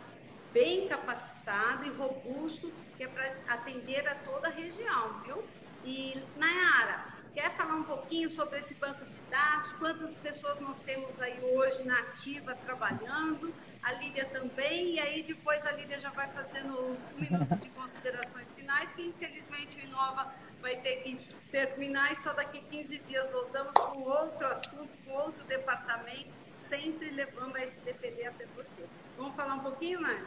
bem 0.52 0.88
capacitado 0.90 1.86
e 1.86 1.90
robusto, 1.92 2.72
que 2.98 3.04
é 3.06 3.08
para 3.08 3.34
atender 3.48 4.06
a 4.06 4.16
toda 4.16 4.48
a 4.48 4.52
região, 4.52 5.22
viu? 5.22 5.44
E, 5.86 6.22
Nayara, 6.36 7.06
quer 7.34 7.52
falar 7.52 7.76
um 7.76 7.84
pouquinho 7.84 8.30
sobre 8.30 8.60
esse 8.60 8.74
banco 8.74 9.06
de 9.06 9.18
dados? 9.30 9.72
Quantas 9.74 10.14
pessoas 10.16 10.60
nós 10.60 10.78
temos 10.82 11.22
aí 11.22 11.40
hoje 11.42 11.84
na 11.84 11.98
ativa 12.00 12.54
trabalhando? 12.56 13.54
A 13.82 13.94
Lídia 13.94 14.26
também, 14.26 14.96
e 14.96 15.00
aí 15.00 15.24
depois 15.24 15.66
a 15.66 15.72
Lídia 15.72 16.00
já 16.00 16.10
vai 16.10 16.28
fazendo 16.28 16.78
um 16.78 17.22
minuto 17.22 17.56
de 17.56 17.70
considerações 17.70 18.54
finais, 18.54 18.92
que 18.94 19.02
infelizmente 19.02 19.78
o 19.78 19.86
Inova 19.86 20.28
vai 20.62 20.76
ter 20.78 20.98
que 20.98 21.20
terminar 21.52 22.12
e 22.12 22.16
só 22.16 22.34
daqui 22.34 22.62
15 22.62 23.00
dias 23.08 23.32
voltamos 23.32 23.74
com 23.74 24.02
outro 24.02 24.48
assunto, 24.48 24.90
com 25.06 25.14
outro 25.14 25.44
departamento, 25.46 26.30
sempre 26.50 27.10
levando 27.10 27.56
a 27.56 27.62
SDPD 27.62 28.28
até 28.28 28.46
você. 28.56 28.84
Vamos 29.18 29.36
falar 29.36 29.56
um 29.56 29.60
pouquinho, 29.60 30.02
né? 30.02 30.22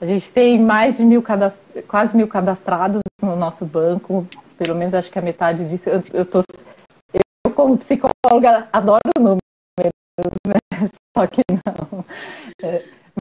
A 0.00 0.06
gente 0.06 0.30
tem 0.30 0.60
mais 0.60 0.96
de 0.96 1.04
mil 1.04 1.22
quase 1.88 2.16
mil 2.16 2.28
cadastrados 2.28 3.00
no 3.22 3.36
nosso 3.36 3.64
banco, 3.64 4.26
pelo 4.58 4.74
menos 4.74 4.94
acho 4.94 5.10
que 5.10 5.18
a 5.18 5.22
metade 5.22 5.68
disso. 5.68 5.88
Eu, 5.88 6.02
eu, 6.12 6.24
tô, 6.24 6.42
eu 7.14 7.52
como 7.52 7.78
psicóloga, 7.78 8.68
adoro 8.72 9.00
números, 9.18 9.40
né? 10.46 10.54
só 11.16 11.26
que 11.26 11.40
não. 11.50 12.01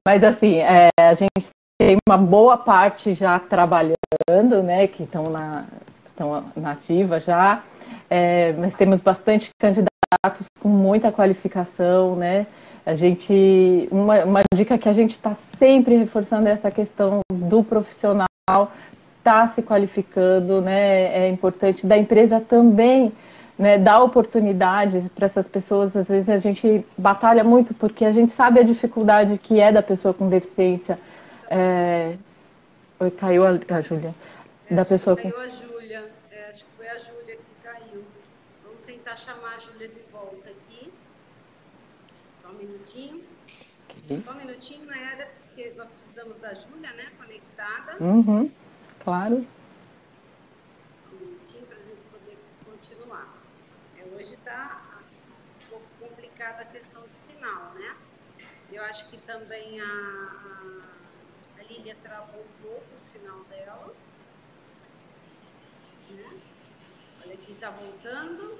Mas 0.06 0.24
assim, 0.24 0.58
é, 0.60 0.90
a 1.00 1.14
gente 1.14 1.48
tem 1.80 1.98
uma 2.08 2.18
boa 2.18 2.58
parte 2.58 3.14
já 3.14 3.40
trabalhando, 3.40 4.64
né, 4.64 4.88
que 4.88 5.04
estão 5.04 5.30
na, 5.30 5.66
estão 6.10 6.46
na 6.56 6.72
ativa 6.72 7.20
já, 7.20 7.64
é, 8.10 8.54
mas 8.54 8.74
temos 8.76 9.02
bastante 9.02 9.50
candidatos 9.60 10.48
com 10.60 10.70
muita 10.70 11.12
qualificação, 11.12 12.16
né, 12.16 12.46
a 12.86 12.96
gente, 12.96 13.88
uma, 13.92 14.24
uma 14.24 14.42
dica 14.54 14.78
que 14.78 14.90
a 14.90 14.94
gente 14.94 15.12
está 15.12 15.36
sempre 15.36 15.96
reforçando 15.98 16.48
é 16.48 16.52
essa 16.52 16.72
questão 16.72 17.22
do 17.32 17.64
profissional 17.64 18.28
estar 18.50 18.72
tá 19.24 19.48
se 19.48 19.62
qualificando, 19.62 20.62
né? 20.62 21.26
É 21.26 21.30
importante 21.30 21.86
da 21.86 21.96
empresa 21.96 22.42
também, 22.42 23.12
né? 23.58 23.78
Dar 23.78 24.02
oportunidades 24.02 25.08
para 25.10 25.26
essas 25.26 25.48
pessoas. 25.48 25.96
Às 25.96 26.10
vezes 26.10 26.30
a 26.30 26.38
gente 26.38 26.86
batalha 26.98 27.44
muito 27.44 27.74
porque 27.74 28.06
a 28.06 28.12
gente 28.12 28.32
sabe 28.32 28.60
a 28.60 28.64
dificuldade 28.64 29.38
que 29.38 29.60
é 29.60 29.72
da 29.72 29.84
pessoa 29.84 30.14
com 30.14 30.30
deficiência. 30.30 31.00
É... 31.50 32.16
Oi, 33.00 33.12
caiu 33.12 33.46
a, 33.46 33.50
a 33.50 33.82
Júlia. 33.82 34.14
É, 34.70 34.76
da 34.76 34.86
pessoa 34.86 35.16
caiu 35.16 35.34
com... 35.34 35.40
a 35.40 35.48
Júlia. 35.50 36.10
É, 36.32 36.50
acho 36.50 36.66
que 36.66 36.72
foi 36.78 36.88
a 36.88 36.98
Júlia 36.98 37.36
que 37.36 37.64
caiu. 37.64 38.04
Vamos 38.64 38.82
tentar 38.86 39.16
chamar 39.16 39.56
a 39.56 39.60
Júlia 39.60 39.88
de 39.88 40.02
volta 40.12 40.50
aqui 40.50 40.92
minutinho. 42.62 43.24
Só 44.24 44.32
um 44.32 44.36
minutinho, 44.36 44.86
Naira, 44.86 45.30
porque 45.46 45.74
nós 45.76 45.90
precisamos 45.90 46.38
da 46.40 46.54
Júlia, 46.54 46.92
né? 46.94 47.12
Conectada. 47.18 48.04
Uhum, 48.04 48.52
claro. 49.04 49.46
Só 51.02 51.16
um 51.16 51.20
minutinho 51.20 51.66
para 51.66 51.78
a 51.78 51.84
gente 51.84 52.02
poder 52.12 52.38
continuar. 52.66 53.34
É, 53.98 54.04
hoje 54.16 54.34
está 54.52 54.82
um 55.66 55.70
pouco 55.70 55.86
complicada 56.00 56.64
a 56.64 56.66
questão 56.66 57.02
de 57.04 57.14
sinal, 57.14 57.74
né? 57.74 57.96
Eu 58.72 58.84
acho 58.84 59.10
que 59.10 59.18
também 59.20 59.80
a, 59.80 59.86
a, 59.86 61.60
a 61.60 61.64
Lília 61.64 61.96
travou 62.04 62.42
um 62.42 62.64
pouco 62.64 62.86
o 62.96 63.00
sinal 63.00 63.44
dela. 63.46 63.94
Né? 66.10 66.42
Olha 67.24 67.34
aqui, 67.34 67.52
está 67.54 67.70
voltando. 67.70 68.60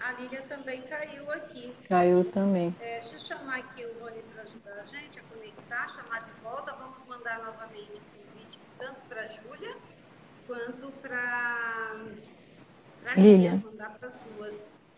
A 0.00 0.12
Lília 0.12 0.42
também 0.42 0.82
caiu 0.82 1.30
aqui. 1.30 1.76
Caiu 1.86 2.24
também. 2.32 2.74
É, 2.80 3.00
deixa 3.00 3.16
eu 3.16 3.18
chamar 3.18 3.58
aqui 3.58 3.84
o 3.84 4.00
Rony 4.00 4.22
para 4.32 4.42
ajudar 4.42 4.80
a 4.80 4.84
gente 4.84 5.18
a 5.18 5.22
conectar, 5.24 5.88
chamar 5.88 6.24
de 6.24 6.40
volta. 6.40 6.72
Vamos 6.72 7.04
mandar 7.04 7.38
novamente 7.40 8.00
o 8.00 8.26
convite 8.26 8.58
tanto 8.78 9.02
para 9.04 9.22
a 9.22 9.26
Júlia 9.26 9.76
quanto 10.46 10.90
para 11.02 11.96
a 13.06 13.14
Lília. 13.14 13.56
Mandar 13.56 13.98
para 13.98 14.08
as 14.08 14.16
duas. 14.18 14.54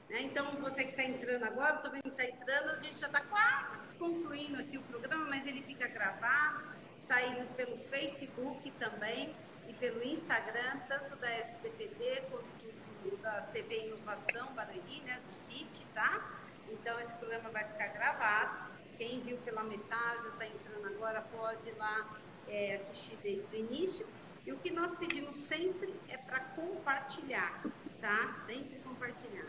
Né? 0.09 0.22
Então, 0.22 0.53
você 0.57 0.84
que 0.84 0.90
está 0.90 1.05
entrando 1.05 1.44
agora, 1.44 1.76
estou 1.76 1.90
vendo 1.90 2.03
que 2.03 2.09
está 2.11 2.24
entrando, 2.24 2.70
a 2.70 2.78
gente 2.78 2.98
já 2.98 3.07
está 3.07 3.20
quase 3.20 3.78
concluindo 3.98 4.59
aqui 4.59 4.78
o 4.78 4.82
programa, 4.82 5.26
mas 5.26 5.46
ele 5.46 5.62
fica 5.62 5.86
gravado. 5.88 6.72
Está 6.94 7.16
aí 7.16 7.46
pelo 7.57 7.76
Facebook 7.76 8.70
também 8.72 9.34
e 9.68 9.72
pelo 9.74 10.03
Instagram, 10.03 10.78
tanto 10.88 11.16
da 11.16 11.30
SDPD 11.30 12.22
quanto 12.30 12.82
da 13.22 13.42
TV 13.53 13.86
Inovação 13.86 14.53
Barueri, 14.55 15.03
né, 15.07 15.20
do 15.26 15.32
CIT, 15.32 15.84
tá? 15.94 16.40
Então 16.70 16.98
esse 17.00 17.14
programa 17.14 17.50
vai 17.50 17.64
ficar 17.64 17.88
gravado. 17.88 18.78
Quem 18.96 19.20
viu 19.20 19.36
pela 19.38 19.64
metade 19.64 20.26
ou 20.26 20.32
está 20.32 20.46
entrando 20.46 20.86
agora 20.86 21.20
pode 21.22 21.68
ir 21.68 21.76
lá 21.76 22.16
é, 22.48 22.74
assistir 22.74 23.16
desde 23.22 23.55
o 23.55 23.59
início. 23.59 24.07
E 24.45 24.53
o 24.53 24.57
que 24.59 24.70
nós 24.70 24.97
pedimos 24.97 25.36
sempre 25.36 25.95
é 26.09 26.16
para 26.16 26.40
compartilhar, 26.40 27.62
tá? 28.01 28.30
Sempre 28.47 28.78
compartilhar. 28.80 29.47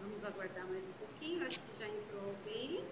Vamos 0.00 0.24
aguardar 0.24 0.66
mais 0.66 0.84
um 0.84 0.92
pouquinho, 0.92 1.46
acho 1.46 1.60
que 1.60 1.78
já 1.78 1.86
entrou 1.86 2.22
alguém. 2.24 2.84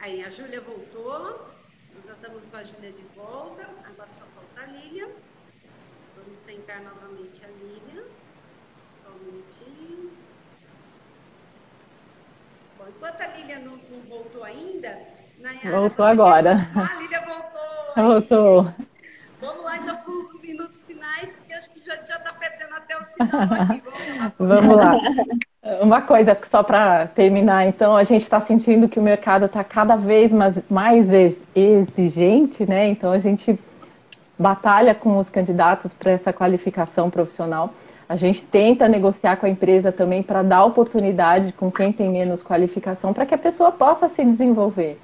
Aí, 0.00 0.24
a 0.24 0.30
Júlia 0.30 0.60
voltou. 0.60 1.48
Nós 1.94 2.06
já 2.06 2.12
estamos 2.14 2.44
com 2.46 2.56
a 2.56 2.62
Júlia 2.62 2.92
de 2.92 3.02
volta. 3.14 3.62
Agora 3.84 4.08
só 4.10 4.24
falta 4.26 4.62
a 4.62 4.66
Lília. 4.66 5.08
Vamos 6.16 6.40
tentar 6.40 6.80
novamente 6.80 7.44
a 7.44 7.48
Lívia. 7.48 8.06
Só 9.02 9.10
um 9.10 9.18
minutinho. 9.18 10.12
Bom, 12.78 12.88
enquanto 12.88 13.20
a 13.20 13.26
Lília 13.36 13.58
não, 13.58 13.76
não 13.76 14.00
voltou 14.02 14.44
ainda, 14.44 15.02
Nayara, 15.38 15.80
voltou 15.80 16.06
agora. 16.06 16.54
Ah, 16.76 16.96
a 16.96 17.00
Lília 17.00 17.20
voltou. 17.20 17.77
Vamos 19.40 19.64
lá 19.64 19.76
então 19.76 19.96
para 19.96 20.12
os 20.12 20.40
minutos 20.40 20.80
finais, 20.86 21.34
porque 21.34 21.52
acho 21.52 21.68
que 21.70 21.84
já 21.84 21.94
está 21.94 22.32
perdendo 22.38 22.76
até 22.76 22.96
o 22.96 23.04
sinal 23.04 23.42
aqui. 23.42 23.82
Vamos 24.38 24.76
lá. 24.76 24.92
Vamos 24.94 25.24
lá. 25.66 25.80
Uma 25.82 26.00
coisa 26.02 26.38
só 26.48 26.62
para 26.62 27.08
terminar, 27.08 27.66
então, 27.66 27.96
a 27.96 28.04
gente 28.04 28.22
está 28.22 28.40
sentindo 28.40 28.88
que 28.88 29.00
o 29.00 29.02
mercado 29.02 29.46
está 29.46 29.64
cada 29.64 29.96
vez 29.96 30.32
mais, 30.32 30.56
mais 30.70 31.08
exigente, 31.54 32.64
né? 32.64 32.86
Então 32.86 33.10
a 33.10 33.18
gente 33.18 33.58
batalha 34.38 34.94
com 34.94 35.18
os 35.18 35.28
candidatos 35.28 35.92
para 35.92 36.12
essa 36.12 36.32
qualificação 36.32 37.10
profissional. 37.10 37.74
A 38.08 38.14
gente 38.14 38.42
tenta 38.42 38.88
negociar 38.88 39.36
com 39.36 39.46
a 39.46 39.50
empresa 39.50 39.90
também 39.90 40.22
para 40.22 40.42
dar 40.42 40.64
oportunidade 40.64 41.52
com 41.52 41.70
quem 41.70 41.92
tem 41.92 42.08
menos 42.08 42.44
qualificação 42.44 43.12
para 43.12 43.26
que 43.26 43.34
a 43.34 43.38
pessoa 43.38 43.72
possa 43.72 44.08
se 44.08 44.24
desenvolver. 44.24 44.98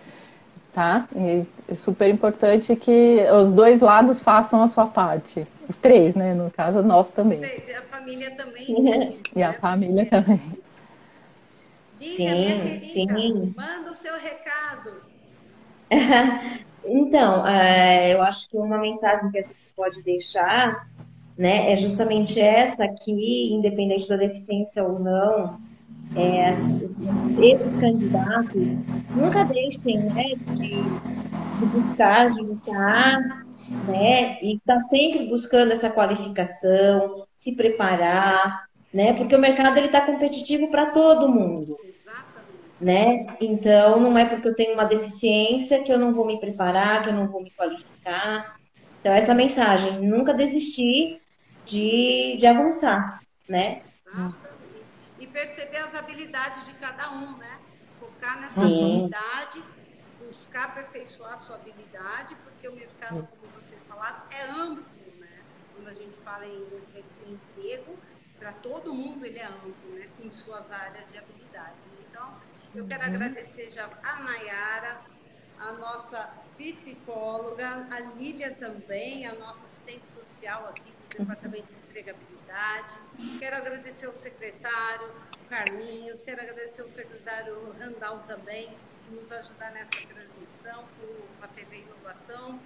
Tá? 0.75 1.09
E 1.15 1.47
é 1.69 1.77
super 1.77 2.09
importante 2.09 2.75
que 2.75 3.25
os 3.31 3.53
dois 3.53 3.81
lados 3.81 4.21
façam 4.21 4.61
a 4.61 4.69
sua 4.69 4.87
parte. 4.87 5.47
Os 5.69 5.77
três, 5.77 6.17
né? 6.17 6.35
No 6.35 6.51
caso, 6.51 6.83
nós 6.83 7.09
também. 7.11 7.39
Três, 7.39 7.69
e 7.69 7.75
a 7.75 7.83
família 7.83 8.31
também. 8.33 8.67
e 9.37 9.43
a 9.43 9.53
família 9.55 10.07
também. 10.07 10.43
Diga, 11.97 12.81
sim, 12.81 12.81
sim. 12.83 13.55
Manda 13.57 13.93
o 13.93 13.95
seu 13.95 14.15
recado. 14.19 14.95
então, 16.85 17.47
é, 17.47 18.13
eu 18.13 18.21
acho 18.23 18.51
que 18.51 18.57
uma 18.57 18.79
mensagem 18.79 19.31
que 19.31 19.39
a 19.39 19.43
gente 19.43 19.55
pode 19.77 20.03
deixar 20.03 20.89
né, 21.37 21.73
é 21.73 21.77
justamente 21.77 22.41
essa 22.41 22.87
que, 22.89 23.53
independente 23.53 24.09
da 24.09 24.17
deficiência 24.17 24.83
ou 24.85 24.99
não, 24.99 25.61
é, 26.17 26.51
esses, 26.51 27.77
candidatos 27.77 28.63
nunca 29.15 29.45
deixem 29.45 29.99
né, 29.99 30.35
de, 30.53 30.71
de 31.59 31.67
buscar, 31.67 32.31
de 32.31 32.41
lutar, 32.41 33.45
né, 33.87 34.39
e 34.41 34.57
estar 34.57 34.77
tá 34.77 34.81
sempre 34.83 35.27
buscando 35.27 35.73
essa 35.73 35.91
qualificação, 35.91 37.27
se 37.35 37.57
preparar, 37.57 38.67
né, 38.93 39.13
porque 39.15 39.35
o 39.35 39.41
mercado 39.41 39.77
ele 39.77 39.87
está 39.87 40.01
competitivo 40.01 40.71
para 40.71 40.87
todo 40.87 41.29
mundo. 41.29 41.77
Né? 42.81 43.27
Então, 43.41 43.99
não 44.01 44.19
é 44.19 44.25
porque 44.25 44.47
eu 44.47 44.55
tenho 44.55 44.75
uma 44.75 44.85
deficiência 44.85 45.83
que 45.83 45.93
eu 45.93 45.99
não 45.99 46.13
vou 46.13 46.27
me 46.27 46.39
preparar, 46.39 47.03
que 47.03 47.09
eu 47.09 47.15
não 47.15 47.29
vou 47.29 47.43
me 47.43 47.51
qualificar. 47.51 48.57
Então, 49.01 49.13
essa 49.13 49.33
mensagem, 49.33 50.01
nunca 50.01 50.35
desistir 50.35 51.21
de, 51.65 52.37
de 52.39 52.47
avançar, 52.47 53.21
né? 53.49 53.81
Perceber 55.35 55.79
as 55.79 55.95
habilidades 55.97 56.65
de 56.65 56.75
cada 56.75 57.11
um, 57.11 57.37
né? 57.37 57.59
Focar 57.99 58.41
nessa 58.41 58.61
Sim. 58.61 59.01
habilidade, 59.01 59.63
buscar 60.25 60.67
aperfeiçoar 60.67 61.33
a 61.33 61.39
sua 61.39 61.57
habilidade, 61.57 62.37
porque 62.45 62.69
o 62.69 62.73
mercado, 62.73 63.29
como 63.29 63.53
vocês 63.61 63.83
falaram, 63.83 64.23
é 64.31 64.45
amplo, 64.45 65.13
né? 65.19 65.43
Quando 65.75 65.89
a 65.89 65.95
gente 65.95 66.17
fala 66.19 66.47
em 66.47 66.65
emprego, 67.27 67.99
para 68.39 68.53
todo 68.53 68.95
mundo 68.95 69.27
ele 69.27 69.41
é 69.41 69.47
amplo, 69.47 69.91
né? 69.91 70.09
Tem 70.17 70.31
suas 70.31 70.71
áreas 70.71 71.11
de 71.11 71.19
habilidade. 71.19 71.75
Então, 72.09 72.33
eu 72.73 72.87
quero 72.87 73.03
uhum. 73.03 73.15
agradecer 73.15 73.71
já 73.71 73.91
a 74.05 74.21
Nayara, 74.23 75.01
a 75.59 75.73
nossa 75.73 76.33
psicóloga, 76.57 77.89
a 77.91 78.01
Lília 78.01 78.55
também, 78.55 79.27
a 79.27 79.35
nossa 79.35 79.67
assistente 79.67 80.07
social 80.07 80.69
aqui 80.69 80.95
Departamento 81.19 81.73
de 81.73 81.79
Empregabilidade. 81.79 82.95
Quero 83.39 83.57
agradecer 83.57 84.07
ao 84.07 84.13
secretário 84.13 85.11
Carlinhos, 85.49 86.23
quero 86.23 86.41
agradecer 86.41 86.83
ao 86.83 86.89
secretário 86.89 87.73
Randall 87.79 88.21
também, 88.21 88.77
por 89.05 89.15
nos 89.15 89.31
ajudar 89.31 89.71
nessa 89.73 89.91
transmissão 89.91 90.85
com 90.99 91.45
a 91.45 91.49
TV 91.49 91.79
Inovação. 91.79 92.59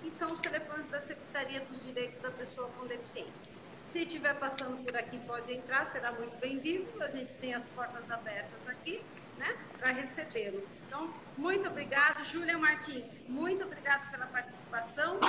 que 0.00 0.12
são 0.12 0.32
os 0.32 0.38
telefones 0.38 0.88
da 0.88 1.00
Secretaria 1.00 1.62
dos 1.62 1.82
Direitos 1.82 2.20
da 2.20 2.30
Pessoa 2.30 2.70
com 2.78 2.86
Deficiência. 2.86 3.42
Se 3.88 4.02
estiver 4.02 4.38
passando 4.38 4.84
por 4.84 4.96
aqui, 4.96 5.18
pode 5.26 5.52
entrar, 5.52 5.90
será 5.90 6.12
muito 6.12 6.36
bem-vindo. 6.38 6.86
A 7.02 7.08
gente 7.08 7.36
tem 7.38 7.52
as 7.54 7.68
portas 7.70 8.08
abertas 8.10 8.68
aqui, 8.68 9.02
né, 9.38 9.56
para 9.78 9.90
recebê-lo. 9.90 10.62
Então, 10.96 11.08
muito 11.36 11.68
obrigado, 11.68 12.24
Júlia 12.24 12.56
Martins. 12.56 13.22
Muito 13.28 13.62
obrigada 13.64 14.04
pela 14.10 14.24
participação. 14.26 15.20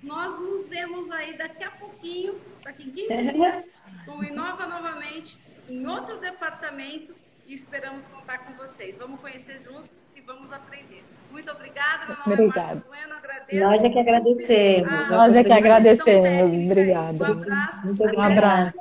Nós 0.00 0.38
nos 0.38 0.68
vemos 0.68 1.10
aí 1.10 1.36
daqui 1.36 1.64
a 1.64 1.70
pouquinho, 1.72 2.40
daqui 2.62 2.84
em 2.84 2.90
15 2.90 3.32
dias, 3.32 3.70
com 4.04 4.18
o 4.18 4.24
Inova 4.24 4.66
novamente, 4.66 5.36
em 5.68 5.84
outro 5.84 6.18
departamento, 6.18 7.12
e 7.44 7.54
esperamos 7.54 8.06
contar 8.06 8.38
com 8.38 8.52
vocês. 8.54 8.96
Vamos 8.96 9.20
conhecer 9.20 9.60
juntos 9.64 10.12
e 10.14 10.20
vamos 10.20 10.52
aprender. 10.52 11.04
Muito 11.32 11.50
obrigada, 11.50 12.06
meu 12.06 12.16
nome 12.16 12.32
Obrigada. 12.32 12.60
é 12.60 12.74
Márcio 12.74 12.84
Bueno, 12.88 13.14
agradeço. 13.14 13.64
Nós 13.64 13.84
é 13.84 13.90
que 13.90 13.98
agradecemos. 13.98 14.92
Ah, 14.92 15.08
Nós 15.10 15.34
é 15.34 15.44
que 15.44 15.52
agradecemos. 15.52 16.70
Obrigada. 16.70 17.24
Um 17.24 17.32
abraço. 17.32 17.86
Muito 17.86 18.02
um 18.04 18.22
abraço. 18.22 18.78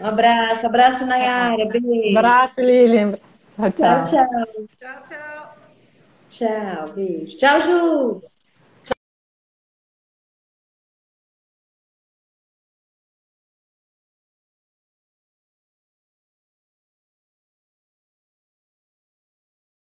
Um 0.00 0.06
abraço, 0.06 0.66
abraço, 0.66 1.06
Nayara. 1.06 1.64
Beijo. 1.66 2.18
Abraço, 2.18 2.60
Lilian. 2.60 3.12
Tchau, 3.56 3.70
tchau. 3.70 4.04
Tchau, 4.04 5.02
tchau. 5.08 5.59
Tchau, 6.30 6.86
beijo. 6.94 7.36
Tchau, 7.36 7.60
Ju. 7.66 8.29